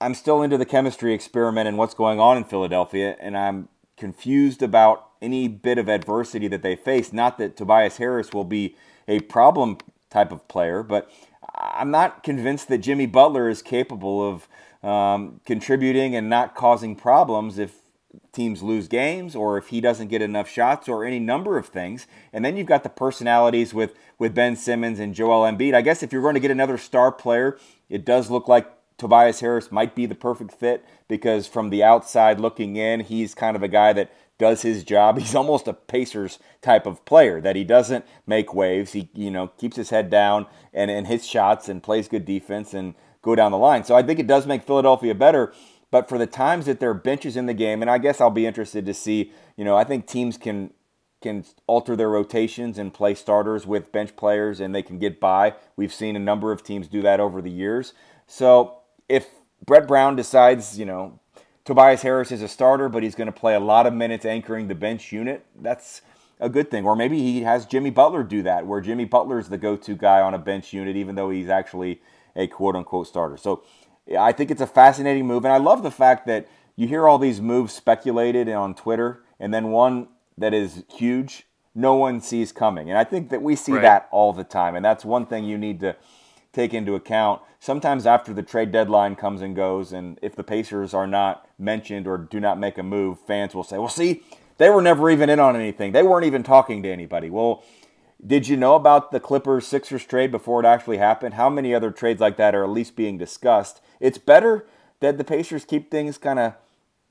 I'm 0.00 0.14
still 0.14 0.42
into 0.42 0.58
the 0.58 0.66
chemistry 0.66 1.14
experiment 1.14 1.66
and 1.66 1.78
what's 1.78 1.94
going 1.94 2.20
on 2.20 2.36
in 2.36 2.44
Philadelphia, 2.44 3.16
and 3.20 3.38
I'm 3.38 3.68
confused 3.96 4.62
about 4.62 5.10
any 5.22 5.48
bit 5.48 5.78
of 5.78 5.88
adversity 5.88 6.48
that 6.48 6.62
they 6.62 6.76
face. 6.76 7.12
Not 7.12 7.38
that 7.38 7.56
Tobias 7.56 7.96
Harris 7.96 8.32
will 8.32 8.44
be 8.44 8.76
a 9.08 9.20
problem 9.20 9.78
type 10.10 10.32
of 10.32 10.46
player, 10.48 10.82
but 10.82 11.10
I'm 11.56 11.90
not 11.90 12.22
convinced 12.22 12.68
that 12.68 12.78
Jimmy 12.78 13.06
Butler 13.06 13.48
is 13.48 13.62
capable 13.62 14.26
of 14.26 14.48
um, 14.88 15.40
contributing 15.46 16.14
and 16.14 16.28
not 16.28 16.54
causing 16.54 16.94
problems 16.94 17.58
if 17.58 17.76
teams 18.32 18.62
lose 18.62 18.88
games 18.88 19.34
or 19.34 19.56
if 19.56 19.68
he 19.68 19.80
doesn't 19.80 20.08
get 20.08 20.22
enough 20.22 20.48
shots 20.48 20.88
or 20.88 21.04
any 21.04 21.18
number 21.18 21.56
of 21.56 21.66
things. 21.66 22.06
And 22.32 22.44
then 22.44 22.56
you've 22.56 22.66
got 22.66 22.82
the 22.82 22.88
personalities 22.88 23.72
with, 23.72 23.94
with 24.18 24.34
Ben 24.34 24.56
Simmons 24.56 25.00
and 25.00 25.14
Joel 25.14 25.50
Embiid. 25.50 25.74
I 25.74 25.82
guess 25.82 26.02
if 26.02 26.12
you're 26.12 26.22
going 26.22 26.34
to 26.34 26.40
get 26.40 26.50
another 26.50 26.78
star 26.78 27.10
player, 27.10 27.58
it 27.88 28.04
does 28.04 28.30
look 28.30 28.48
like 28.48 28.73
Tobias 28.96 29.40
Harris 29.40 29.72
might 29.72 29.94
be 29.94 30.06
the 30.06 30.14
perfect 30.14 30.52
fit 30.52 30.84
because 31.08 31.46
from 31.46 31.70
the 31.70 31.82
outside 31.82 32.40
looking 32.40 32.76
in, 32.76 33.00
he's 33.00 33.34
kind 33.34 33.56
of 33.56 33.62
a 33.62 33.68
guy 33.68 33.92
that 33.92 34.12
does 34.38 34.62
his 34.62 34.84
job. 34.84 35.18
He's 35.20 35.34
almost 35.34 35.68
a 35.68 35.72
Pacers 35.72 36.38
type 36.60 36.86
of 36.86 37.04
player 37.04 37.40
that 37.40 37.56
he 37.56 37.64
doesn't 37.64 38.04
make 38.26 38.52
waves. 38.52 38.92
He 38.92 39.08
you 39.14 39.30
know 39.30 39.48
keeps 39.58 39.76
his 39.76 39.90
head 39.90 40.10
down 40.10 40.46
and, 40.72 40.90
and 40.90 41.06
hits 41.06 41.26
shots 41.26 41.68
and 41.68 41.82
plays 41.82 42.08
good 42.08 42.24
defense 42.24 42.74
and 42.74 42.94
go 43.22 43.34
down 43.34 43.52
the 43.52 43.58
line. 43.58 43.84
So 43.84 43.94
I 43.94 44.02
think 44.02 44.18
it 44.18 44.26
does 44.26 44.46
make 44.46 44.62
Philadelphia 44.62 45.14
better. 45.14 45.52
But 45.90 46.08
for 46.08 46.18
the 46.18 46.26
times 46.26 46.66
that 46.66 46.80
there 46.80 46.90
are 46.90 46.94
benches 46.94 47.36
in 47.36 47.46
the 47.46 47.54
game, 47.54 47.80
and 47.80 47.90
I 47.90 47.98
guess 47.98 48.20
I'll 48.20 48.30
be 48.30 48.46
interested 48.46 48.84
to 48.86 48.94
see, 48.94 49.30
you 49.56 49.64
know, 49.64 49.76
I 49.76 49.84
think 49.84 50.06
teams 50.06 50.36
can 50.36 50.72
can 51.22 51.44
alter 51.66 51.96
their 51.96 52.10
rotations 52.10 52.76
and 52.76 52.92
play 52.92 53.14
starters 53.14 53.66
with 53.66 53.92
bench 53.92 54.14
players 54.14 54.60
and 54.60 54.74
they 54.74 54.82
can 54.82 54.98
get 54.98 55.18
by. 55.20 55.54
We've 55.74 55.92
seen 55.92 56.16
a 56.16 56.18
number 56.18 56.52
of 56.52 56.62
teams 56.62 56.86
do 56.86 57.00
that 57.02 57.18
over 57.18 57.40
the 57.40 57.50
years. 57.50 57.94
So 58.26 58.80
if 59.08 59.28
Brett 59.64 59.86
Brown 59.86 60.16
decides, 60.16 60.78
you 60.78 60.84
know, 60.84 61.18
Tobias 61.64 62.02
Harris 62.02 62.30
is 62.30 62.42
a 62.42 62.48
starter, 62.48 62.88
but 62.88 63.02
he's 63.02 63.14
going 63.14 63.26
to 63.26 63.32
play 63.32 63.54
a 63.54 63.60
lot 63.60 63.86
of 63.86 63.94
minutes 63.94 64.24
anchoring 64.24 64.68
the 64.68 64.74
bench 64.74 65.12
unit, 65.12 65.46
that's 65.60 66.02
a 66.38 66.48
good 66.48 66.70
thing. 66.70 66.84
Or 66.84 66.94
maybe 66.94 67.18
he 67.18 67.42
has 67.42 67.64
Jimmy 67.64 67.90
Butler 67.90 68.22
do 68.22 68.42
that, 68.42 68.66
where 68.66 68.80
Jimmy 68.80 69.06
Butler 69.06 69.38
is 69.38 69.48
the 69.48 69.56
go 69.56 69.76
to 69.76 69.94
guy 69.94 70.20
on 70.20 70.34
a 70.34 70.38
bench 70.38 70.72
unit, 70.72 70.96
even 70.96 71.14
though 71.14 71.30
he's 71.30 71.48
actually 71.48 72.02
a 72.36 72.46
quote 72.46 72.76
unquote 72.76 73.06
starter. 73.06 73.36
So 73.36 73.62
I 74.18 74.32
think 74.32 74.50
it's 74.50 74.60
a 74.60 74.66
fascinating 74.66 75.26
move. 75.26 75.44
And 75.44 75.54
I 75.54 75.58
love 75.58 75.82
the 75.82 75.90
fact 75.90 76.26
that 76.26 76.46
you 76.76 76.86
hear 76.86 77.08
all 77.08 77.18
these 77.18 77.40
moves 77.40 77.72
speculated 77.72 78.48
on 78.48 78.74
Twitter, 78.74 79.22
and 79.40 79.54
then 79.54 79.70
one 79.70 80.08
that 80.36 80.52
is 80.52 80.84
huge, 80.92 81.46
no 81.74 81.94
one 81.94 82.20
sees 82.20 82.52
coming. 82.52 82.90
And 82.90 82.98
I 82.98 83.04
think 83.04 83.30
that 83.30 83.42
we 83.42 83.56
see 83.56 83.72
right. 83.72 83.82
that 83.82 84.08
all 84.10 84.32
the 84.32 84.44
time. 84.44 84.74
And 84.74 84.84
that's 84.84 85.04
one 85.04 85.26
thing 85.26 85.44
you 85.44 85.56
need 85.56 85.80
to 85.80 85.96
take 86.54 86.72
into 86.72 86.94
account. 86.94 87.42
Sometimes 87.60 88.06
after 88.06 88.32
the 88.32 88.42
trade 88.42 88.70
deadline 88.72 89.16
comes 89.16 89.40
and 89.40 89.56
goes, 89.56 89.92
and 89.92 90.18
if 90.22 90.36
the 90.36 90.44
Pacers 90.44 90.94
are 90.94 91.06
not 91.06 91.46
mentioned 91.58 92.06
or 92.06 92.16
do 92.16 92.40
not 92.40 92.58
make 92.58 92.78
a 92.78 92.82
move, 92.82 93.18
fans 93.26 93.54
will 93.54 93.64
say, 93.64 93.78
well, 93.78 93.88
see, 93.88 94.22
they 94.58 94.70
were 94.70 94.82
never 94.82 95.10
even 95.10 95.28
in 95.28 95.40
on 95.40 95.56
anything. 95.56 95.92
They 95.92 96.02
weren't 96.02 96.26
even 96.26 96.42
talking 96.42 96.82
to 96.82 96.90
anybody. 96.90 97.30
Well, 97.30 97.64
did 98.24 98.48
you 98.48 98.56
know 98.56 98.74
about 98.74 99.10
the 99.10 99.20
Clippers 99.20 99.66
Sixers 99.66 100.04
trade 100.04 100.30
before 100.30 100.60
it 100.60 100.66
actually 100.66 100.98
happened? 100.98 101.34
How 101.34 101.50
many 101.50 101.74
other 101.74 101.90
trades 101.90 102.20
like 102.20 102.36
that 102.36 102.54
are 102.54 102.64
at 102.64 102.70
least 102.70 102.96
being 102.96 103.18
discussed? 103.18 103.80
It's 104.00 104.18
better 104.18 104.66
that 105.00 105.18
the 105.18 105.24
Pacers 105.24 105.64
keep 105.64 105.90
things 105.90 106.16
kind 106.16 106.38
of 106.38 106.54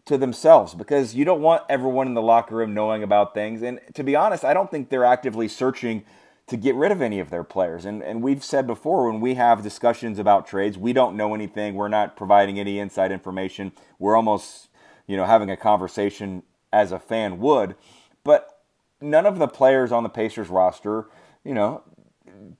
to 0.05 0.17
themselves 0.17 0.73
because 0.73 1.15
you 1.15 1.23
don't 1.23 1.41
want 1.41 1.63
everyone 1.69 2.07
in 2.07 2.13
the 2.13 2.21
locker 2.21 2.55
room 2.55 2.73
knowing 2.73 3.03
about 3.03 3.33
things. 3.33 3.61
And 3.61 3.79
to 3.93 4.03
be 4.03 4.15
honest, 4.15 4.43
I 4.43 4.53
don't 4.53 4.69
think 4.69 4.89
they're 4.89 5.05
actively 5.05 5.47
searching 5.47 6.03
to 6.47 6.57
get 6.57 6.75
rid 6.75 6.91
of 6.91 7.01
any 7.01 7.19
of 7.19 7.29
their 7.29 7.43
players. 7.43 7.85
And 7.85 8.01
and 8.03 8.21
we've 8.21 8.43
said 8.43 8.67
before 8.67 9.09
when 9.09 9.21
we 9.21 9.35
have 9.35 9.63
discussions 9.63 10.19
about 10.19 10.47
trades, 10.47 10.77
we 10.77 10.93
don't 10.93 11.17
know 11.17 11.33
anything. 11.33 11.75
We're 11.75 11.87
not 11.87 12.17
providing 12.17 12.59
any 12.59 12.79
inside 12.79 13.11
information. 13.11 13.71
We're 13.99 14.15
almost, 14.15 14.69
you 15.07 15.17
know, 15.17 15.25
having 15.25 15.49
a 15.49 15.57
conversation 15.57 16.43
as 16.71 16.91
a 16.91 16.99
fan 16.99 17.39
would. 17.39 17.75
But 18.23 18.59
none 18.99 19.25
of 19.25 19.39
the 19.39 19.47
players 19.47 19.91
on 19.91 20.03
the 20.03 20.09
Pacers 20.09 20.49
roster, 20.49 21.07
you 21.43 21.53
know, 21.53 21.83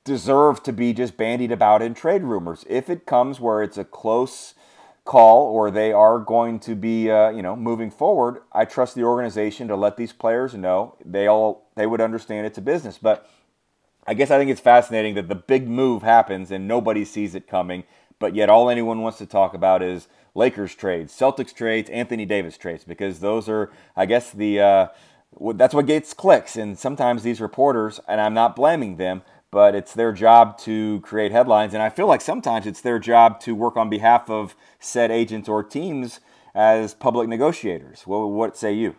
deserve 0.04 0.64
to 0.64 0.74
be 0.74 0.94
just 0.94 1.18
bandied 1.18 1.52
about 1.52 1.82
in 1.82 1.94
trade 1.94 2.24
rumors. 2.24 2.66
If 2.70 2.90
it 2.90 3.06
comes 3.06 3.40
where 3.40 3.64
it's 3.64 3.78
a 3.78 3.84
close 3.84 4.54
call 5.06 5.48
or 5.48 5.70
they 5.70 5.92
are 5.92 6.20
going 6.20 6.60
to 6.60 6.76
be 6.76 7.12
uh, 7.12 7.30
you 7.30 7.42
know 7.42 7.56
moving 7.58 7.92
forward 7.92 8.42
i 8.54 8.64
trust 8.64 8.96
the 8.96 9.04
organization 9.04 9.68
to 9.68 9.76
let 9.76 9.98
these 9.98 10.14
players 10.14 10.54
know 10.54 10.96
they 11.04 11.28
all 11.28 11.68
they 11.76 11.86
would 11.86 12.00
understand 12.00 12.48
it's 12.48 12.58
a 12.58 12.62
business 12.62 12.98
but 12.98 13.30
i 14.08 14.14
guess 14.14 14.32
i 14.32 14.38
think 14.38 14.50
it's 14.50 14.62
fascinating 14.62 15.16
that 15.16 15.28
the 15.28 15.36
big 15.36 15.68
move 15.68 16.04
happens 16.04 16.52
and 16.52 16.68
nobody 16.68 17.06
sees 17.06 17.36
it 17.36 17.48
coming 17.48 17.84
but 18.20 18.36
yet 18.36 18.50
all 18.50 18.70
anyone 18.70 19.02
wants 19.02 19.18
to 19.18 19.26
talk 19.26 19.54
about 19.54 19.82
is 19.82 20.08
lakers 20.36 20.76
trades 20.76 21.14
celtics 21.14 21.54
trades 21.54 21.90
anthony 21.90 22.26
davis 22.26 22.58
trades 22.58 22.84
because 22.84 23.20
those 23.20 23.48
are 23.50 23.72
i 23.96 24.06
guess 24.06 24.32
the 24.32 24.60
uh, 24.60 24.88
that's 25.56 25.74
what 25.74 25.86
gets 25.86 26.14
clicks 26.14 26.56
and 26.56 26.78
sometimes 26.78 27.24
these 27.24 27.42
reporters 27.42 28.00
and 28.08 28.22
i'm 28.22 28.34
not 28.34 28.56
blaming 28.56 28.98
them 28.98 29.22
but 29.54 29.76
it's 29.76 29.94
their 29.94 30.12
job 30.12 30.58
to 30.58 31.00
create 31.02 31.32
headlines. 31.32 31.76
And 31.76 31.84
I 31.84 31.90
feel 31.90 32.08
like 32.08 32.22
sometimes 32.22 32.66
it's 32.66 32.82
their 32.82 32.98
job 32.98 33.40
to 33.42 33.54
work 33.54 33.78
on 33.78 33.88
behalf 33.88 34.28
of 34.28 34.56
said 34.80 35.12
agents 35.12 35.48
or 35.48 35.64
teams 35.64 36.20
as 36.56 36.96
public 36.96 37.30
negotiators. 37.30 38.02
What, 38.08 38.32
what 38.32 38.58
say 38.58 38.74
you? 38.74 38.96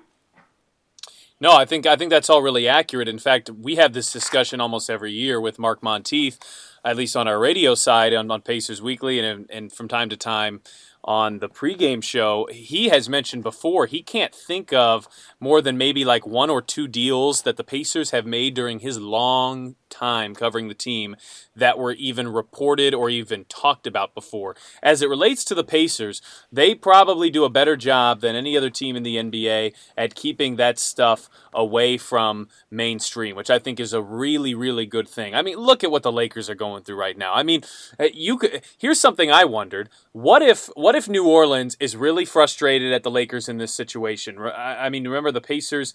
No, 1.44 1.52
I 1.52 1.66
think 1.66 1.84
I 1.84 1.94
think 1.94 2.08
that's 2.08 2.30
all 2.30 2.40
really 2.40 2.66
accurate. 2.66 3.06
In 3.06 3.18
fact, 3.18 3.50
we 3.50 3.74
have 3.74 3.92
this 3.92 4.10
discussion 4.10 4.62
almost 4.62 4.88
every 4.88 5.12
year 5.12 5.38
with 5.38 5.58
Mark 5.58 5.82
Montieth, 5.82 6.38
at 6.82 6.96
least 6.96 7.16
on 7.16 7.28
our 7.28 7.38
radio 7.38 7.74
side 7.74 8.14
on, 8.14 8.30
on 8.30 8.40
Pacers 8.40 8.80
Weekly, 8.80 9.18
and 9.18 9.44
and 9.50 9.70
from 9.70 9.86
time 9.86 10.08
to 10.08 10.16
time 10.16 10.62
on 11.04 11.40
the 11.40 11.50
pregame 11.50 12.02
show, 12.02 12.48
he 12.50 12.88
has 12.88 13.10
mentioned 13.10 13.42
before 13.42 13.84
he 13.84 14.02
can't 14.02 14.34
think 14.34 14.72
of 14.72 15.06
more 15.38 15.60
than 15.60 15.76
maybe 15.76 16.02
like 16.02 16.26
one 16.26 16.48
or 16.48 16.62
two 16.62 16.88
deals 16.88 17.42
that 17.42 17.58
the 17.58 17.62
Pacers 17.62 18.10
have 18.10 18.24
made 18.24 18.54
during 18.54 18.78
his 18.78 18.98
long 18.98 19.74
time 19.94 20.34
covering 20.34 20.68
the 20.68 20.74
team 20.74 21.16
that 21.54 21.78
were 21.78 21.92
even 21.92 22.28
reported 22.28 22.94
or 22.94 23.08
even 23.08 23.44
talked 23.44 23.86
about 23.86 24.14
before. 24.14 24.56
As 24.82 25.02
it 25.02 25.08
relates 25.08 25.44
to 25.44 25.54
the 25.54 25.64
Pacers, 25.64 26.20
they 26.50 26.74
probably 26.74 27.30
do 27.30 27.44
a 27.44 27.50
better 27.50 27.76
job 27.76 28.20
than 28.20 28.34
any 28.34 28.56
other 28.56 28.70
team 28.70 28.96
in 28.96 29.04
the 29.04 29.16
NBA 29.16 29.72
at 29.96 30.14
keeping 30.14 30.56
that 30.56 30.78
stuff 30.78 31.28
away 31.52 31.96
from 31.96 32.48
mainstream, 32.70 33.36
which 33.36 33.50
I 33.50 33.58
think 33.58 33.78
is 33.78 33.92
a 33.92 34.02
really, 34.02 34.54
really 34.54 34.86
good 34.86 35.08
thing. 35.08 35.34
I 35.34 35.42
mean, 35.42 35.56
look 35.56 35.84
at 35.84 35.90
what 35.90 36.02
the 36.02 36.12
Lakers 36.12 36.50
are 36.50 36.54
going 36.54 36.82
through 36.82 36.96
right 36.96 37.16
now. 37.16 37.32
I 37.32 37.42
mean, 37.42 37.62
uh, 37.98 38.08
you 38.12 38.36
could 38.38 38.62
here's 38.76 39.00
something 39.00 39.30
I 39.30 39.44
wondered. 39.44 39.88
What 40.12 40.42
if 40.42 40.68
what 40.74 40.94
if 40.94 41.08
New 41.08 41.26
Orleans 41.26 41.76
is 41.80 41.96
really 41.96 42.24
frustrated 42.24 42.92
at 42.92 43.02
the 43.02 43.10
Lakers 43.10 43.48
in 43.48 43.58
this 43.58 43.72
situation? 43.72 44.38
I 44.38 44.88
mean, 44.88 45.06
remember 45.06 45.30
the 45.30 45.40
Pacers, 45.40 45.94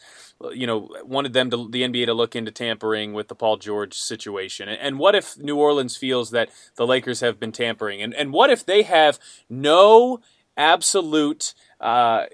you 0.54 0.68
know, 0.68 0.90
wanted 1.04 1.34
them 1.34 1.50
to 1.52 1.70
the 1.70 1.84
NBA 1.84 2.06
to 2.06 2.14
look 2.14 2.36
into 2.36 2.52
tampering 2.52 3.14
with 3.14 3.28
the 3.28 3.36
Paul 3.36 3.58
George 3.58 3.89
Situation? 3.94 4.70
And 4.70 5.00
what 5.00 5.16
if 5.16 5.38
New 5.38 5.58
Orleans 5.58 5.98
feels 5.98 6.32
that 6.32 6.50
the 6.76 6.86
Lakers 6.88 7.20
have 7.22 7.40
been 7.40 7.52
tampering? 7.52 8.02
And, 8.02 8.14
and 8.14 8.32
what 8.34 8.50
if 8.50 8.66
they 8.66 8.84
have 8.84 9.20
no 9.50 10.20
absolute 10.58 11.54
uh, 11.80 12.26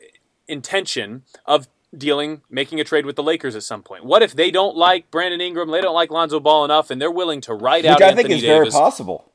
intention 0.48 1.24
of 1.46 1.68
dealing, 1.96 2.42
making 2.50 2.80
a 2.80 2.84
trade 2.84 3.06
with 3.06 3.16
the 3.16 3.24
Lakers 3.24 3.56
at 3.56 3.64
some 3.64 3.84
point? 3.84 4.06
What 4.06 4.22
if 4.22 4.34
they 4.36 4.52
don't 4.52 4.76
like 4.76 5.10
Brandon 5.12 5.42
Ingram, 5.42 5.72
they 5.72 5.82
don't 5.82 5.96
like 5.96 6.12
Lonzo 6.12 6.40
Ball 6.40 6.66
enough, 6.66 6.90
and 6.92 7.02
they're 7.02 7.12
willing 7.12 7.42
to 7.42 7.54
write 7.54 7.84
Which 7.84 7.92
out 7.92 8.02
I 8.02 8.08
Anthony 8.08 8.24
think 8.24 8.36
is 8.36 8.42
Davis? 8.42 8.74
very 8.74 8.84
possible 8.84 9.32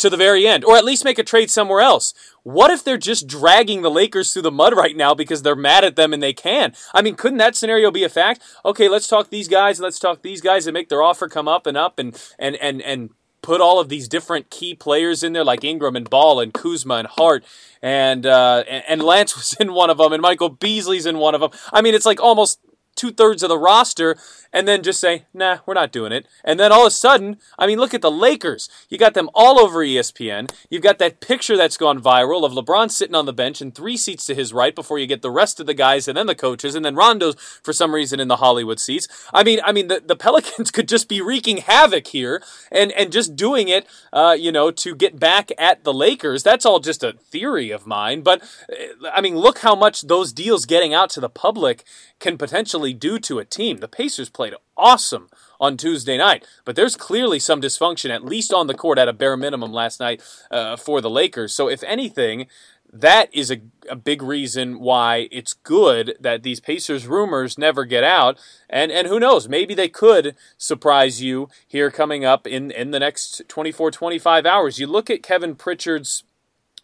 to 0.00 0.10
the 0.10 0.16
very 0.16 0.46
end, 0.46 0.64
or 0.64 0.76
at 0.76 0.84
least 0.84 1.04
make 1.04 1.18
a 1.18 1.24
trade 1.24 1.50
somewhere 1.50 1.80
else. 1.80 2.12
What 2.42 2.70
if 2.70 2.82
they're 2.82 2.98
just 2.98 3.26
dragging 3.26 3.82
the 3.82 3.90
Lakers 3.90 4.32
through 4.32 4.42
the 4.42 4.50
mud 4.50 4.76
right 4.76 4.96
now 4.96 5.14
because 5.14 5.42
they're 5.42 5.56
mad 5.56 5.84
at 5.84 5.96
them 5.96 6.12
and 6.12 6.22
they 6.22 6.32
can? 6.32 6.74
I 6.94 7.02
mean, 7.02 7.14
couldn't 7.14 7.38
that 7.38 7.56
scenario 7.56 7.90
be 7.90 8.04
a 8.04 8.08
fact? 8.08 8.42
Okay, 8.64 8.88
let's 8.88 9.08
talk 9.08 9.30
these 9.30 9.48
guys, 9.48 9.80
let's 9.80 9.98
talk 9.98 10.22
these 10.22 10.40
guys 10.40 10.66
and 10.66 10.74
make 10.74 10.88
their 10.88 11.02
offer 11.02 11.28
come 11.28 11.48
up 11.48 11.66
and 11.66 11.76
up 11.76 11.98
and 11.98 12.20
and 12.38 12.56
and 12.56 12.82
and 12.82 13.10
put 13.42 13.60
all 13.60 13.80
of 13.80 13.88
these 13.88 14.08
different 14.08 14.50
key 14.50 14.74
players 14.74 15.22
in 15.22 15.32
there 15.32 15.44
like 15.44 15.64
Ingram 15.64 15.96
and 15.96 16.08
Ball 16.08 16.40
and 16.40 16.52
Kuzma 16.52 16.94
and 16.94 17.08
Hart 17.08 17.44
and 17.82 18.26
uh, 18.26 18.64
and 18.66 19.02
Lance 19.02 19.36
was 19.36 19.54
in 19.54 19.72
one 19.72 19.90
of 19.90 19.98
them 19.98 20.12
and 20.12 20.22
Michael 20.22 20.48
Beasley's 20.48 21.06
in 21.06 21.18
one 21.18 21.34
of 21.34 21.40
them. 21.40 21.50
I 21.72 21.82
mean, 21.82 21.94
it's 21.94 22.06
like 22.06 22.20
almost 22.20 22.60
two 22.96 23.10
thirds 23.10 23.42
of 23.42 23.48
the 23.48 23.58
roster 23.58 24.16
and 24.52 24.66
then 24.66 24.82
just 24.82 25.00
say, 25.00 25.24
nah, 25.32 25.58
we're 25.64 25.74
not 25.74 25.92
doing 25.92 26.12
it. 26.12 26.26
And 26.44 26.58
then 26.58 26.72
all 26.72 26.82
of 26.82 26.88
a 26.88 26.90
sudden, 26.90 27.38
I 27.58 27.66
mean, 27.66 27.78
look 27.78 27.94
at 27.94 28.02
the 28.02 28.10
Lakers. 28.10 28.68
You 28.88 28.98
got 28.98 29.14
them 29.14 29.30
all 29.32 29.60
over 29.60 29.78
ESPN. 29.78 30.50
You've 30.68 30.82
got 30.82 30.98
that 30.98 31.20
picture 31.20 31.56
that's 31.56 31.76
gone 31.76 32.02
viral 32.02 32.44
of 32.44 32.52
LeBron 32.52 32.90
sitting 32.90 33.14
on 33.14 33.26
the 33.26 33.32
bench 33.32 33.60
and 33.60 33.74
three 33.74 33.96
seats 33.96 34.26
to 34.26 34.34
his 34.34 34.52
right 34.52 34.74
before 34.74 34.98
you 34.98 35.06
get 35.06 35.22
the 35.22 35.30
rest 35.30 35.60
of 35.60 35.66
the 35.66 35.74
guys 35.74 36.08
and 36.08 36.16
then 36.16 36.26
the 36.26 36.34
coaches 36.34 36.74
and 36.74 36.84
then 36.84 36.96
Rondo's 36.96 37.36
for 37.62 37.72
some 37.72 37.94
reason 37.94 38.20
in 38.20 38.28
the 38.28 38.36
Hollywood 38.36 38.80
seats. 38.80 39.06
I 39.32 39.44
mean, 39.44 39.60
I 39.64 39.72
mean, 39.72 39.88
the, 39.88 40.02
the 40.04 40.16
Pelicans 40.16 40.70
could 40.72 40.88
just 40.88 41.08
be 41.08 41.20
wreaking 41.20 41.58
havoc 41.58 42.08
here 42.08 42.42
and, 42.72 42.92
and 42.92 43.12
just 43.12 43.36
doing 43.36 43.68
it, 43.68 43.86
uh, 44.12 44.36
you 44.38 44.50
know, 44.50 44.70
to 44.72 44.94
get 44.94 45.18
back 45.18 45.50
at 45.58 45.84
the 45.84 45.92
Lakers. 45.92 46.42
That's 46.42 46.66
all 46.66 46.80
just 46.80 47.02
a 47.02 47.12
theory 47.12 47.70
of 47.70 47.86
mine. 47.86 48.22
But, 48.22 48.42
uh, 48.70 49.08
I 49.12 49.20
mean, 49.20 49.36
look 49.36 49.58
how 49.58 49.74
much 49.74 50.02
those 50.02 50.32
deals 50.32 50.66
getting 50.66 50.92
out 50.92 51.10
to 51.10 51.20
the 51.20 51.28
public 51.28 51.84
can 52.18 52.36
potentially 52.36 52.89
do 52.92 53.18
to 53.20 53.38
a 53.38 53.44
team. 53.44 53.78
The 53.78 53.88
Pacers 53.88 54.28
played 54.28 54.54
awesome 54.76 55.28
on 55.60 55.76
Tuesday 55.76 56.16
night, 56.16 56.46
but 56.64 56.76
there's 56.76 56.96
clearly 56.96 57.38
some 57.38 57.60
dysfunction, 57.60 58.10
at 58.10 58.24
least 58.24 58.52
on 58.52 58.66
the 58.66 58.74
court, 58.74 58.98
at 58.98 59.08
a 59.08 59.12
bare 59.12 59.36
minimum 59.36 59.72
last 59.72 60.00
night 60.00 60.22
uh, 60.50 60.76
for 60.76 61.00
the 61.00 61.10
Lakers. 61.10 61.54
So, 61.54 61.68
if 61.68 61.82
anything, 61.82 62.46
that 62.92 63.32
is 63.32 63.50
a, 63.50 63.60
a 63.88 63.96
big 63.96 64.22
reason 64.22 64.80
why 64.80 65.28
it's 65.30 65.52
good 65.52 66.16
that 66.20 66.42
these 66.42 66.60
Pacers 66.60 67.06
rumors 67.06 67.56
never 67.56 67.84
get 67.84 68.02
out. 68.02 68.38
And 68.68 68.90
and 68.90 69.06
who 69.06 69.20
knows, 69.20 69.48
maybe 69.48 69.74
they 69.74 69.88
could 69.88 70.34
surprise 70.58 71.22
you 71.22 71.48
here 71.66 71.90
coming 71.90 72.24
up 72.24 72.46
in, 72.46 72.70
in 72.70 72.90
the 72.90 72.98
next 72.98 73.42
24, 73.48 73.90
25 73.92 74.46
hours. 74.46 74.78
You 74.78 74.86
look 74.86 75.08
at 75.08 75.22
Kevin 75.22 75.54
Pritchard's 75.54 76.24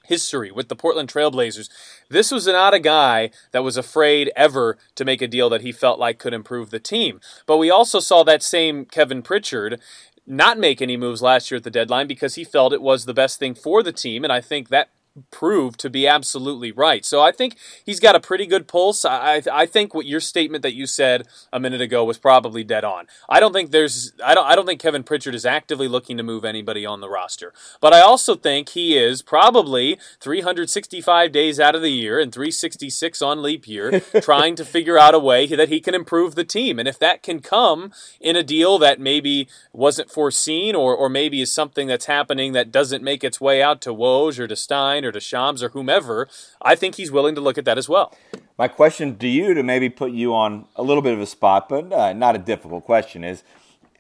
history 0.07 0.51
with 0.51 0.69
the 0.69 0.77
Portland 0.77 1.09
Trailblazers. 1.09 1.69
This 2.09 2.31
was 2.31 2.47
not 2.47 2.75
a 2.75 2.79
guy 2.79 3.31
that 3.53 3.65
was 3.65 3.77
afraid 3.77 4.33
ever 4.37 4.79
to 4.95 5.05
make 5.05 5.23
a 5.23 5.29
deal 5.29 5.49
that 5.51 5.63
he 5.63 5.73
felt 5.73 5.99
like 5.99 6.19
could 6.19 6.35
improve 6.35 6.71
the 6.71 6.81
team. 6.81 7.21
But 7.47 7.59
we 7.59 7.71
also 7.71 8.01
saw 8.01 8.23
that 8.25 8.43
same 8.43 8.85
Kevin 8.85 9.23
Pritchard 9.23 9.81
not 10.27 10.59
make 10.59 10.83
any 10.83 10.97
moves 10.97 11.23
last 11.23 11.51
year 11.51 11.57
at 11.57 11.65
the 11.65 11.71
deadline 11.71 12.07
because 12.07 12.35
he 12.35 12.45
felt 12.45 12.73
it 12.73 12.83
was 12.83 13.05
the 13.05 13.15
best 13.15 13.39
thing 13.39 13.55
for 13.55 13.83
the 13.83 13.93
team. 13.93 14.25
And 14.25 14.33
I 14.33 14.41
think 14.41 14.69
that 14.69 14.89
proved 15.31 15.81
to 15.81 15.91
be 15.91 16.07
absolutely 16.07 16.73
right. 16.73 17.05
So 17.05 17.23
I 17.23 17.33
think 17.33 17.57
he's 17.85 18.01
got 18.01 18.15
a 18.15 18.21
pretty 18.21 18.47
good 18.47 18.69
pulse. 18.69 19.05
I 19.05 19.43
I 19.53 19.67
think 19.67 19.95
what 19.95 20.07
your 20.07 20.21
statement 20.21 20.63
that 20.63 20.75
you 20.75 20.87
said 20.87 21.27
a 21.53 21.61
minute 21.61 21.81
ago 21.81 22.05
was 22.05 22.19
probably 22.19 22.65
dead 22.65 22.85
on. 22.85 23.07
I 23.29 23.41
don't 23.41 23.53
think 23.53 23.71
there's 23.71 24.13
I 24.25 24.35
don't 24.35 24.47
I 24.47 24.55
don't 24.55 24.67
think 24.67 24.81
Kevin 24.81 25.03
Pritchard 25.03 25.35
is 25.35 25.47
actively 25.47 25.89
looking 25.89 26.17
to 26.17 26.23
move 26.23 26.45
anybody 26.45 26.85
on 26.85 27.01
the 27.01 27.09
roster. 27.09 27.53
But 27.81 27.95
I 27.95 28.01
also 28.01 28.35
think 28.35 28.71
he 28.71 28.97
is 28.97 29.23
probably 29.23 29.99
365 30.21 31.33
days 31.33 31.59
out 31.59 31.75
of 31.75 31.83
the 31.83 31.93
year 31.93 32.19
and 32.19 32.33
366 32.33 33.23
on 33.23 33.43
leap 33.43 33.67
year 33.67 34.01
trying 34.21 34.57
to 34.57 34.65
figure 34.65 34.99
out 34.99 35.15
a 35.15 35.19
way 35.19 35.47
that 35.47 35.69
he 35.69 35.81
can 35.81 35.95
improve 35.95 36.35
the 36.35 36.45
team. 36.45 36.79
And 36.79 36.89
if 36.89 36.99
that 36.99 37.23
can 37.23 37.41
come 37.41 37.93
in 38.21 38.37
a 38.37 38.43
deal 38.43 38.79
that 38.79 39.01
maybe 39.01 39.49
wasn't 39.73 40.11
foreseen 40.11 40.75
or 40.75 40.95
or 40.95 41.09
maybe 41.09 41.41
is 41.41 41.53
something 41.53 41.87
that's 41.87 42.07
happening 42.07 42.53
that 42.53 42.73
doesn't 42.73 43.03
make 43.03 43.25
its 43.25 43.41
way 43.41 43.63
out 43.63 43.81
to 43.83 43.95
Woj 43.95 44.39
or 44.39 44.47
to 44.47 44.57
Stein 44.57 45.05
or 45.07 45.13
to 45.13 45.21
Shams 45.21 45.63
or 45.63 45.71
whomever, 45.71 46.29
I 46.61 46.75
think 46.75 46.97
he's 46.97 47.11
willing 47.11 47.35
to 47.35 47.41
look 47.41 47.57
at 47.57 47.65
that 47.65 47.79
as 47.79 47.89
well. 47.89 48.15
My 48.59 48.69
question 48.69 49.17
to 49.19 49.29
you, 49.29 49.55
to 49.55 49.63
maybe 49.63 49.89
put 49.89 50.13
you 50.13 50.35
on 50.35 50.67
a 50.77 50.83
little 50.83 51.03
bit 51.03 51.15
of 51.15 51.21
a 51.21 51.27
spot, 51.27 51.69
but 51.69 51.93
uh, 51.93 52.13
not 52.13 52.35
a 52.35 52.39
difficult 52.39 52.85
question, 52.85 53.25
is 53.25 53.43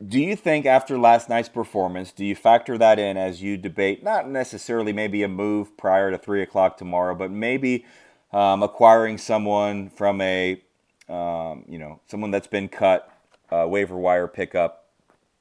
do 0.06 0.20
you 0.20 0.36
think 0.36 0.66
after 0.66 0.98
last 0.98 1.28
night's 1.28 1.48
performance, 1.48 2.12
do 2.12 2.24
you 2.24 2.34
factor 2.36 2.76
that 2.76 2.98
in 2.98 3.16
as 3.16 3.42
you 3.42 3.56
debate 3.56 4.02
not 4.02 4.28
necessarily 4.28 4.92
maybe 4.92 5.22
a 5.22 5.28
move 5.28 5.76
prior 5.76 6.10
to 6.10 6.18
3 6.18 6.42
o'clock 6.42 6.76
tomorrow, 6.76 7.14
but 7.14 7.30
maybe 7.30 7.84
um, 8.32 8.62
acquiring 8.62 9.16
someone 9.18 9.88
from 9.90 10.20
a 10.20 10.60
um, 11.08 11.64
you 11.68 11.78
know 11.78 12.00
someone 12.08 12.30
that's 12.30 12.48
been 12.48 12.68
cut 12.68 13.10
uh, 13.50 13.66
waiver 13.68 13.96
wire 13.96 14.26
pickup 14.26 14.86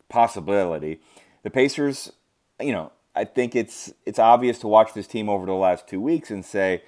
possibility. 0.09 0.99
The 1.43 1.49
Pacers, 1.49 2.11
you 2.59 2.71
know, 2.71 2.91
I 3.15 3.23
think 3.23 3.55
it's 3.55 3.93
it's 4.05 4.19
obvious 4.19 4.59
to 4.59 4.67
watch 4.67 4.93
this 4.93 5.07
team 5.07 5.29
over 5.29 5.45
the 5.45 5.53
last 5.53 5.87
two 5.87 6.01
weeks 6.01 6.29
and 6.29 6.43
say 6.43 6.83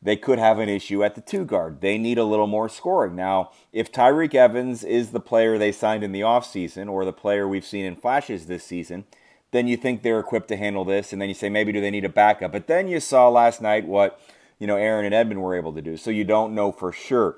they 0.00 0.16
could 0.16 0.38
have 0.38 0.58
an 0.58 0.68
issue 0.68 1.04
at 1.04 1.14
the 1.14 1.20
two 1.20 1.44
guard. 1.44 1.80
They 1.80 1.96
need 1.96 2.18
a 2.18 2.24
little 2.24 2.48
more 2.48 2.68
scoring. 2.68 3.14
Now, 3.14 3.50
if 3.72 3.92
Tyreke 3.92 4.34
Evans 4.34 4.82
is 4.82 5.10
the 5.10 5.20
player 5.20 5.58
they 5.58 5.70
signed 5.72 6.02
in 6.02 6.12
the 6.12 6.22
offseason 6.22 6.90
or 6.90 7.04
the 7.04 7.12
player 7.12 7.46
we've 7.46 7.64
seen 7.64 7.84
in 7.84 7.94
flashes 7.94 8.46
this 8.46 8.64
season, 8.64 9.04
then 9.52 9.68
you 9.68 9.76
think 9.76 10.02
they're 10.02 10.18
equipped 10.18 10.48
to 10.48 10.56
handle 10.56 10.84
this, 10.84 11.12
and 11.12 11.22
then 11.22 11.28
you 11.28 11.34
say 11.34 11.48
maybe 11.48 11.72
do 11.72 11.80
they 11.80 11.90
need 11.90 12.04
a 12.04 12.08
backup? 12.08 12.52
But 12.52 12.66
then 12.66 12.88
you 12.88 12.98
saw 13.00 13.28
last 13.28 13.60
night 13.60 13.86
what 13.86 14.20
you 14.58 14.66
know 14.66 14.76
Aaron 14.76 15.04
and 15.04 15.14
Edmond 15.14 15.42
were 15.42 15.54
able 15.54 15.72
to 15.74 15.82
do, 15.82 15.96
so 15.96 16.10
you 16.10 16.24
don't 16.24 16.54
know 16.54 16.72
for 16.72 16.90
sure. 16.90 17.36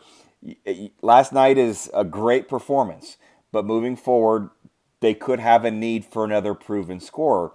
Last 1.02 1.32
night 1.32 1.58
is 1.58 1.90
a 1.94 2.04
great 2.04 2.48
performance, 2.48 3.16
but 3.52 3.64
moving 3.64 3.96
forward, 3.96 4.50
they 5.00 5.14
could 5.14 5.40
have 5.40 5.64
a 5.64 5.70
need 5.70 6.04
for 6.04 6.24
another 6.24 6.54
proven 6.54 7.00
scorer. 7.00 7.52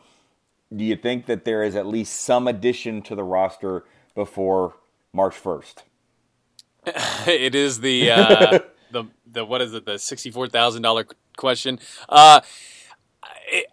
Do 0.76 0.84
you 0.84 0.96
think 0.96 1.26
that 1.26 1.46
there 1.46 1.64
is 1.64 1.76
at 1.76 1.88
least 1.88 2.22
some 2.22 2.48
addition 2.48 3.02
to 3.04 3.16
the 3.16 3.24
roster 3.24 3.86
before 4.14 4.76
March 5.14 5.36
first? 5.36 5.84
it 7.28 7.56
is 7.56 7.82
the 7.82 8.12
uh, 8.12 8.60
the 8.92 9.06
the 9.26 9.46
what 9.46 9.62
is 9.62 9.74
it 9.74 9.86
the 9.86 9.98
sixty 9.98 10.32
four 10.32 10.48
thousand 10.48 10.82
dollar 10.82 11.08
question. 11.38 11.80
Uh, 12.08 12.42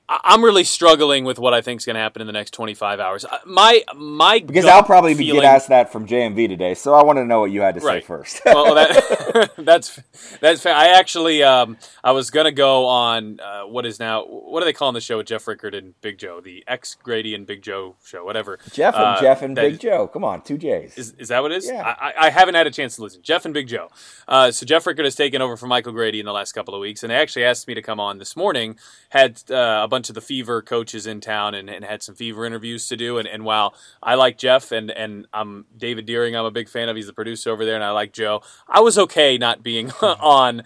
I'm 0.09 0.45
really 0.45 0.65
struggling 0.65 1.25
with 1.25 1.39
what 1.39 1.53
I 1.53 1.61
think 1.61 1.81
is 1.81 1.85
going 1.85 1.95
to 1.95 2.01
happen 2.01 2.21
in 2.21 2.27
the 2.27 2.33
next 2.33 2.53
25 2.53 3.01
hours. 3.01 3.25
My 3.45 3.83
my 3.95 4.39
because 4.39 4.65
I'll 4.65 4.83
probably 4.83 5.15
feeling, 5.15 5.43
get 5.43 5.55
asked 5.55 5.69
that 5.69 5.91
from 5.91 6.07
JMV 6.07 6.49
today, 6.49 6.75
so 6.75 6.95
I 6.95 7.03
want 7.03 7.19
to 7.19 7.25
know 7.25 7.41
what 7.41 7.51
you 7.51 7.63
had 7.63 7.75
to 7.75 7.81
right. 7.81 8.03
say 8.03 8.07
first. 8.07 8.41
well, 8.45 8.75
that, 8.75 9.53
that's 9.59 10.01
that's 10.41 10.63
fair. 10.63 10.75
I 10.75 10.89
actually 10.89 11.43
um, 11.43 11.77
I 12.05 12.13
was 12.13 12.31
going 12.31 12.45
to 12.45 12.53
go 12.53 12.87
on 12.87 13.41
uh, 13.41 13.63
what 13.63 13.85
is 13.85 13.99
now 13.99 14.25
what 14.25 14.63
are 14.63 14.67
they 14.67 14.73
calling 14.73 14.95
the 14.95 15.01
show 15.01 15.17
with 15.17 15.27
Jeff 15.27 15.47
Rickard 15.49 15.75
and 15.75 16.01
Big 16.01 16.19
Joe, 16.19 16.41
the 16.41 16.63
ex 16.69 16.95
Grady 16.95 17.35
and 17.35 17.47
Big 17.47 17.63
Joe 17.63 17.97
show, 18.05 18.25
whatever. 18.25 18.59
Jeff 18.73 18.95
and 18.95 19.05
uh, 19.05 19.21
Jeff 19.21 19.43
and 19.43 19.57
Big 19.57 19.81
Joe. 19.81 20.07
Come 20.07 20.25
on, 20.25 20.43
two 20.43 20.57
J's. 20.57 20.97
Is, 20.97 21.15
is 21.19 21.29
that 21.29 21.43
what 21.43 21.51
it 21.51 21.59
is? 21.59 21.67
Yeah. 21.67 21.83
I, 21.83 22.13
I 22.19 22.31
haven't 22.31 22.55
had 22.55 22.69
a 22.69 22.71
chance 22.71 22.97
to 22.97 23.03
listen. 23.03 23.23
Jeff 23.23 23.45
and 23.45 23.53
Big 23.53 23.67
Joe. 23.67 23.89
Uh, 24.29 24.53
so 24.53 24.65
Jeff 24.65 24.87
Rickard 24.87 25.05
has 25.05 25.17
taken 25.17 25.43
over 25.43 25.57
for 25.57 25.67
Michael 25.67 25.93
Grady 25.93 26.21
in 26.21 26.27
the 26.27 26.33
last 26.33 26.53
couple 26.53 26.75
of 26.75 26.81
weeks, 26.81 27.03
and 27.03 27.11
they 27.11 27.17
actually 27.17 27.45
asked 27.45 27.67
me 27.67 27.75
to 27.75 27.83
come 27.83 27.99
on 27.99 28.19
this 28.19 28.37
morning. 28.37 28.79
Had 29.11 29.43
uh, 29.51 29.66
Uh, 29.67 29.83
a 29.83 29.89
bunch 29.89 30.09
of 30.09 30.15
the 30.15 30.21
Fever 30.21 30.63
coaches 30.63 31.09
in 31.09 31.21
town 31.21 31.53
and, 31.53 31.69
and 31.69 31.85
had 31.85 32.01
some 32.01 32.15
Fever 32.15 32.47
interviews 32.47 32.87
to 32.87 32.97
do. 32.97 33.19
And, 33.19 33.27
and 33.27 33.45
while 33.45 33.75
I 34.01 34.15
like 34.15 34.39
Jeff 34.39 34.71
and, 34.71 34.93
and 34.93 35.27
I'm 35.33 35.65
David 35.77 36.07
Deering, 36.07 36.37
I'm 36.37 36.45
a 36.45 36.53
big 36.53 36.69
fan 36.69 36.89
of. 36.89 36.95
He's 36.95 37.09
the 37.09 37.13
producer 37.13 37.51
over 37.51 37.65
there, 37.65 37.75
and 37.75 37.83
I 37.83 37.91
like 37.91 38.13
Joe. 38.13 38.43
I 38.69 38.79
was 38.79 38.97
okay 38.97 39.39
not 39.39 39.65
being 39.65 39.89
mm-hmm. 39.89 40.23
on 40.23 40.63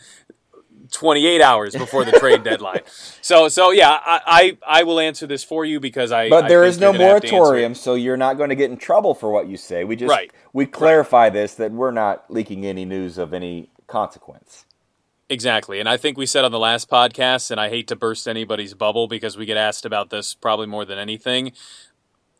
28 0.91 1.41
hours 1.41 1.75
before 1.75 2.05
the 2.05 2.13
trade 2.13 2.43
deadline. 2.43 2.81
So, 3.23 3.49
so 3.49 3.71
yeah, 3.71 3.91
I, 3.91 4.21
I, 4.27 4.81
I, 4.81 4.83
will 4.83 4.99
answer 4.99 5.27
this 5.27 5.45
for 5.45 5.65
you 5.65 5.79
because 5.79 6.11
I. 6.11 6.29
But 6.29 6.49
there 6.49 6.65
I 6.65 6.69
is 6.69 6.79
no 6.79 6.93
moratorium, 6.93 7.75
so 7.75 7.95
you're 7.95 8.17
not 8.17 8.39
going 8.39 8.49
to 8.49 8.57
get 8.57 8.71
in 8.71 8.77
trouble 8.77 9.15
for 9.15 9.31
what 9.31 9.47
you 9.47 9.57
say. 9.57 9.85
We 9.85 9.95
just 9.95 10.11
right. 10.11 10.33
we 10.53 10.67
clarify 10.67 11.25
right. 11.25 11.33
this 11.33 11.55
that 11.55 11.71
we're 11.71 11.91
not 11.91 12.31
leaking 12.31 12.67
any 12.67 12.85
news 12.85 13.19
of 13.19 13.33
any 13.33 13.71
consequence. 13.87 14.65
Exactly. 15.31 15.79
And 15.79 15.89
I 15.89 15.97
think 15.97 16.19
we 16.19 16.27
said 16.27 16.45
on 16.45 16.51
the 16.51 16.59
last 16.59 16.91
podcast, 16.91 17.53
and 17.53 17.61
I 17.61 17.69
hate 17.69 17.87
to 17.89 17.97
burst 17.97 18.27
anybody's 18.27 18.75
bubble 18.75 19.07
because 19.07 19.37
we 19.39 19.47
get 19.47 19.57
asked 19.57 19.87
about 19.87 20.11
this 20.11 20.35
probably 20.35 20.67
more 20.67 20.85
than 20.85 20.99
anything. 20.99 21.53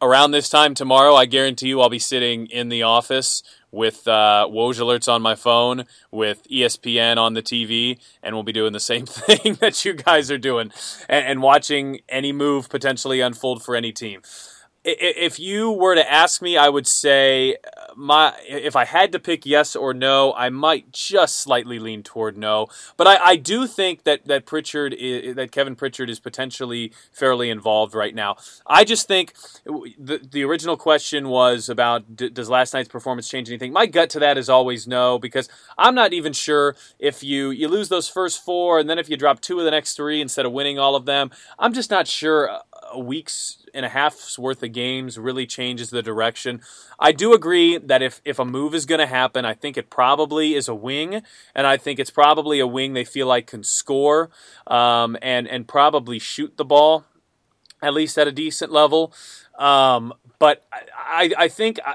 Around 0.03 0.33
this 0.33 0.49
time 0.49 0.75
tomorrow, 0.75 1.15
I 1.15 1.27
guarantee 1.27 1.69
you 1.69 1.81
I'll 1.81 1.89
be 1.89 2.01
sitting 2.01 2.47
in 2.47 2.69
the 2.69 2.83
office 2.83 3.45
with 3.71 4.09
uh, 4.09 4.49
Woj 4.51 4.81
alerts 4.81 5.13
on 5.13 5.23
my 5.23 5.37
phone, 5.37 5.85
with 6.11 6.43
ESPN 6.51 7.17
on 7.17 7.35
the 7.35 7.43
TV, 7.43 8.01
and 8.25 8.35
we'll 8.35 8.43
be 8.43 8.53
doing 8.53 8.73
the 8.73 8.81
same 8.81 9.07
thing 9.07 9.55
that 9.61 9.85
you 9.85 9.93
guys 9.93 10.29
are 10.29 10.39
doing 10.39 10.73
and, 11.09 11.27
and 11.27 11.43
watching 11.43 12.01
any 12.09 12.33
move 12.33 12.69
potentially 12.69 13.21
unfold 13.21 13.63
for 13.63 13.77
any 13.77 13.93
team 13.93 14.23
if 14.85 15.39
you 15.39 15.71
were 15.71 15.95
to 15.95 16.11
ask 16.11 16.41
me, 16.41 16.57
I 16.57 16.69
would 16.69 16.87
say 16.87 17.57
my 18.01 18.35
if 18.49 18.77
I 18.77 18.87
had 18.87 19.13
to 19.13 19.19
pick 19.19 19.45
yes 19.45 19.77
or 19.77 19.93
no, 19.93 20.33
I 20.33 20.49
might 20.49 20.91
just 20.91 21.39
slightly 21.39 21.79
lean 21.79 22.03
toward 22.03 22.37
no. 22.39 22.67
But 22.97 23.07
I, 23.07 23.17
I 23.17 23.37
do 23.37 23.67
think 23.67 24.05
that 24.05 24.27
that 24.27 24.47
Pritchard 24.47 24.95
is, 24.95 25.37
that 25.37 25.53
Kevin 25.53 25.77
Pritchard 25.77 26.09
is 26.09 26.19
potentially 26.19 26.93
fairly 27.13 27.51
involved 27.51 27.95
right 27.95 28.15
now. 28.15 28.37
I 28.67 28.85
just 28.85 29.07
think 29.07 29.35
the 29.65 30.27
the 30.31 30.45
original 30.45 30.79
question 30.79 31.29
was 31.29 31.69
about 31.69 32.17
does 32.17 32.49
last 32.49 32.73
night's 32.73 32.89
performance 32.89 33.29
change 33.29 33.51
anything? 33.51 33.73
My 33.73 33.85
gut 33.85 34.09
to 34.11 34.19
that 34.21 34.39
is 34.39 34.49
always 34.49 34.89
no 34.89 35.19
because 35.19 35.49
I'm 35.77 35.95
not 35.95 36.15
even 36.15 36.33
sure 36.33 36.77
if 36.99 37.23
you 37.23 37.51
you 37.51 37.69
lose 37.69 37.91
those 37.91 38.09
first 38.09 38.43
four 38.43 38.79
and 38.79 38.89
then 38.89 38.99
if 38.99 39.11
you 39.11 39.19
drop 39.19 39.41
two 39.41 39.59
of 39.59 39.67
the 39.67 39.71
next 39.71 39.95
three 39.95 40.23
instead 40.23 40.47
of 40.47 40.53
winning 40.53 40.79
all 40.79 40.97
of 40.97 41.05
them, 41.05 41.31
I'm 41.59 41.75
just 41.75 41.91
not 41.91 42.09
sure 42.09 42.51
a 42.91 42.99
week's 42.99 43.65
and 43.73 43.87
a 43.87 43.89
half's 43.89 44.39
worth 44.39 44.63
of 44.63 44.73
games 44.73 45.19
really 45.19 45.47
changes 45.47 45.91
the 45.91 46.03
direction. 46.03 46.61
I 46.99 47.13
do 47.13 47.33
agree 47.33 47.79
that 47.79 48.03
if, 48.03 48.21
if 48.25 48.39
a 48.39 48.45
move 48.45 48.75
is 48.75 48.87
going 48.87 48.99
to 48.99 49.07
happen, 49.07 49.45
I 49.45 49.55
think 49.55 49.77
it 49.77 49.91
probably 49.91 50.55
is 50.55 50.69
a 50.69 50.75
wing, 50.75 51.23
and 51.55 51.67
I 51.67 51.77
think 51.77 51.99
it's 51.99 52.11
probably 52.11 52.61
a 52.61 52.67
wing 52.67 52.93
they 52.93 53.05
feel 53.05 53.27
like 53.27 53.47
can 53.47 53.63
score 53.63 54.31
um, 54.67 55.17
and 55.23 55.47
and 55.49 55.67
probably 55.67 56.19
shoot 56.19 56.57
the 56.57 56.65
ball 56.65 57.05
at 57.83 57.95
least 57.95 58.19
at 58.19 58.29
a 58.29 58.33
decent 58.33 58.71
level. 58.71 59.13
Um, 59.59 60.13
but 60.39 60.65
I, 60.73 60.83
I, 61.39 61.45
I 61.45 61.49
think. 61.49 61.79
I, 61.85 61.95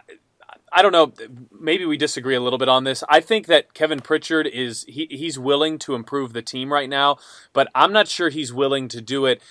I 0.78 0.82
don't 0.82 0.92
know. 0.92 1.14
Maybe 1.58 1.86
we 1.86 1.96
disagree 1.96 2.36
a 2.36 2.42
little 2.42 2.60
bit 2.60 2.68
on 2.68 2.84
this. 2.84 3.02
I 3.08 3.22
think 3.22 3.48
that 3.48 3.74
Kevin 3.74 4.02
Pritchard 4.02 4.46
is 4.46 4.84
he, 4.90 5.08
he's 5.10 5.40
willing 5.40 5.80
to 5.80 5.96
improve 5.96 6.34
the 6.34 6.42
team 6.42 6.74
right 6.74 6.90
now, 6.90 7.18
but 7.54 7.70
I'm 7.74 7.94
not 7.94 8.10
sure 8.10 8.28
he's 8.28 8.52
willing 8.52 8.90
to 8.90 9.00
do 9.00 9.26
it 9.26 9.42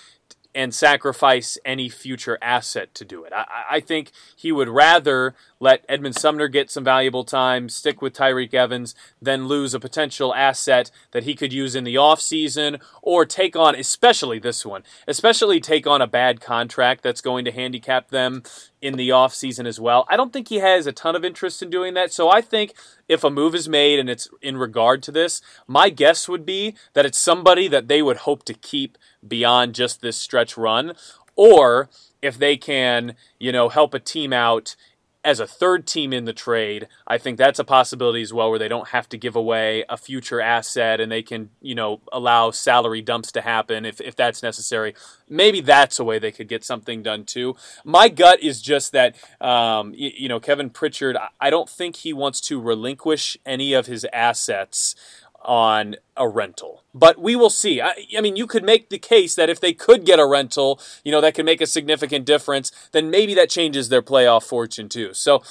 and 0.54 0.74
sacrifice 0.74 1.58
any 1.64 1.88
future 1.88 2.38
asset 2.40 2.94
to 2.94 3.04
do 3.04 3.24
it. 3.24 3.32
I, 3.32 3.46
I, 3.70 3.80
think 3.80 4.12
he 4.36 4.52
would 4.52 4.68
rather 4.68 5.34
let 5.64 5.82
Edmond 5.88 6.14
Sumner 6.14 6.46
get 6.46 6.70
some 6.70 6.84
valuable 6.84 7.24
time, 7.24 7.70
stick 7.70 8.02
with 8.02 8.12
Tyreke 8.12 8.52
Evans, 8.52 8.94
then 9.20 9.48
lose 9.48 9.72
a 9.72 9.80
potential 9.80 10.34
asset 10.34 10.90
that 11.12 11.24
he 11.24 11.34
could 11.34 11.54
use 11.54 11.74
in 11.74 11.84
the 11.84 11.94
offseason 11.94 12.82
or 13.00 13.24
take 13.24 13.56
on, 13.56 13.74
especially 13.74 14.38
this 14.38 14.66
one, 14.66 14.82
especially 15.08 15.60
take 15.60 15.86
on 15.86 16.02
a 16.02 16.06
bad 16.06 16.42
contract 16.42 17.02
that's 17.02 17.22
going 17.22 17.46
to 17.46 17.50
handicap 17.50 18.10
them 18.10 18.42
in 18.82 18.96
the 18.96 19.08
offseason 19.08 19.66
as 19.66 19.80
well. 19.80 20.06
I 20.10 20.18
don't 20.18 20.34
think 20.34 20.48
he 20.48 20.58
has 20.58 20.86
a 20.86 20.92
ton 20.92 21.16
of 21.16 21.24
interest 21.24 21.62
in 21.62 21.70
doing 21.70 21.94
that. 21.94 22.12
So 22.12 22.28
I 22.28 22.42
think 22.42 22.74
if 23.08 23.24
a 23.24 23.30
move 23.30 23.54
is 23.54 23.66
made 23.66 23.98
and 23.98 24.10
it's 24.10 24.28
in 24.42 24.58
regard 24.58 25.02
to 25.04 25.12
this, 25.12 25.40
my 25.66 25.88
guess 25.88 26.28
would 26.28 26.44
be 26.44 26.74
that 26.92 27.06
it's 27.06 27.18
somebody 27.18 27.68
that 27.68 27.88
they 27.88 28.02
would 28.02 28.18
hope 28.18 28.44
to 28.44 28.52
keep 28.52 28.98
beyond 29.26 29.74
just 29.74 30.02
this 30.02 30.18
stretch 30.18 30.58
run, 30.58 30.92
or 31.36 31.88
if 32.20 32.38
they 32.38 32.56
can, 32.56 33.14
you 33.38 33.52
know, 33.52 33.70
help 33.70 33.94
a 33.94 33.98
team 33.98 34.32
out 34.32 34.76
as 35.24 35.40
a 35.40 35.46
third 35.46 35.86
team 35.86 36.12
in 36.12 36.26
the 36.26 36.34
trade, 36.34 36.86
I 37.06 37.16
think 37.16 37.38
that's 37.38 37.58
a 37.58 37.64
possibility 37.64 38.20
as 38.20 38.32
well, 38.32 38.50
where 38.50 38.58
they 38.58 38.68
don't 38.68 38.88
have 38.88 39.08
to 39.08 39.18
give 39.18 39.34
away 39.34 39.84
a 39.88 39.96
future 39.96 40.40
asset 40.40 41.00
and 41.00 41.10
they 41.10 41.22
can, 41.22 41.48
you 41.62 41.74
know, 41.74 42.02
allow 42.12 42.50
salary 42.50 43.00
dumps 43.00 43.32
to 43.32 43.40
happen 43.40 43.86
if, 43.86 44.00
if 44.02 44.14
that's 44.14 44.42
necessary. 44.42 44.94
Maybe 45.28 45.62
that's 45.62 45.98
a 45.98 46.04
way 46.04 46.18
they 46.18 46.30
could 46.30 46.48
get 46.48 46.62
something 46.62 47.02
done 47.02 47.24
too. 47.24 47.56
My 47.84 48.10
gut 48.10 48.42
is 48.42 48.60
just 48.60 48.92
that, 48.92 49.16
um, 49.40 49.94
you, 49.94 50.10
you 50.14 50.28
know, 50.28 50.40
Kevin 50.40 50.68
Pritchard, 50.68 51.16
I 51.40 51.48
don't 51.48 51.70
think 51.70 51.96
he 51.96 52.12
wants 52.12 52.40
to 52.42 52.60
relinquish 52.60 53.38
any 53.46 53.72
of 53.72 53.86
his 53.86 54.06
assets 54.12 54.94
on 55.44 55.96
a 56.16 56.28
rental. 56.28 56.82
But 56.94 57.18
we 57.18 57.36
will 57.36 57.50
see. 57.50 57.80
I, 57.80 57.94
I, 58.16 58.20
mean, 58.20 58.36
you 58.36 58.46
could 58.46 58.64
make 58.64 58.88
the 58.88 58.98
case 58.98 59.34
that 59.34 59.50
if 59.50 59.60
they 59.60 59.72
could 59.72 60.04
get 60.04 60.18
a 60.18 60.26
rental, 60.26 60.80
you 61.04 61.12
know, 61.12 61.20
that 61.20 61.34
could 61.34 61.44
make 61.44 61.60
a 61.60 61.66
significant 61.66 62.24
difference, 62.24 62.70
then 62.92 63.10
maybe 63.10 63.34
that 63.34 63.50
changes 63.50 63.88
their 63.88 64.02
playoff 64.02 64.44
fortune 64.44 64.88
too. 64.88 65.12
So 65.12 65.42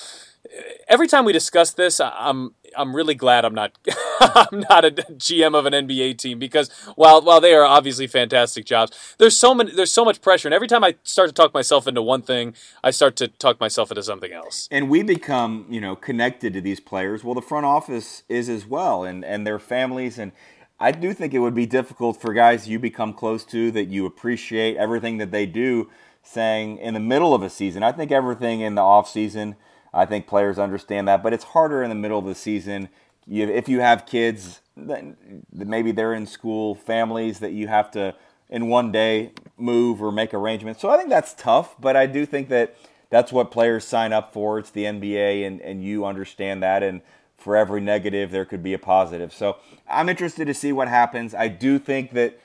eh, 0.46 0.62
every 0.88 1.08
time 1.08 1.26
we 1.26 1.34
discuss 1.34 1.72
this, 1.72 2.00
I'm 2.00 2.56
I'm 2.78 2.96
really 2.96 3.16
glad 3.16 3.46
I'm 3.46 3.54
not 3.54 3.78
I'm 4.20 4.60
not 4.70 4.86
a 4.86 4.92
GM 4.92 5.58
of 5.58 5.66
an 5.66 5.74
NBA 5.74 6.18
team 6.18 6.40
because 6.40 6.70
while 6.96 7.22
while 7.22 7.42
they 7.42 7.54
are 7.54 7.64
obviously 7.64 8.08
fantastic 8.08 8.66
jobs, 8.66 9.16
there's 9.18 9.38
so 9.38 9.54
many 9.54 9.72
there's 9.72 9.92
so 9.92 10.06
much 10.06 10.22
pressure, 10.22 10.48
and 10.48 10.54
every 10.54 10.68
time 10.68 10.84
I 10.84 10.96
start 11.04 11.30
to 11.30 11.34
talk 11.34 11.54
myself 11.54 11.88
into 11.88 12.02
one 12.02 12.22
thing, 12.22 12.54
I 12.84 12.92
start 12.92 13.16
to 13.18 13.28
talk 13.28 13.60
myself 13.60 13.92
into 13.92 14.04
something 14.04 14.32
else. 14.32 14.68
And 14.72 14.90
we 14.90 15.04
become 15.04 15.66
you 15.70 15.82
know 15.82 15.96
connected 15.96 16.54
to 16.54 16.62
these 16.62 16.80
players. 16.80 17.24
Well, 17.24 17.36
the 17.36 17.42
front 17.42 17.66
office 17.66 18.24
is 18.30 18.50
as 18.50 18.66
well, 18.66 19.04
and 19.04 19.24
and 19.24 19.46
their 19.46 19.60
families 19.60 20.18
and. 20.18 20.32
I 20.80 20.92
do 20.92 21.14
think 21.14 21.34
it 21.34 21.40
would 21.40 21.54
be 21.54 21.68
difficult 21.68 22.20
for 22.20 22.34
guys 22.34 22.68
you 22.68 22.78
become 22.78 23.14
close 23.14 23.46
to 23.46 23.72
that 23.72 23.86
you 23.86 24.06
appreciate 24.06 24.76
everything 24.76 25.18
that 25.20 25.32
they 25.32 25.46
do 25.46 25.90
saying 26.24 26.78
in 26.80 26.94
the 26.94 27.00
middle 27.00 27.34
of 27.34 27.42
a 27.42 27.50
season. 27.50 27.84
I 27.84 27.94
think 27.94 28.12
everything 28.12 28.60
in 28.60 28.76
the 28.76 28.82
off 28.82 29.08
season 29.10 29.56
I 29.94 30.06
think 30.06 30.28
players 30.28 30.58
understand 30.58 31.08
that, 31.08 31.22
but 31.22 31.34
it's 31.34 31.44
harder 31.44 31.84
in 31.84 31.90
the 31.90 31.96
middle 31.96 32.20
of 32.20 32.26
the 32.26 32.36
season. 32.36 32.90
You, 33.28 33.48
if 33.48 33.70
you 33.70 33.80
have 33.80 34.06
kids, 34.06 34.62
maybe 34.76 35.92
they're 35.92 36.14
in 36.14 36.26
school, 36.26 36.76
families 36.76 37.40
that 37.40 37.52
you 37.52 37.68
have 37.68 37.92
to 37.92 38.16
in 38.50 38.68
one 38.68 38.92
day 38.92 39.32
move 39.58 40.02
or 40.02 40.12
make 40.12 40.34
arrangements. 40.34 40.82
So 40.82 40.90
I 40.90 40.98
think 40.98 41.10
that's 41.10 41.34
tough, 41.34 41.76
but 41.80 41.96
I 41.96 42.06
do 42.06 42.26
think 42.26 42.50
that 42.50 42.76
that's 43.10 43.32
what 43.32 43.52
players 43.52 43.86
sign 43.86 44.12
up 44.12 44.34
for. 44.34 44.58
It's 44.60 44.72
the 44.72 44.86
NBA, 44.86 45.46
and, 45.46 45.62
and 45.62 45.84
you 45.84 46.06
understand 46.06 46.64
that. 46.64 46.82
And 46.82 47.02
for 47.38 47.56
every 47.56 47.82
negative, 47.82 48.32
there 48.32 48.46
could 48.46 48.64
be 48.64 48.74
a 48.74 48.80
positive. 48.80 49.34
So 49.34 49.58
I'm 49.88 50.10
interested 50.10 50.46
to 50.46 50.54
see 50.54 50.72
what 50.72 50.88
happens. 50.88 51.36
I 51.36 51.48
do 51.48 51.78
think 51.78 52.12
that 52.14 52.40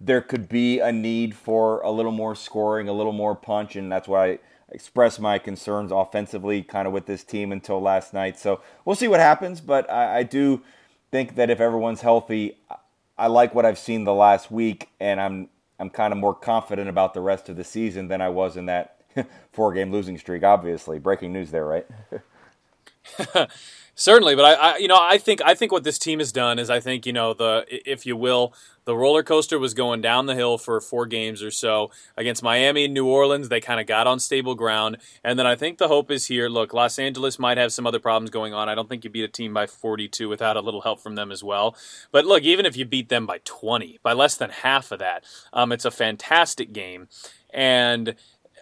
there 0.00 0.20
could 0.20 0.48
be 0.48 0.80
a 0.80 0.92
need 0.92 1.34
for 1.34 1.80
a 1.80 1.90
little 1.90 2.12
more 2.12 2.34
scoring, 2.34 2.88
a 2.88 2.92
little 2.92 3.12
more 3.12 3.34
punch, 3.34 3.76
and 3.76 3.90
that's 3.90 4.08
why 4.08 4.38
I 4.72 4.74
expressed 4.74 5.20
my 5.20 5.38
concerns 5.38 5.92
offensively 5.92 6.62
kind 6.62 6.86
of 6.86 6.94
with 6.94 7.06
this 7.06 7.24
team 7.24 7.52
until 7.52 7.80
last 7.80 8.14
night. 8.14 8.38
So 8.38 8.60
we'll 8.84 8.96
see 8.96 9.08
what 9.08 9.20
happens, 9.20 9.60
but 9.60 9.90
I, 9.90 10.18
I 10.18 10.22
do 10.22 10.62
think 11.10 11.34
that 11.34 11.50
if 11.50 11.60
everyone's 11.60 12.00
healthy, 12.00 12.56
I 13.18 13.26
like 13.26 13.54
what 13.54 13.66
I've 13.66 13.78
seen 13.78 14.04
the 14.04 14.14
last 14.14 14.50
week, 14.50 14.88
and 14.98 15.20
I'm 15.20 15.48
I'm 15.78 15.90
kind 15.90 16.12
of 16.12 16.18
more 16.18 16.34
confident 16.34 16.88
about 16.88 17.12
the 17.12 17.20
rest 17.20 17.48
of 17.48 17.56
the 17.56 17.64
season 17.64 18.08
than 18.08 18.20
I 18.20 18.28
was 18.28 18.56
in 18.56 18.66
that 18.66 18.96
four 19.52 19.72
game 19.72 19.92
losing 19.92 20.16
streak. 20.16 20.42
Obviously, 20.42 20.98
breaking 20.98 21.32
news 21.32 21.50
there, 21.50 21.66
right? 21.66 21.86
Certainly, 23.94 24.36
but 24.36 24.44
I, 24.44 24.52
I, 24.54 24.76
you 24.78 24.88
know, 24.88 24.98
I 24.98 25.18
think 25.18 25.42
I 25.44 25.54
think 25.54 25.70
what 25.70 25.84
this 25.84 25.98
team 25.98 26.18
has 26.18 26.32
done 26.32 26.58
is 26.58 26.70
I 26.70 26.80
think 26.80 27.04
you 27.04 27.12
know 27.12 27.34
the 27.34 27.66
if 27.68 28.06
you 28.06 28.16
will 28.16 28.54
the 28.84 28.96
roller 28.96 29.22
coaster 29.22 29.58
was 29.58 29.74
going 29.74 30.00
down 30.00 30.26
the 30.26 30.34
hill 30.34 30.58
for 30.58 30.80
four 30.80 31.06
games 31.06 31.42
or 31.42 31.50
so 31.50 31.90
against 32.16 32.42
Miami 32.42 32.86
and 32.86 32.94
New 32.94 33.06
Orleans. 33.06 33.48
They 33.48 33.60
kind 33.60 33.80
of 33.80 33.86
got 33.86 34.06
on 34.06 34.18
stable 34.18 34.54
ground, 34.54 34.96
and 35.22 35.38
then 35.38 35.46
I 35.46 35.56
think 35.56 35.78
the 35.78 35.88
hope 35.88 36.10
is 36.10 36.26
here. 36.26 36.48
Look, 36.48 36.72
Los 36.72 36.98
Angeles 36.98 37.38
might 37.38 37.58
have 37.58 37.72
some 37.72 37.86
other 37.86 38.00
problems 38.00 38.30
going 38.30 38.54
on. 38.54 38.68
I 38.68 38.74
don't 38.74 38.88
think 38.88 39.04
you 39.04 39.10
beat 39.10 39.24
a 39.24 39.28
team 39.28 39.54
by 39.54 39.66
42 39.66 40.28
without 40.28 40.56
a 40.56 40.60
little 40.60 40.80
help 40.80 41.00
from 41.00 41.14
them 41.14 41.30
as 41.30 41.44
well. 41.44 41.76
But 42.10 42.24
look, 42.24 42.42
even 42.42 42.66
if 42.66 42.76
you 42.76 42.84
beat 42.84 43.08
them 43.08 43.26
by 43.26 43.40
20, 43.44 44.00
by 44.02 44.14
less 44.14 44.36
than 44.36 44.50
half 44.50 44.90
of 44.90 44.98
that, 44.98 45.24
um, 45.52 45.70
it's 45.70 45.84
a 45.84 45.90
fantastic 45.90 46.72
game, 46.72 47.08
and 47.50 48.14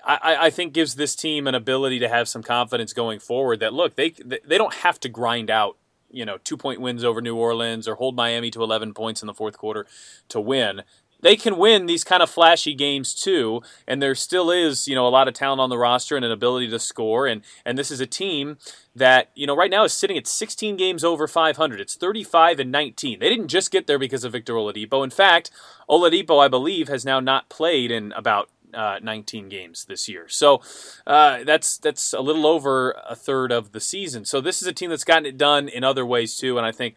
I, 0.05 0.47
I, 0.47 0.51
think 0.51 0.73
gives 0.73 0.95
this 0.95 1.15
team 1.15 1.47
an 1.47 1.55
ability 1.55 1.99
to 2.01 2.09
have 2.09 2.29
some 2.29 2.43
confidence 2.43 2.93
going 2.93 3.19
forward. 3.19 3.61
That 3.61 3.75
look, 3.75 3.97
they 3.97 4.11
they 4.11 4.59
don't 4.59 4.75
have 4.75 5.01
to 5.01 5.09
grind 5.09 5.51
out 5.51 5.77
you 6.11 6.25
know 6.25 6.39
two 6.39 6.57
point 6.57 6.81
wins 6.81 7.05
over 7.05 7.21
New 7.21 7.37
Orleans 7.37 7.87
or 7.87 7.97
hold 7.97 8.17
Miami 8.17 8.51
to 8.51 8.63
11 8.63 8.95
points 8.95 9.23
in 9.23 9.27
the 9.27 9.35
fourth 9.35 9.57
quarter 9.57 9.87
to 10.29 10.41
win. 10.41 10.83
They 11.23 11.37
can 11.37 11.59
win 11.59 11.85
these 11.85 12.03
kind 12.03 12.23
of 12.23 12.31
flashy 12.31 12.75
games 12.75 13.15
too, 13.15 13.61
and 13.87 14.01
there 14.01 14.15
still 14.15 14.51
is 14.51 14.89
you 14.89 14.95
know 14.95 15.07
a 15.07 15.11
lot 15.11 15.29
of 15.29 15.35
talent 15.35 15.61
on 15.61 15.71
the 15.71 15.79
roster 15.79 16.17
and 16.17 16.25
an 16.25 16.33
ability 16.33 16.69
to 16.71 16.79
score. 16.79 17.27
and 17.27 17.43
And 17.65 17.77
this 17.77 17.91
is 17.91 18.01
a 18.01 18.07
team 18.07 18.59
that 18.95 19.31
you 19.35 19.47
know 19.47 19.57
right 19.57 19.71
now 19.71 19.85
is 19.85 19.93
sitting 19.93 20.17
at 20.17 20.27
16 20.27 20.77
games 20.77 21.05
over 21.05 21.29
500. 21.29 21.81
It's 21.81 21.95
35 21.95 22.61
and 22.61 22.73
19. 22.73 23.19
They 23.19 23.29
didn't 23.29 23.49
just 23.49 23.71
get 23.71 23.87
there 23.87 23.99
because 23.99 24.25
of 24.25 24.33
Victor 24.33 24.55
Oladipo. 24.55 25.05
In 25.05 25.11
fact, 25.11 25.51
Oladipo, 25.89 26.43
I 26.43 26.49
believe, 26.49 26.89
has 26.89 27.05
now 27.05 27.21
not 27.21 27.49
played 27.49 27.91
in 27.91 28.13
about 28.13 28.49
uh, 28.75 28.99
19 29.03 29.49
games 29.49 29.85
this 29.85 30.09
year. 30.09 30.29
So 30.29 30.61
uh, 31.07 31.45
that's 31.45 31.79
that's 31.79 32.13
a 32.13 32.21
little 32.21 32.47
over 32.47 32.93
a 33.09 33.17
third 33.17 33.53
of 33.53 33.73
the 33.73 33.81
season. 33.81 34.25
So 34.25 34.41
this 34.41 34.63
is 34.63 34.69
a 34.69 34.73
team 34.73 34.91
that's 34.91 35.05
gotten 35.05 35.27
it 35.27 35.37
done 35.39 35.69
in 35.69 35.85
other 35.85 36.05
ways 36.07 36.37
too, 36.37 36.57
and 36.57 36.67
I 36.67 36.73
think 36.73 36.97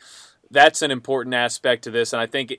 that's 0.51 0.81
an 0.81 0.91
important 0.91 1.33
aspect 1.33 1.83
to 1.83 1.91
this. 1.91 2.13
And 2.13 2.21
I 2.21 2.25
think 2.25 2.55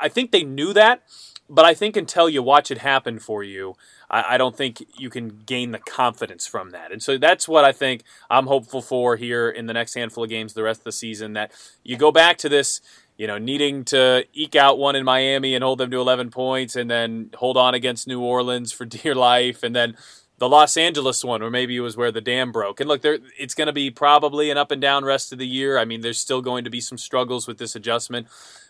I 0.00 0.08
think 0.08 0.30
they 0.30 0.44
knew 0.44 0.72
that, 0.74 1.02
but 1.48 1.64
I 1.64 1.74
think 1.74 1.96
until 1.96 2.28
you 2.28 2.42
watch 2.42 2.70
it 2.70 2.78
happen 2.78 3.18
for 3.18 3.42
you, 3.42 3.74
I, 4.10 4.34
I 4.34 4.38
don't 4.38 4.56
think 4.56 4.84
you 4.98 5.10
can 5.10 5.40
gain 5.46 5.72
the 5.72 5.78
confidence 5.78 6.46
from 6.46 6.70
that. 6.70 6.92
And 6.92 7.02
so 7.02 7.18
that's 7.18 7.48
what 7.48 7.64
I 7.64 7.72
think 7.72 8.02
I'm 8.30 8.46
hopeful 8.46 8.82
for 8.82 9.16
here 9.16 9.48
in 9.48 9.66
the 9.66 9.72
next 9.72 9.94
handful 9.94 10.24
of 10.24 10.30
games, 10.30 10.52
the 10.52 10.62
rest 10.62 10.80
of 10.80 10.84
the 10.84 10.92
season. 10.92 11.32
That 11.32 11.52
you 11.82 11.96
go 11.96 12.12
back 12.12 12.36
to 12.38 12.48
this 12.48 12.80
you 13.18 13.26
know, 13.26 13.36
needing 13.36 13.84
to 13.86 14.24
eke 14.32 14.56
out 14.56 14.78
one 14.78 14.96
in 14.96 15.04
Miami 15.04 15.54
and 15.54 15.62
hold 15.62 15.78
them 15.78 15.90
to 15.90 16.00
11 16.00 16.30
points 16.30 16.76
and 16.76 16.88
then 16.88 17.30
hold 17.34 17.56
on 17.58 17.74
against 17.74 18.06
New 18.06 18.22
Orleans 18.22 18.72
for 18.72 18.84
dear 18.86 19.14
life 19.14 19.62
and 19.62 19.76
then 19.76 19.96
the 20.38 20.48
Los 20.48 20.76
Angeles 20.76 21.24
one, 21.24 21.42
or 21.42 21.50
maybe 21.50 21.76
it 21.76 21.80
was 21.80 21.96
where 21.96 22.12
the 22.12 22.20
dam 22.20 22.52
broke. 22.52 22.78
And 22.78 22.88
look, 22.88 23.02
there 23.02 23.18
it's 23.36 23.54
going 23.54 23.66
to 23.66 23.72
be 23.72 23.90
probably 23.90 24.50
an 24.50 24.56
up 24.56 24.70
and 24.70 24.80
down 24.80 25.04
rest 25.04 25.32
of 25.32 25.38
the 25.38 25.46
year. 25.48 25.78
I 25.78 25.84
mean, 25.84 26.00
there's 26.00 26.18
still 26.18 26.40
going 26.40 26.62
to 26.62 26.70
be 26.70 26.80
some 26.80 26.96
struggles 26.96 27.48
with 27.48 27.58
this 27.58 27.74
adjustment, 27.74 28.28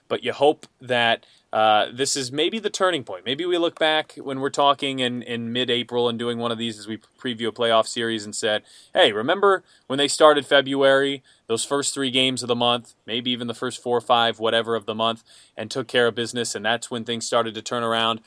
but 0.09 0.25
you 0.25 0.33
hope 0.33 0.67
that 0.81 1.27
uh, 1.53 1.87
this 1.93 2.17
is 2.17 2.31
maybe 2.31 2.59
the 2.59 2.71
turning 2.71 3.05
point. 3.05 3.25
Maybe 3.25 3.47
we 3.47 3.57
look 3.57 3.79
back 3.79 4.13
when 4.17 4.41
we're 4.41 4.51
talking 4.51 4.99
in, 4.99 5.23
in 5.23 5.51
mid 5.53 5.71
April 5.71 6.09
and 6.09 6.19
doing 6.19 6.39
one 6.39 6.53
of 6.53 6.59
these 6.59 6.79
as 6.79 6.87
we 6.87 6.99
preview 7.19 7.49
a 7.49 7.53
playoff 7.53 7.87
series 7.87 8.25
and 8.25 8.37
said, 8.37 8.63
hey, 8.93 9.13
remember 9.13 9.65
when 9.87 9.99
they 9.99 10.09
started 10.09 10.45
February, 10.47 11.23
those 11.47 11.65
first 11.65 11.95
three 11.95 12.11
games 12.11 12.43
of 12.43 12.49
the 12.49 12.55
month, 12.55 12.95
maybe 13.07 13.31
even 13.31 13.47
the 13.47 13.55
first 13.55 13.83
four 13.83 13.97
or 13.97 14.03
five, 14.03 14.39
whatever 14.39 14.75
of 14.75 14.85
the 14.85 14.95
month, 14.95 15.25
and 15.57 15.71
took 15.71 15.89
care 15.89 16.07
of 16.07 16.15
business, 16.15 16.55
and 16.55 16.65
that's 16.65 16.91
when 16.91 17.05
things 17.05 17.27
started 17.27 17.55
to 17.55 17.63
turn 17.63 17.83
around? 17.83 18.21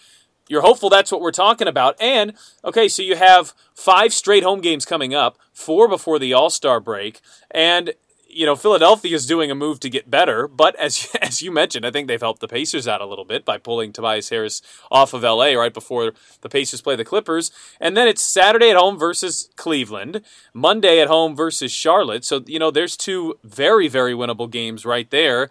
You're 0.50 0.62
hopeful 0.62 0.90
that's 0.90 1.12
what 1.12 1.22
we're 1.22 1.32
talking 1.32 1.68
about. 1.68 1.96
And, 2.02 2.34
okay, 2.66 2.88
so 2.88 3.04
you 3.04 3.16
have 3.16 3.54
five 3.76 4.14
straight 4.14 4.44
home 4.44 4.62
games 4.62 4.84
coming 4.84 5.14
up, 5.14 5.38
four 5.54 5.88
before 5.88 6.18
the 6.18 6.34
All 6.34 6.50
Star 6.50 6.80
break, 6.80 7.22
and 7.52 7.94
you 8.34 8.46
know, 8.46 8.56
Philadelphia 8.56 9.16
is 9.16 9.26
doing 9.26 9.52
a 9.52 9.56
move 9.56 9.80
to 9.82 9.90
get 9.90 10.10
better, 10.10 10.48
but 10.48 10.76
as 10.76 11.10
as 11.22 11.42
you 11.42 11.52
mentioned, 11.52 11.86
I 11.86 11.92
think 11.92 12.08
they've 12.08 12.20
helped 12.20 12.42
the 12.42 12.48
Pacers 12.48 12.88
out 12.88 13.02
a 13.02 13.06
little 13.06 13.26
bit 13.26 13.46
by 13.46 13.58
pulling 13.58 13.94
Tobias 13.94 14.30
Harris 14.30 14.62
off 14.90 15.14
of 15.14 15.24
LA 15.24 15.54
right 15.54 15.74
before 15.74 16.14
the 16.42 16.50
Pacers 16.50 16.82
play 16.82 16.96
the 16.96 17.06
Clippers, 17.06 17.52
and 17.80 17.96
then 17.96 18.08
it's 18.08 18.24
Saturday 18.24 18.70
at 18.70 18.78
home 18.78 18.98
versus 18.98 19.50
Cleveland, 19.56 20.22
Monday 20.54 21.00
at 21.00 21.08
home 21.08 21.36
versus 21.36 21.72
Charlotte. 21.72 22.26
So 22.26 22.44
you 22.46 22.60
know, 22.60 22.72
there's 22.72 22.98
two 22.98 23.38
very 23.44 23.88
very 23.88 24.14
winnable 24.14 24.50
games 24.50 24.86
right 24.86 25.10
there 25.10 25.50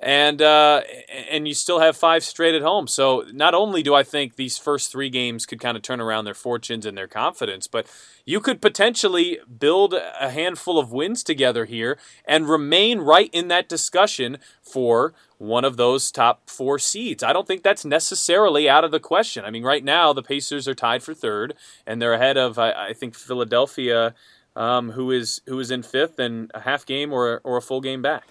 and 0.00 0.40
uh, 0.40 0.82
and 1.30 1.48
you 1.48 1.54
still 1.54 1.80
have 1.80 1.96
five 1.96 2.22
straight 2.22 2.54
at 2.54 2.62
home. 2.62 2.86
So 2.86 3.24
not 3.32 3.54
only 3.54 3.82
do 3.82 3.94
I 3.94 4.04
think 4.04 4.36
these 4.36 4.56
first 4.56 4.92
three 4.92 5.10
games 5.10 5.44
could 5.44 5.60
kind 5.60 5.76
of 5.76 5.82
turn 5.82 6.00
around 6.00 6.24
their 6.24 6.34
fortunes 6.34 6.86
and 6.86 6.96
their 6.96 7.08
confidence, 7.08 7.66
but 7.66 7.86
you 8.24 8.40
could 8.40 8.62
potentially 8.62 9.38
build 9.58 9.94
a 9.94 10.30
handful 10.30 10.78
of 10.78 10.92
wins 10.92 11.24
together 11.24 11.64
here 11.64 11.98
and 12.24 12.48
remain 12.48 13.00
right 13.00 13.30
in 13.32 13.48
that 13.48 13.68
discussion 13.68 14.38
for 14.62 15.14
one 15.38 15.64
of 15.64 15.76
those 15.76 16.12
top 16.12 16.48
four 16.48 16.78
seeds. 16.78 17.24
I 17.24 17.32
don't 17.32 17.46
think 17.46 17.64
that's 17.64 17.84
necessarily 17.84 18.68
out 18.68 18.84
of 18.84 18.92
the 18.92 19.00
question. 19.00 19.44
I 19.44 19.50
mean, 19.50 19.64
right 19.64 19.82
now 19.82 20.12
the 20.12 20.22
Pacers 20.22 20.68
are 20.68 20.74
tied 20.74 21.02
for 21.02 21.14
third, 21.14 21.54
and 21.86 22.00
they're 22.00 22.14
ahead 22.14 22.36
of 22.36 22.58
I, 22.58 22.88
I 22.88 22.92
think 22.92 23.14
Philadelphia. 23.14 24.14
Um, 24.56 24.90
who 24.92 25.12
is 25.12 25.40
who 25.46 25.60
is 25.60 25.70
in 25.70 25.84
fifth 25.84 26.18
and 26.18 26.50
a 26.52 26.60
half 26.60 26.84
game 26.84 27.12
or 27.12 27.40
or 27.44 27.58
a 27.58 27.62
full 27.62 27.80
game 27.80 28.02
back? 28.02 28.26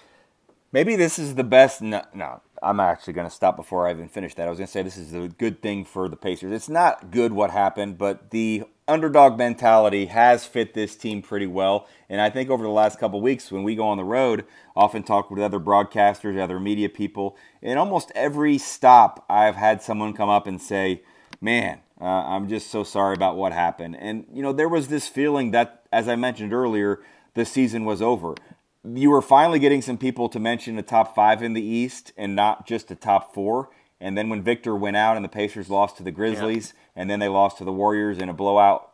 Maybe 0.71 0.95
this 0.95 1.17
is 1.17 1.35
the 1.35 1.43
best. 1.43 1.81
No, 1.81 2.03
no 2.13 2.41
I'm 2.61 2.79
actually 2.79 3.13
going 3.13 3.27
to 3.27 3.33
stop 3.33 3.55
before 3.55 3.87
I 3.87 3.91
even 3.91 4.09
finish 4.09 4.33
that. 4.35 4.47
I 4.47 4.49
was 4.49 4.57
going 4.57 4.67
to 4.67 4.71
say 4.71 4.81
this 4.81 4.97
is 4.97 5.13
a 5.13 5.27
good 5.27 5.61
thing 5.61 5.85
for 5.85 6.09
the 6.09 6.15
Pacers. 6.15 6.51
It's 6.51 6.69
not 6.69 7.11
good 7.11 7.33
what 7.33 7.51
happened, 7.51 7.97
but 7.97 8.31
the 8.31 8.63
underdog 8.87 9.37
mentality 9.37 10.05
has 10.07 10.45
fit 10.45 10.73
this 10.73 10.95
team 10.95 11.21
pretty 11.21 11.45
well. 11.45 11.87
And 12.09 12.19
I 12.19 12.29
think 12.29 12.49
over 12.49 12.63
the 12.63 12.69
last 12.69 12.99
couple 12.99 13.21
weeks, 13.21 13.51
when 13.51 13.63
we 13.63 13.75
go 13.75 13.87
on 13.87 13.97
the 13.97 14.03
road, 14.03 14.45
often 14.75 15.03
talk 15.03 15.29
with 15.29 15.41
other 15.41 15.59
broadcasters, 15.59 16.39
other 16.39 16.59
media 16.59 16.89
people, 16.89 17.37
in 17.61 17.77
almost 17.77 18.11
every 18.15 18.57
stop, 18.57 19.25
I've 19.29 19.55
had 19.55 19.81
someone 19.81 20.13
come 20.13 20.29
up 20.29 20.47
and 20.47 20.61
say, 20.61 21.01
"Man, 21.41 21.79
uh, 21.99 22.05
I'm 22.05 22.47
just 22.47 22.71
so 22.71 22.83
sorry 22.83 23.13
about 23.13 23.35
what 23.35 23.51
happened." 23.51 23.97
And 23.97 24.25
you 24.33 24.41
know, 24.41 24.53
there 24.53 24.69
was 24.69 24.87
this 24.87 25.07
feeling 25.07 25.51
that, 25.51 25.83
as 25.91 26.07
I 26.07 26.15
mentioned 26.15 26.53
earlier, 26.53 27.01
the 27.33 27.45
season 27.45 27.85
was 27.85 28.01
over 28.01 28.35
you 28.95 29.09
were 29.09 29.21
finally 29.21 29.59
getting 29.59 29.81
some 29.81 29.97
people 29.97 30.29
to 30.29 30.39
mention 30.39 30.77
a 30.77 30.83
top 30.83 31.15
five 31.15 31.41
in 31.41 31.53
the 31.53 31.61
East 31.61 32.13
and 32.17 32.35
not 32.35 32.67
just 32.67 32.91
a 32.91 32.95
top 32.95 33.33
four. 33.33 33.69
And 33.99 34.17
then 34.17 34.29
when 34.29 34.43
Victor 34.43 34.75
went 34.75 34.95
out 34.95 35.15
and 35.15 35.25
the 35.25 35.29
Pacers 35.29 35.69
lost 35.69 35.97
to 35.97 36.03
the 36.03 36.11
Grizzlies 36.11 36.73
yeah. 36.75 37.01
and 37.01 37.09
then 37.09 37.19
they 37.19 37.27
lost 37.27 37.57
to 37.57 37.65
the 37.65 37.71
Warriors 37.71 38.19
in 38.19 38.29
a 38.29 38.33
blowout, 38.33 38.91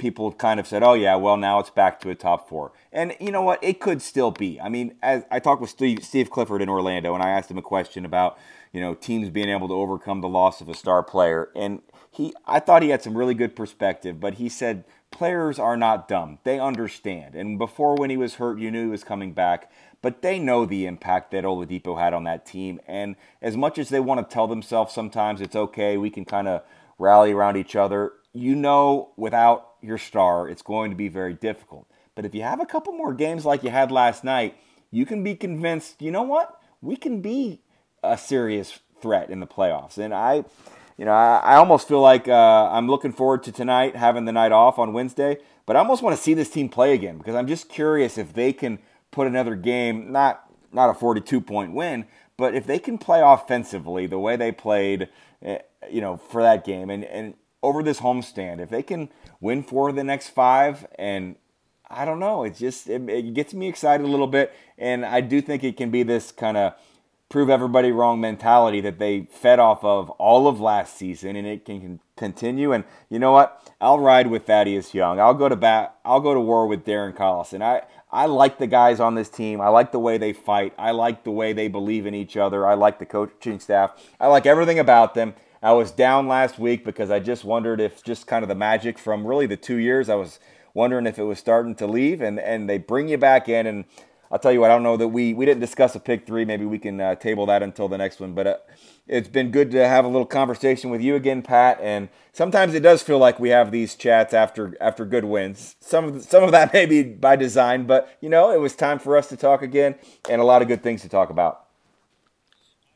people 0.00 0.32
kind 0.32 0.58
of 0.58 0.66
said, 0.66 0.82
"Oh 0.82 0.94
yeah, 0.94 1.14
well 1.14 1.36
now 1.36 1.60
it's 1.60 1.70
back 1.70 2.00
to 2.00 2.10
a 2.10 2.14
top 2.14 2.48
four. 2.48 2.72
And 2.92 3.14
you 3.20 3.30
know 3.30 3.42
what? 3.42 3.62
It 3.62 3.78
could 3.80 4.02
still 4.02 4.30
be. 4.30 4.60
I 4.60 4.68
mean, 4.68 4.96
as 5.02 5.24
I 5.30 5.38
talked 5.38 5.60
with 5.60 5.70
Steve, 5.70 6.02
Steve 6.02 6.30
Clifford 6.30 6.62
in 6.62 6.68
Orlando, 6.68 7.14
and 7.14 7.22
I 7.22 7.30
asked 7.30 7.50
him 7.50 7.58
a 7.58 7.62
question 7.62 8.04
about 8.04 8.38
you 8.72 8.80
know 8.80 8.94
teams 8.94 9.30
being 9.30 9.48
able 9.48 9.68
to 9.68 9.74
overcome 9.74 10.22
the 10.22 10.28
loss 10.28 10.60
of 10.60 10.68
a 10.68 10.74
star 10.74 11.02
player, 11.02 11.50
and 11.54 11.82
he 12.10 12.32
I 12.46 12.58
thought 12.58 12.82
he 12.82 12.88
had 12.88 13.02
some 13.02 13.16
really 13.16 13.34
good 13.34 13.54
perspective, 13.54 14.18
but 14.18 14.34
he 14.34 14.48
said 14.48 14.84
players 15.10 15.58
are 15.58 15.76
not 15.76 16.08
dumb. 16.08 16.38
They 16.44 16.58
understand. 16.58 17.34
And 17.34 17.58
before 17.58 17.96
when 17.96 18.10
he 18.10 18.16
was 18.16 18.36
hurt, 18.36 18.58
you 18.58 18.70
knew 18.70 18.84
he 18.84 18.90
was 18.90 19.04
coming 19.04 19.32
back. 19.32 19.70
But 20.02 20.22
they 20.22 20.38
know 20.38 20.64
the 20.64 20.86
impact 20.86 21.30
that 21.32 21.44
Oladipo 21.44 21.98
had 21.98 22.14
on 22.14 22.24
that 22.24 22.46
team. 22.46 22.80
And 22.86 23.16
as 23.42 23.56
much 23.56 23.78
as 23.78 23.90
they 23.90 24.00
want 24.00 24.26
to 24.26 24.32
tell 24.32 24.46
themselves 24.46 24.94
sometimes 24.94 25.40
it's 25.40 25.56
okay, 25.56 25.96
we 25.96 26.10
can 26.10 26.24
kind 26.24 26.48
of 26.48 26.62
rally 26.98 27.32
around 27.32 27.56
each 27.56 27.76
other, 27.76 28.12
you 28.32 28.54
know 28.54 29.10
without 29.16 29.70
your 29.82 29.98
star, 29.98 30.48
it's 30.48 30.62
going 30.62 30.90
to 30.90 30.96
be 30.96 31.08
very 31.08 31.34
difficult. 31.34 31.86
But 32.14 32.24
if 32.24 32.34
you 32.34 32.42
have 32.42 32.60
a 32.60 32.66
couple 32.66 32.92
more 32.92 33.14
games 33.14 33.44
like 33.44 33.62
you 33.62 33.70
had 33.70 33.90
last 33.90 34.24
night, 34.24 34.56
you 34.90 35.06
can 35.06 35.22
be 35.22 35.34
convinced, 35.34 36.02
you 36.02 36.10
know 36.10 36.22
what? 36.22 36.60
We 36.82 36.96
can 36.96 37.20
be 37.20 37.60
a 38.02 38.18
serious 38.18 38.80
threat 39.00 39.30
in 39.30 39.40
the 39.40 39.46
playoffs. 39.46 39.98
And 39.98 40.12
I 40.12 40.44
you 41.00 41.06
know, 41.06 41.12
I, 41.12 41.40
I 41.42 41.56
almost 41.56 41.88
feel 41.88 42.02
like 42.02 42.28
uh, 42.28 42.68
I'm 42.70 42.86
looking 42.86 43.10
forward 43.10 43.42
to 43.44 43.52
tonight 43.52 43.96
having 43.96 44.26
the 44.26 44.32
night 44.32 44.52
off 44.52 44.78
on 44.78 44.92
Wednesday, 44.92 45.38
but 45.64 45.74
I 45.74 45.78
almost 45.78 46.02
want 46.02 46.14
to 46.14 46.22
see 46.22 46.34
this 46.34 46.50
team 46.50 46.68
play 46.68 46.92
again 46.92 47.16
because 47.16 47.34
I'm 47.34 47.46
just 47.46 47.70
curious 47.70 48.18
if 48.18 48.34
they 48.34 48.52
can 48.52 48.78
put 49.10 49.26
another 49.26 49.54
game, 49.54 50.12
not 50.12 50.44
not 50.74 50.90
a 50.90 50.94
42 50.94 51.40
point 51.40 51.72
win, 51.72 52.04
but 52.36 52.54
if 52.54 52.66
they 52.66 52.78
can 52.78 52.98
play 52.98 53.22
offensively 53.24 54.06
the 54.06 54.18
way 54.18 54.36
they 54.36 54.52
played, 54.52 55.08
eh, 55.40 55.60
you 55.90 56.02
know, 56.02 56.18
for 56.18 56.42
that 56.42 56.66
game, 56.66 56.90
and 56.90 57.02
and 57.06 57.32
over 57.62 57.82
this 57.82 58.00
homestand. 58.00 58.60
If 58.60 58.68
they 58.68 58.82
can 58.82 59.08
win 59.40 59.62
four 59.62 59.88
of 59.88 59.96
the 59.96 60.04
next 60.04 60.28
five, 60.28 60.86
and 60.98 61.36
I 61.88 62.04
don't 62.04 62.20
know, 62.20 62.44
it 62.44 62.56
just 62.56 62.90
it, 62.90 63.08
it 63.08 63.32
gets 63.32 63.54
me 63.54 63.68
excited 63.68 64.04
a 64.04 64.10
little 64.10 64.26
bit, 64.26 64.52
and 64.76 65.06
I 65.06 65.22
do 65.22 65.40
think 65.40 65.64
it 65.64 65.78
can 65.78 65.90
be 65.90 66.02
this 66.02 66.30
kind 66.30 66.58
of 66.58 66.74
prove 67.30 67.48
everybody 67.48 67.92
wrong 67.92 68.20
mentality 68.20 68.80
that 68.80 68.98
they 68.98 69.20
fed 69.30 69.60
off 69.60 69.84
of 69.84 70.10
all 70.10 70.48
of 70.48 70.60
last 70.60 70.96
season, 70.96 71.36
and 71.36 71.46
it 71.46 71.64
can 71.64 72.00
continue. 72.16 72.72
And 72.72 72.84
you 73.08 73.20
know 73.20 73.30
what? 73.32 73.72
I'll 73.80 74.00
ride 74.00 74.26
with 74.26 74.46
Thaddeus 74.46 74.92
Young. 74.92 75.20
I'll 75.20 75.32
go 75.32 75.48
to 75.48 75.56
bat. 75.56 75.94
I'll 76.04 76.20
go 76.20 76.34
to 76.34 76.40
war 76.40 76.66
with 76.66 76.84
Darren 76.84 77.16
Collison. 77.16 77.62
I 77.62 77.82
I 78.12 78.26
like 78.26 78.58
the 78.58 78.66
guys 78.66 78.98
on 78.98 79.14
this 79.14 79.28
team. 79.28 79.60
I 79.60 79.68
like 79.68 79.92
the 79.92 80.00
way 80.00 80.18
they 80.18 80.32
fight. 80.32 80.74
I 80.76 80.90
like 80.90 81.22
the 81.22 81.30
way 81.30 81.52
they 81.52 81.68
believe 81.68 82.04
in 82.04 82.14
each 82.14 82.36
other. 82.36 82.66
I 82.66 82.74
like 82.74 82.98
the 82.98 83.06
coaching 83.06 83.60
staff. 83.60 83.92
I 84.18 84.26
like 84.26 84.44
everything 84.44 84.80
about 84.80 85.14
them. 85.14 85.34
I 85.62 85.72
was 85.72 85.92
down 85.92 86.26
last 86.26 86.58
week 86.58 86.84
because 86.84 87.10
I 87.10 87.20
just 87.20 87.44
wondered 87.44 87.80
if 87.80 88.02
just 88.02 88.26
kind 88.26 88.42
of 88.42 88.48
the 88.48 88.54
magic 88.56 88.98
from 88.98 89.24
really 89.24 89.46
the 89.46 89.56
two 89.56 89.76
years 89.76 90.08
I 90.08 90.16
was 90.16 90.40
wondering 90.74 91.06
if 91.06 91.18
it 91.18 91.24
was 91.24 91.38
starting 91.38 91.76
to 91.76 91.86
leave, 91.86 92.20
and 92.20 92.40
and 92.40 92.68
they 92.68 92.78
bring 92.78 93.08
you 93.08 93.18
back 93.18 93.48
in 93.48 93.66
and 93.68 93.84
I'll 94.30 94.38
tell 94.38 94.52
you 94.52 94.60
what, 94.60 94.70
I 94.70 94.74
don't 94.74 94.84
know 94.84 94.96
that 94.96 95.08
we, 95.08 95.34
we 95.34 95.44
didn't 95.44 95.60
discuss 95.60 95.96
a 95.96 96.00
pick 96.00 96.24
three. 96.24 96.44
Maybe 96.44 96.64
we 96.64 96.78
can 96.78 97.00
uh, 97.00 97.16
table 97.16 97.46
that 97.46 97.64
until 97.64 97.88
the 97.88 97.98
next 97.98 98.20
one. 98.20 98.32
But 98.32 98.46
uh, 98.46 98.56
it's 99.08 99.28
been 99.28 99.50
good 99.50 99.72
to 99.72 99.88
have 99.88 100.04
a 100.04 100.08
little 100.08 100.26
conversation 100.26 100.88
with 100.90 101.00
you 101.00 101.16
again, 101.16 101.42
Pat. 101.42 101.80
And 101.80 102.08
sometimes 102.32 102.74
it 102.74 102.80
does 102.80 103.02
feel 103.02 103.18
like 103.18 103.40
we 103.40 103.48
have 103.48 103.72
these 103.72 103.96
chats 103.96 104.32
after 104.32 104.76
after 104.80 105.04
good 105.04 105.24
wins. 105.24 105.74
Some 105.80 106.04
of 106.04 106.22
some 106.22 106.44
of 106.44 106.52
that 106.52 106.72
may 106.72 106.86
be 106.86 107.02
by 107.02 107.34
design, 107.34 107.86
but 107.86 108.16
you 108.20 108.28
know, 108.28 108.52
it 108.52 108.60
was 108.60 108.76
time 108.76 109.00
for 109.00 109.16
us 109.16 109.28
to 109.30 109.36
talk 109.36 109.62
again, 109.62 109.96
and 110.28 110.40
a 110.40 110.44
lot 110.44 110.62
of 110.62 110.68
good 110.68 110.82
things 110.82 111.02
to 111.02 111.08
talk 111.08 111.30
about. 111.30 111.66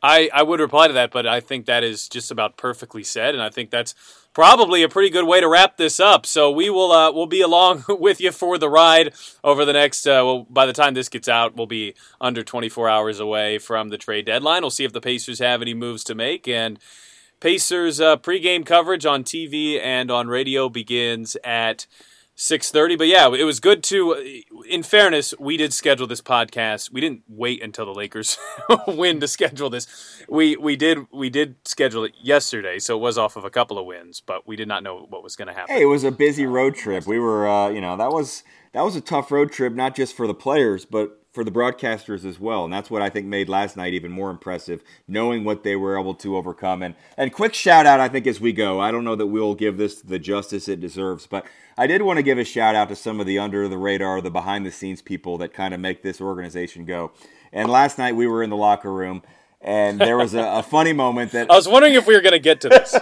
I, 0.04 0.28
I 0.34 0.42
would 0.42 0.60
reply 0.60 0.86
to 0.86 0.92
that, 0.92 1.12
but 1.12 1.26
I 1.26 1.40
think 1.40 1.64
that 1.64 1.82
is 1.82 2.10
just 2.10 2.30
about 2.30 2.58
perfectly 2.58 3.02
said, 3.02 3.32
and 3.32 3.42
I 3.42 3.48
think 3.48 3.70
that's 3.70 3.94
probably 4.34 4.82
a 4.82 4.88
pretty 4.88 5.08
good 5.08 5.24
way 5.24 5.40
to 5.40 5.48
wrap 5.48 5.78
this 5.78 5.98
up. 5.98 6.26
So 6.26 6.50
we 6.50 6.68
will 6.68 6.92
uh, 6.92 7.10
we'll 7.10 7.24
be 7.24 7.40
along 7.40 7.84
with 7.88 8.20
you 8.20 8.30
for 8.30 8.58
the 8.58 8.68
ride 8.68 9.14
over 9.42 9.64
the 9.64 9.72
next. 9.72 10.06
Uh, 10.06 10.20
well, 10.22 10.46
by 10.50 10.66
the 10.66 10.74
time 10.74 10.92
this 10.92 11.08
gets 11.08 11.26
out, 11.26 11.56
we'll 11.56 11.66
be 11.66 11.94
under 12.20 12.42
24 12.42 12.86
hours 12.86 13.18
away 13.18 13.56
from 13.56 13.88
the 13.88 13.96
trade 13.96 14.26
deadline. 14.26 14.60
We'll 14.60 14.70
see 14.70 14.84
if 14.84 14.92
the 14.92 15.00
Pacers 15.00 15.38
have 15.38 15.62
any 15.62 15.72
moves 15.72 16.04
to 16.04 16.14
make, 16.14 16.46
and 16.46 16.78
Pacers 17.40 17.98
uh, 17.98 18.18
pregame 18.18 18.66
coverage 18.66 19.06
on 19.06 19.24
TV 19.24 19.80
and 19.82 20.10
on 20.10 20.28
radio 20.28 20.68
begins 20.68 21.34
at 21.42 21.86
6:30 22.36 22.98
but 22.98 23.06
yeah 23.06 23.28
it 23.32 23.44
was 23.44 23.60
good 23.60 23.82
to 23.84 24.42
in 24.68 24.82
fairness 24.82 25.34
we 25.38 25.56
did 25.56 25.72
schedule 25.72 26.06
this 26.06 26.20
podcast. 26.20 26.90
We 26.90 27.00
didn't 27.00 27.22
wait 27.28 27.62
until 27.62 27.86
the 27.86 27.94
Lakers 27.94 28.38
win 28.88 29.20
to 29.20 29.28
schedule 29.28 29.70
this. 29.70 29.86
We 30.28 30.56
we 30.56 30.74
did 30.74 31.06
we 31.12 31.30
did 31.30 31.56
schedule 31.64 32.04
it 32.04 32.12
yesterday 32.20 32.78
so 32.78 32.96
it 32.96 33.00
was 33.00 33.16
off 33.18 33.36
of 33.36 33.44
a 33.44 33.50
couple 33.50 33.78
of 33.78 33.86
wins 33.86 34.20
but 34.20 34.46
we 34.48 34.56
did 34.56 34.68
not 34.68 34.82
know 34.82 35.06
what 35.08 35.22
was 35.22 35.36
going 35.36 35.48
to 35.48 35.54
happen. 35.54 35.74
Hey 35.74 35.82
it 35.82 35.86
was 35.86 36.02
a 36.04 36.10
busy 36.10 36.46
road 36.46 36.74
trip. 36.74 37.06
We 37.06 37.18
were 37.18 37.48
uh, 37.48 37.68
you 37.68 37.80
know 37.80 37.96
that 37.96 38.10
was 38.10 38.42
that 38.72 38.82
was 38.82 38.96
a 38.96 39.00
tough 39.00 39.30
road 39.30 39.52
trip 39.52 39.72
not 39.72 39.94
just 39.94 40.16
for 40.16 40.26
the 40.26 40.34
players 40.34 40.84
but 40.84 41.23
for 41.34 41.42
the 41.42 41.50
broadcasters 41.50 42.24
as 42.24 42.38
well. 42.38 42.64
And 42.64 42.72
that's 42.72 42.92
what 42.92 43.02
I 43.02 43.10
think 43.10 43.26
made 43.26 43.48
last 43.48 43.76
night 43.76 43.92
even 43.92 44.12
more 44.12 44.30
impressive, 44.30 44.84
knowing 45.08 45.42
what 45.42 45.64
they 45.64 45.74
were 45.74 45.98
able 45.98 46.14
to 46.14 46.36
overcome. 46.36 46.80
And 46.80 46.94
and 47.18 47.32
quick 47.32 47.54
shout 47.54 47.86
out, 47.86 47.98
I 47.98 48.08
think, 48.08 48.28
as 48.28 48.40
we 48.40 48.52
go. 48.52 48.80
I 48.80 48.92
don't 48.92 49.04
know 49.04 49.16
that 49.16 49.26
we'll 49.26 49.56
give 49.56 49.76
this 49.76 50.00
the 50.00 50.20
justice 50.20 50.68
it 50.68 50.80
deserves, 50.80 51.26
but 51.26 51.44
I 51.76 51.88
did 51.88 52.02
want 52.02 52.18
to 52.18 52.22
give 52.22 52.38
a 52.38 52.44
shout 52.44 52.76
out 52.76 52.88
to 52.88 52.96
some 52.96 53.18
of 53.18 53.26
the 53.26 53.38
under 53.40 53.66
the 53.66 53.76
radar, 53.76 54.20
the 54.20 54.30
behind 54.30 54.64
the 54.64 54.70
scenes 54.70 55.02
people 55.02 55.36
that 55.38 55.52
kind 55.52 55.74
of 55.74 55.80
make 55.80 56.02
this 56.02 56.20
organization 56.20 56.84
go. 56.84 57.10
And 57.52 57.68
last 57.68 57.98
night 57.98 58.14
we 58.14 58.28
were 58.28 58.42
in 58.44 58.50
the 58.50 58.56
locker 58.56 58.92
room, 58.92 59.22
and 59.60 60.00
there 60.00 60.16
was 60.16 60.34
a, 60.34 60.42
a 60.42 60.62
funny 60.62 60.92
moment 60.92 61.32
that 61.32 61.50
I 61.50 61.56
was 61.56 61.68
wondering 61.68 61.94
if 61.94 62.06
we 62.06 62.14
were 62.14 62.22
going 62.22 62.32
to 62.32 62.38
get 62.38 62.60
to 62.60 62.68
this. 62.68 62.96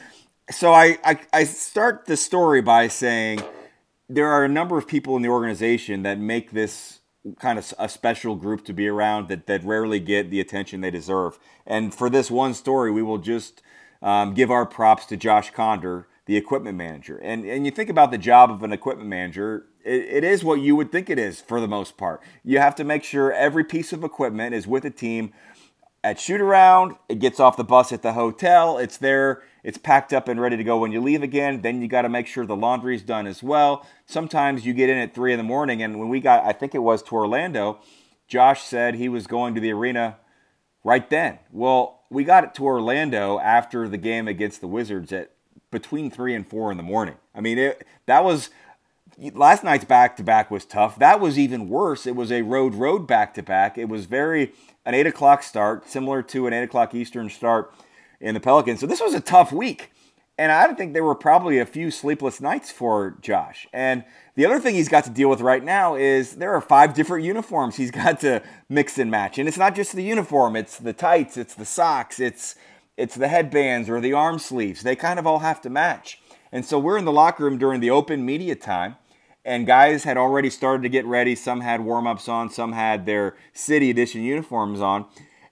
so 0.50 0.72
I, 0.72 0.98
I 1.04 1.20
I 1.32 1.44
start 1.44 2.06
the 2.06 2.16
story 2.16 2.62
by 2.62 2.88
saying 2.88 3.42
there 4.08 4.28
are 4.28 4.44
a 4.44 4.48
number 4.48 4.76
of 4.76 4.88
people 4.88 5.14
in 5.14 5.22
the 5.22 5.28
organization 5.28 6.02
that 6.02 6.18
make 6.18 6.50
this 6.50 6.95
kind 7.38 7.58
of 7.58 7.74
a 7.78 7.88
special 7.88 8.36
group 8.36 8.64
to 8.64 8.72
be 8.72 8.86
around 8.88 9.28
that, 9.28 9.46
that 9.46 9.64
rarely 9.64 10.00
get 10.00 10.30
the 10.30 10.40
attention 10.40 10.80
they 10.80 10.90
deserve. 10.90 11.38
And 11.66 11.94
for 11.94 12.08
this 12.08 12.30
one 12.30 12.54
story, 12.54 12.90
we 12.90 13.02
will 13.02 13.18
just 13.18 13.62
um, 14.02 14.34
give 14.34 14.50
our 14.50 14.66
props 14.66 15.06
to 15.06 15.16
Josh 15.16 15.50
Conder, 15.50 16.06
the 16.26 16.36
equipment 16.36 16.76
manager. 16.76 17.18
And, 17.18 17.44
and 17.44 17.64
you 17.64 17.70
think 17.70 17.88
about 17.88 18.10
the 18.10 18.18
job 18.18 18.50
of 18.50 18.62
an 18.62 18.72
equipment 18.72 19.08
manager, 19.08 19.66
it, 19.84 20.02
it 20.02 20.24
is 20.24 20.44
what 20.44 20.60
you 20.60 20.76
would 20.76 20.92
think 20.92 21.08
it 21.08 21.18
is 21.18 21.40
for 21.40 21.60
the 21.60 21.68
most 21.68 21.96
part. 21.96 22.22
You 22.44 22.58
have 22.58 22.74
to 22.76 22.84
make 22.84 23.04
sure 23.04 23.32
every 23.32 23.64
piece 23.64 23.92
of 23.92 24.04
equipment 24.04 24.54
is 24.54 24.66
with 24.66 24.84
a 24.84 24.90
team 24.90 25.32
at 26.04 26.20
shoot 26.20 26.40
around, 26.40 26.94
it 27.08 27.18
gets 27.18 27.40
off 27.40 27.56
the 27.56 27.64
bus 27.64 27.90
at 27.90 28.02
the 28.02 28.12
hotel, 28.12 28.78
it's 28.78 28.96
there, 28.96 29.42
it's 29.66 29.78
packed 29.78 30.12
up 30.12 30.28
and 30.28 30.40
ready 30.40 30.56
to 30.56 30.62
go 30.62 30.78
when 30.78 30.92
you 30.92 31.00
leave 31.00 31.24
again. 31.24 31.60
Then 31.60 31.82
you 31.82 31.88
got 31.88 32.02
to 32.02 32.08
make 32.08 32.28
sure 32.28 32.46
the 32.46 32.54
laundry's 32.54 33.02
done 33.02 33.26
as 33.26 33.42
well. 33.42 33.84
Sometimes 34.06 34.64
you 34.64 34.72
get 34.72 34.88
in 34.88 34.96
at 34.96 35.12
three 35.12 35.32
in 35.32 35.38
the 35.38 35.42
morning, 35.42 35.82
and 35.82 35.98
when 35.98 36.08
we 36.08 36.20
got, 36.20 36.44
I 36.44 36.52
think 36.52 36.72
it 36.72 36.78
was 36.78 37.02
to 37.02 37.16
Orlando, 37.16 37.80
Josh 38.28 38.62
said 38.62 38.94
he 38.94 39.08
was 39.08 39.26
going 39.26 39.56
to 39.56 39.60
the 39.60 39.72
arena 39.72 40.18
right 40.84 41.10
then. 41.10 41.40
Well, 41.50 42.02
we 42.10 42.22
got 42.22 42.44
it 42.44 42.54
to 42.54 42.64
Orlando 42.64 43.40
after 43.40 43.88
the 43.88 43.96
game 43.96 44.28
against 44.28 44.60
the 44.60 44.68
Wizards 44.68 45.12
at 45.12 45.32
between 45.72 46.12
three 46.12 46.36
and 46.36 46.46
four 46.46 46.70
in 46.70 46.76
the 46.76 46.84
morning. 46.84 47.16
I 47.34 47.40
mean, 47.40 47.58
it, 47.58 47.84
that 48.06 48.22
was 48.22 48.50
last 49.34 49.64
night's 49.64 49.84
back 49.84 50.16
to 50.18 50.22
back 50.22 50.48
was 50.48 50.64
tough. 50.64 50.96
That 51.00 51.18
was 51.18 51.40
even 51.40 51.68
worse. 51.68 52.06
It 52.06 52.14
was 52.14 52.30
a 52.30 52.42
road 52.42 52.76
road 52.76 53.08
back 53.08 53.34
to 53.34 53.42
back. 53.42 53.76
It 53.76 53.88
was 53.88 54.06
very 54.06 54.52
an 54.84 54.94
eight 54.94 55.08
o'clock 55.08 55.42
start, 55.42 55.90
similar 55.90 56.22
to 56.22 56.46
an 56.46 56.52
eight 56.52 56.62
o'clock 56.62 56.94
Eastern 56.94 57.28
start 57.28 57.74
in 58.20 58.34
the 58.34 58.40
Pelicans. 58.40 58.80
So 58.80 58.86
this 58.86 59.00
was 59.00 59.14
a 59.14 59.20
tough 59.20 59.52
week. 59.52 59.90
And 60.38 60.52
I 60.52 60.72
think 60.74 60.92
there 60.92 61.04
were 61.04 61.14
probably 61.14 61.58
a 61.58 61.64
few 61.64 61.90
sleepless 61.90 62.42
nights 62.42 62.70
for 62.70 63.16
Josh. 63.22 63.66
And 63.72 64.04
the 64.34 64.44
other 64.44 64.60
thing 64.60 64.74
he's 64.74 64.88
got 64.88 65.04
to 65.04 65.10
deal 65.10 65.30
with 65.30 65.40
right 65.40 65.64
now 65.64 65.94
is 65.94 66.36
there 66.36 66.52
are 66.52 66.60
five 66.60 66.92
different 66.92 67.24
uniforms 67.24 67.76
he's 67.76 67.90
got 68.02 68.20
to 68.20 68.42
mix 68.68 68.98
and 68.98 69.10
match. 69.10 69.38
And 69.38 69.48
it's 69.48 69.56
not 69.56 69.74
just 69.74 69.94
the 69.94 70.02
uniform, 70.02 70.54
it's 70.56 70.76
the 70.76 70.92
tights, 70.92 71.36
it's 71.36 71.54
the 71.54 71.64
socks, 71.64 72.20
it's 72.20 72.54
it's 72.96 73.14
the 73.14 73.28
headbands 73.28 73.90
or 73.90 74.00
the 74.00 74.14
arm 74.14 74.38
sleeves. 74.38 74.82
They 74.82 74.96
kind 74.96 75.18
of 75.18 75.26
all 75.26 75.40
have 75.40 75.60
to 75.62 75.70
match. 75.70 76.18
And 76.50 76.64
so 76.64 76.78
we're 76.78 76.96
in 76.96 77.04
the 77.04 77.12
locker 77.12 77.44
room 77.44 77.58
during 77.58 77.80
the 77.80 77.90
open 77.90 78.24
media 78.24 78.54
time, 78.54 78.96
and 79.44 79.66
guys 79.66 80.04
had 80.04 80.16
already 80.16 80.48
started 80.48 80.82
to 80.84 80.88
get 80.88 81.04
ready. 81.04 81.34
Some 81.34 81.60
had 81.60 81.82
warm 81.82 82.06
ups 82.06 82.28
on, 82.28 82.50
some 82.50 82.72
had 82.72 83.04
their 83.04 83.36
city 83.52 83.90
edition 83.90 84.22
uniforms 84.22 84.80
on. 84.80 85.06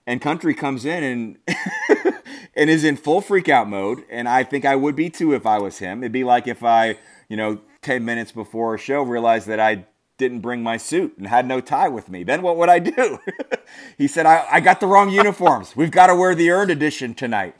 And 0.07 0.21
Country 0.21 0.53
comes 0.53 0.85
in 0.85 1.03
and 1.03 2.14
and 2.55 2.69
is 2.69 2.83
in 2.83 2.97
full 2.97 3.21
freak 3.21 3.49
out 3.49 3.69
mode. 3.69 4.03
And 4.09 4.27
I 4.27 4.43
think 4.43 4.65
I 4.65 4.75
would 4.75 4.95
be 4.95 5.09
too 5.09 5.33
if 5.33 5.45
I 5.45 5.59
was 5.59 5.79
him. 5.79 6.03
It'd 6.03 6.11
be 6.11 6.23
like 6.23 6.47
if 6.47 6.63
I, 6.63 6.97
you 7.27 7.37
know, 7.37 7.59
10 7.81 8.03
minutes 8.05 8.31
before 8.31 8.75
a 8.75 8.77
show 8.79 9.01
realized 9.01 9.47
that 9.47 9.59
I 9.59 9.85
didn't 10.17 10.39
bring 10.39 10.63
my 10.63 10.77
suit 10.77 11.17
and 11.17 11.27
had 11.27 11.45
no 11.45 11.59
tie 11.59 11.89
with 11.89 12.09
me. 12.09 12.23
Then 12.23 12.41
what 12.41 12.57
would 12.57 12.69
I 12.69 12.79
do? 12.79 13.19
he 13.97 14.07
said, 14.07 14.25
I, 14.25 14.45
I 14.49 14.59
got 14.61 14.79
the 14.79 14.87
wrong 14.87 15.09
uniforms. 15.09 15.75
We've 15.75 15.91
got 15.91 16.07
to 16.07 16.15
wear 16.15 16.33
the 16.33 16.51
earned 16.51 16.71
edition 16.71 17.13
tonight. 17.13 17.55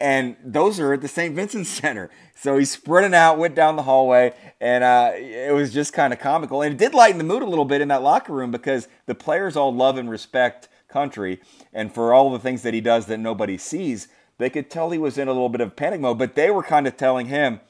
And 0.00 0.36
those 0.42 0.80
are 0.80 0.94
at 0.94 1.02
the 1.02 1.08
St. 1.08 1.34
Vincent 1.34 1.66
Center. 1.66 2.10
So 2.34 2.56
he 2.56 2.64
sprinted 2.64 3.12
out, 3.12 3.38
went 3.38 3.54
down 3.54 3.76
the 3.76 3.82
hallway, 3.82 4.32
and 4.58 4.82
uh, 4.82 5.12
it 5.14 5.52
was 5.52 5.74
just 5.74 5.92
kind 5.92 6.14
of 6.14 6.18
comical. 6.18 6.62
And 6.62 6.72
it 6.72 6.78
did 6.78 6.94
lighten 6.94 7.18
the 7.18 7.24
mood 7.24 7.42
a 7.42 7.46
little 7.46 7.66
bit 7.66 7.82
in 7.82 7.88
that 7.88 8.02
locker 8.02 8.32
room 8.32 8.50
because 8.50 8.88
the 9.04 9.14
players 9.14 9.56
all 9.56 9.74
love 9.74 9.98
and 9.98 10.08
respect 10.08 10.68
Country. 10.90 11.40
And 11.72 11.94
for 11.94 12.12
all 12.12 12.30
the 12.30 12.38
things 12.38 12.62
that 12.62 12.74
he 12.74 12.80
does 12.80 13.06
that 13.06 13.18
nobody 13.18 13.56
sees, 13.56 14.08
they 14.40 14.50
could 14.50 14.70
tell 14.70 14.90
he 14.90 14.98
was 14.98 15.18
in 15.18 15.28
a 15.28 15.32
little 15.32 15.48
bit 15.50 15.60
of 15.60 15.76
panic 15.76 16.00
mode, 16.00 16.18
but 16.18 16.34
they 16.34 16.50
were 16.50 16.62
kind 16.62 16.86
of 16.86 16.96
telling 16.96 17.26
him 17.26 17.60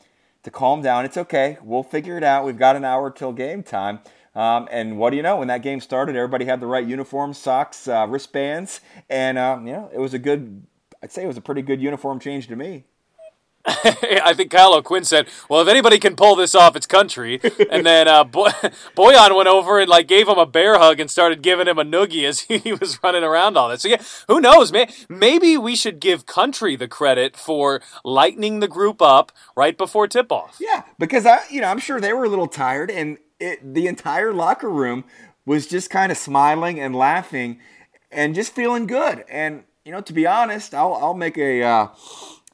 to 0.44 0.50
calm 0.50 0.82
down. 0.82 1.04
It's 1.04 1.16
okay. 1.16 1.58
We'll 1.62 1.82
figure 1.82 2.16
it 2.16 2.24
out. 2.24 2.44
We've 2.44 2.56
got 2.56 2.76
an 2.76 2.84
hour 2.84 3.10
till 3.10 3.32
game 3.32 3.62
time. 3.62 3.98
Um, 4.34 4.68
and 4.70 4.96
what 4.96 5.10
do 5.10 5.16
you 5.16 5.22
know? 5.22 5.38
When 5.38 5.48
that 5.48 5.62
game 5.62 5.80
started, 5.80 6.14
everybody 6.14 6.44
had 6.44 6.60
the 6.60 6.66
right 6.66 6.86
uniforms, 6.86 7.38
socks, 7.38 7.88
uh, 7.88 8.06
wristbands, 8.08 8.80
and 9.08 9.36
uh, 9.36 9.58
you 9.60 9.72
know 9.72 9.90
it 9.92 9.98
was 9.98 10.14
a 10.14 10.18
good. 10.18 10.64
I'd 11.02 11.10
say 11.10 11.24
it 11.24 11.26
was 11.26 11.36
a 11.36 11.40
pretty 11.40 11.62
good 11.62 11.82
uniform 11.82 12.20
change 12.20 12.46
to 12.46 12.56
me. 12.56 12.84
I 13.66 14.32
think 14.34 14.50
Kyle 14.50 14.74
O'Quinn 14.74 15.04
said, 15.04 15.28
"Well, 15.48 15.60
if 15.60 15.68
anybody 15.68 15.98
can 15.98 16.16
pull 16.16 16.34
this 16.34 16.54
off, 16.54 16.76
it's 16.76 16.86
country." 16.86 17.40
And 17.70 17.84
then 17.84 18.08
uh, 18.08 18.24
Boy- 18.30 18.48
Bojan 18.96 19.36
went 19.36 19.48
over 19.48 19.78
and 19.78 19.88
like 19.88 20.08
gave 20.08 20.28
him 20.28 20.38
a 20.38 20.46
bear 20.46 20.78
hug 20.78 20.98
and 20.98 21.10
started 21.10 21.42
giving 21.42 21.68
him 21.68 21.78
a 21.78 21.84
noogie 21.84 22.24
as 22.26 22.40
he 22.62 22.72
was 22.72 22.98
running 23.02 23.22
around 23.22 23.58
all 23.58 23.68
that. 23.68 23.82
So 23.82 23.88
yeah, 23.88 24.02
who 24.28 24.40
knows, 24.40 24.72
man? 24.72 24.88
Maybe 25.10 25.58
we 25.58 25.76
should 25.76 26.00
give 26.00 26.24
country 26.24 26.74
the 26.74 26.88
credit 26.88 27.36
for 27.36 27.82
lightening 28.02 28.60
the 28.60 28.68
group 28.68 29.02
up 29.02 29.30
right 29.54 29.76
before 29.76 30.08
tip 30.08 30.32
off. 30.32 30.56
Yeah, 30.58 30.84
because 30.98 31.26
I, 31.26 31.40
you 31.50 31.60
know, 31.60 31.68
I'm 31.68 31.80
sure 31.80 32.00
they 32.00 32.14
were 32.14 32.24
a 32.24 32.30
little 32.30 32.48
tired, 32.48 32.90
and 32.90 33.18
it, 33.38 33.74
the 33.74 33.86
entire 33.88 34.32
locker 34.32 34.70
room 34.70 35.04
was 35.44 35.66
just 35.66 35.90
kind 35.90 36.10
of 36.10 36.16
smiling 36.16 36.80
and 36.80 36.96
laughing 36.96 37.60
and 38.10 38.34
just 38.34 38.54
feeling 38.54 38.86
good. 38.86 39.22
And 39.28 39.64
you 39.84 39.92
know, 39.92 40.00
to 40.00 40.14
be 40.14 40.26
honest, 40.26 40.72
I'll 40.72 40.94
I'll 40.94 41.14
make 41.14 41.36
a. 41.36 41.62
Uh, 41.62 41.88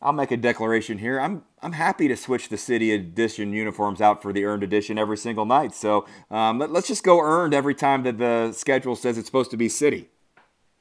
I'll 0.03 0.13
make 0.13 0.31
a 0.31 0.37
declaration 0.37 0.99
here. 0.99 1.19
I'm 1.19 1.43
I'm 1.63 1.73
happy 1.73 2.07
to 2.09 2.17
switch 2.17 2.49
the 2.49 2.59
city 2.59 2.93
edition 2.93 3.53
uniforms 3.53 4.01
out 4.01 4.23
for 4.23 4.33
the 4.33 4.45
earned 4.45 4.63
edition 4.63 4.99
every 4.99 5.17
single 5.17 5.47
night. 5.47 5.75
So 5.75 6.07
um, 6.31 6.59
let, 6.59 6.71
us 6.71 6.87
just 6.87 7.03
go 7.03 7.21
earned 7.21 7.55
every 7.55 7.75
time 7.75 8.03
that 8.03 8.19
the 8.19 8.53
schedule 8.53 8.95
says 8.95 9.17
it's 9.17 9.27
supposed 9.27 9.51
to 9.53 9.57
be 9.57 9.69
city. 9.69 10.11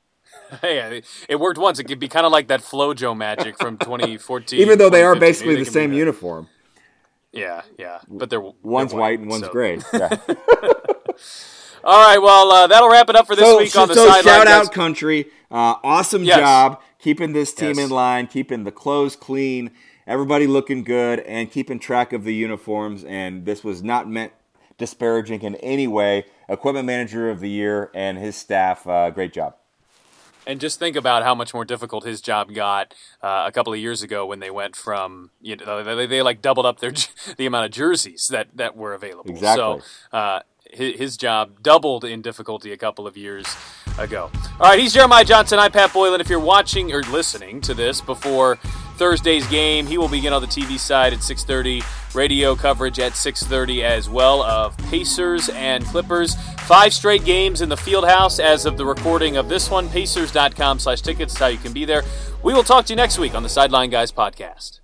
hey, 0.61 1.01
it 1.30 1.38
worked 1.38 1.57
once. 1.57 1.80
It 1.80 1.86
could 1.86 1.99
be 1.99 2.09
kind 2.09 2.26
of 2.26 2.32
like 2.32 2.49
that 2.49 2.61
FloJo 2.61 3.16
magic 3.16 3.57
from 3.57 3.78
2014. 3.80 4.59
Even 4.59 4.78
though 4.78 4.89
they 4.89 5.03
are 5.03 5.16
basically 5.16 5.55
the 5.55 5.66
same 5.66 5.93
uniform. 5.93 6.49
Yeah, 7.32 7.63
yeah, 7.78 7.99
but 8.07 8.30
they're 8.30 8.39
one's 8.39 8.91
they're 8.91 8.99
white, 8.99 9.20
white, 9.20 9.20
and 9.20 9.30
one's 9.30 9.45
so. 9.45 9.51
gray. 9.51 9.80
Yeah. 9.93 10.18
All 11.84 12.03
right, 12.03 12.18
well, 12.18 12.51
uh, 12.51 12.68
that'll 12.68 12.89
wrap 12.89 13.09
it 13.09 13.16
up 13.16 13.28
for 13.28 13.36
this 13.36 13.45
so, 13.45 13.59
week 13.59 13.76
on 13.78 13.88
the 13.88 13.93
so 13.93 14.07
sideline. 14.07 14.24
Shout 14.24 14.47
out, 14.47 14.72
country! 14.72 15.28
Uh, 15.51 15.76
awesome 15.84 16.24
yes. 16.24 16.39
job 16.39 16.82
keeping 17.05 17.33
this 17.33 17.53
team 17.53 17.75
yes. 17.75 17.77
in 17.77 17.89
line, 17.91 18.25
keeping 18.25 18.63
the 18.63 18.71
clothes 18.71 19.15
clean, 19.15 19.69
everybody 20.07 20.47
looking 20.47 20.83
good, 20.83 21.19
and 21.19 21.51
keeping 21.51 21.77
track 21.77 22.11
of 22.13 22.23
the 22.23 22.33
uniforms. 22.33 23.03
And 23.03 23.45
this 23.45 23.63
was 23.63 23.83
not 23.83 24.09
meant 24.09 24.33
disparaging 24.79 25.43
in 25.43 25.53
any 25.57 25.87
way. 25.87 26.25
Equipment 26.49 26.87
manager 26.87 27.29
of 27.29 27.41
the 27.41 27.49
year 27.49 27.91
and 27.93 28.17
his 28.17 28.35
staff, 28.35 28.87
uh, 28.87 29.11
great 29.11 29.33
job. 29.33 29.55
And 30.47 30.59
just 30.59 30.79
think 30.79 30.95
about 30.95 31.21
how 31.21 31.35
much 31.35 31.53
more 31.53 31.63
difficult 31.63 32.05
his 32.05 32.21
job 32.21 32.51
got 32.51 32.95
uh, 33.21 33.43
a 33.45 33.51
couple 33.51 33.71
of 33.71 33.77
years 33.77 34.01
ago 34.01 34.25
when 34.25 34.39
they 34.39 34.49
went 34.49 34.75
from 34.75 35.29
you 35.41 35.55
know 35.55 35.83
they, 35.83 36.07
they 36.07 36.21
like 36.23 36.41
doubled 36.41 36.65
up 36.65 36.79
their 36.79 36.93
the 37.37 37.45
amount 37.45 37.65
of 37.65 37.71
jerseys 37.71 38.29
that 38.31 38.47
that 38.55 38.75
were 38.75 38.95
available. 38.95 39.29
Exactly. 39.29 39.81
So 39.81 39.81
uh, 40.11 40.39
his, 40.71 40.97
his 40.97 41.17
job 41.17 41.61
doubled 41.61 42.03
in 42.03 42.23
difficulty 42.23 42.71
a 42.71 42.77
couple 42.77 43.05
of 43.05 43.15
years 43.15 43.45
ago. 43.97 44.29
All 44.59 44.69
right, 44.69 44.79
he's 44.79 44.93
Jeremiah 44.93 45.25
Johnson. 45.25 45.59
I'm 45.59 45.71
Pat 45.71 45.93
Boylan. 45.93 46.21
If 46.21 46.29
you're 46.29 46.39
watching 46.39 46.91
or 46.91 47.01
listening 47.03 47.61
to 47.61 47.73
this 47.73 48.01
before 48.01 48.57
Thursday's 48.97 49.45
game, 49.47 49.85
he 49.87 49.97
will 49.97 50.07
begin 50.07 50.31
on 50.33 50.41
the 50.41 50.47
TV 50.47 50.77
side 50.77 51.13
at 51.13 51.19
6:30. 51.19 51.83
Radio 52.13 52.55
coverage 52.55 52.97
at 52.97 53.11
6:30 53.13 53.83
as 53.83 54.09
well 54.09 54.41
of 54.43 54.77
Pacers 54.89 55.49
and 55.49 55.85
Clippers. 55.85 56.35
Five 56.61 56.93
straight 56.93 57.25
games 57.25 57.61
in 57.61 57.67
the 57.67 57.75
Fieldhouse 57.75 58.39
as 58.39 58.65
of 58.65 58.77
the 58.77 58.85
recording 58.85 59.35
of 59.35 59.49
this 59.49 59.69
one. 59.69 59.89
Pacers.com/tickets. 59.89 61.37
How 61.37 61.47
you 61.47 61.57
can 61.57 61.73
be 61.73 61.83
there. 61.83 62.03
We 62.41 62.53
will 62.53 62.63
talk 62.63 62.85
to 62.85 62.93
you 62.93 62.97
next 62.97 63.19
week 63.19 63.35
on 63.35 63.43
the 63.43 63.49
Sideline 63.49 63.89
Guys 63.89 64.11
podcast. 64.11 64.79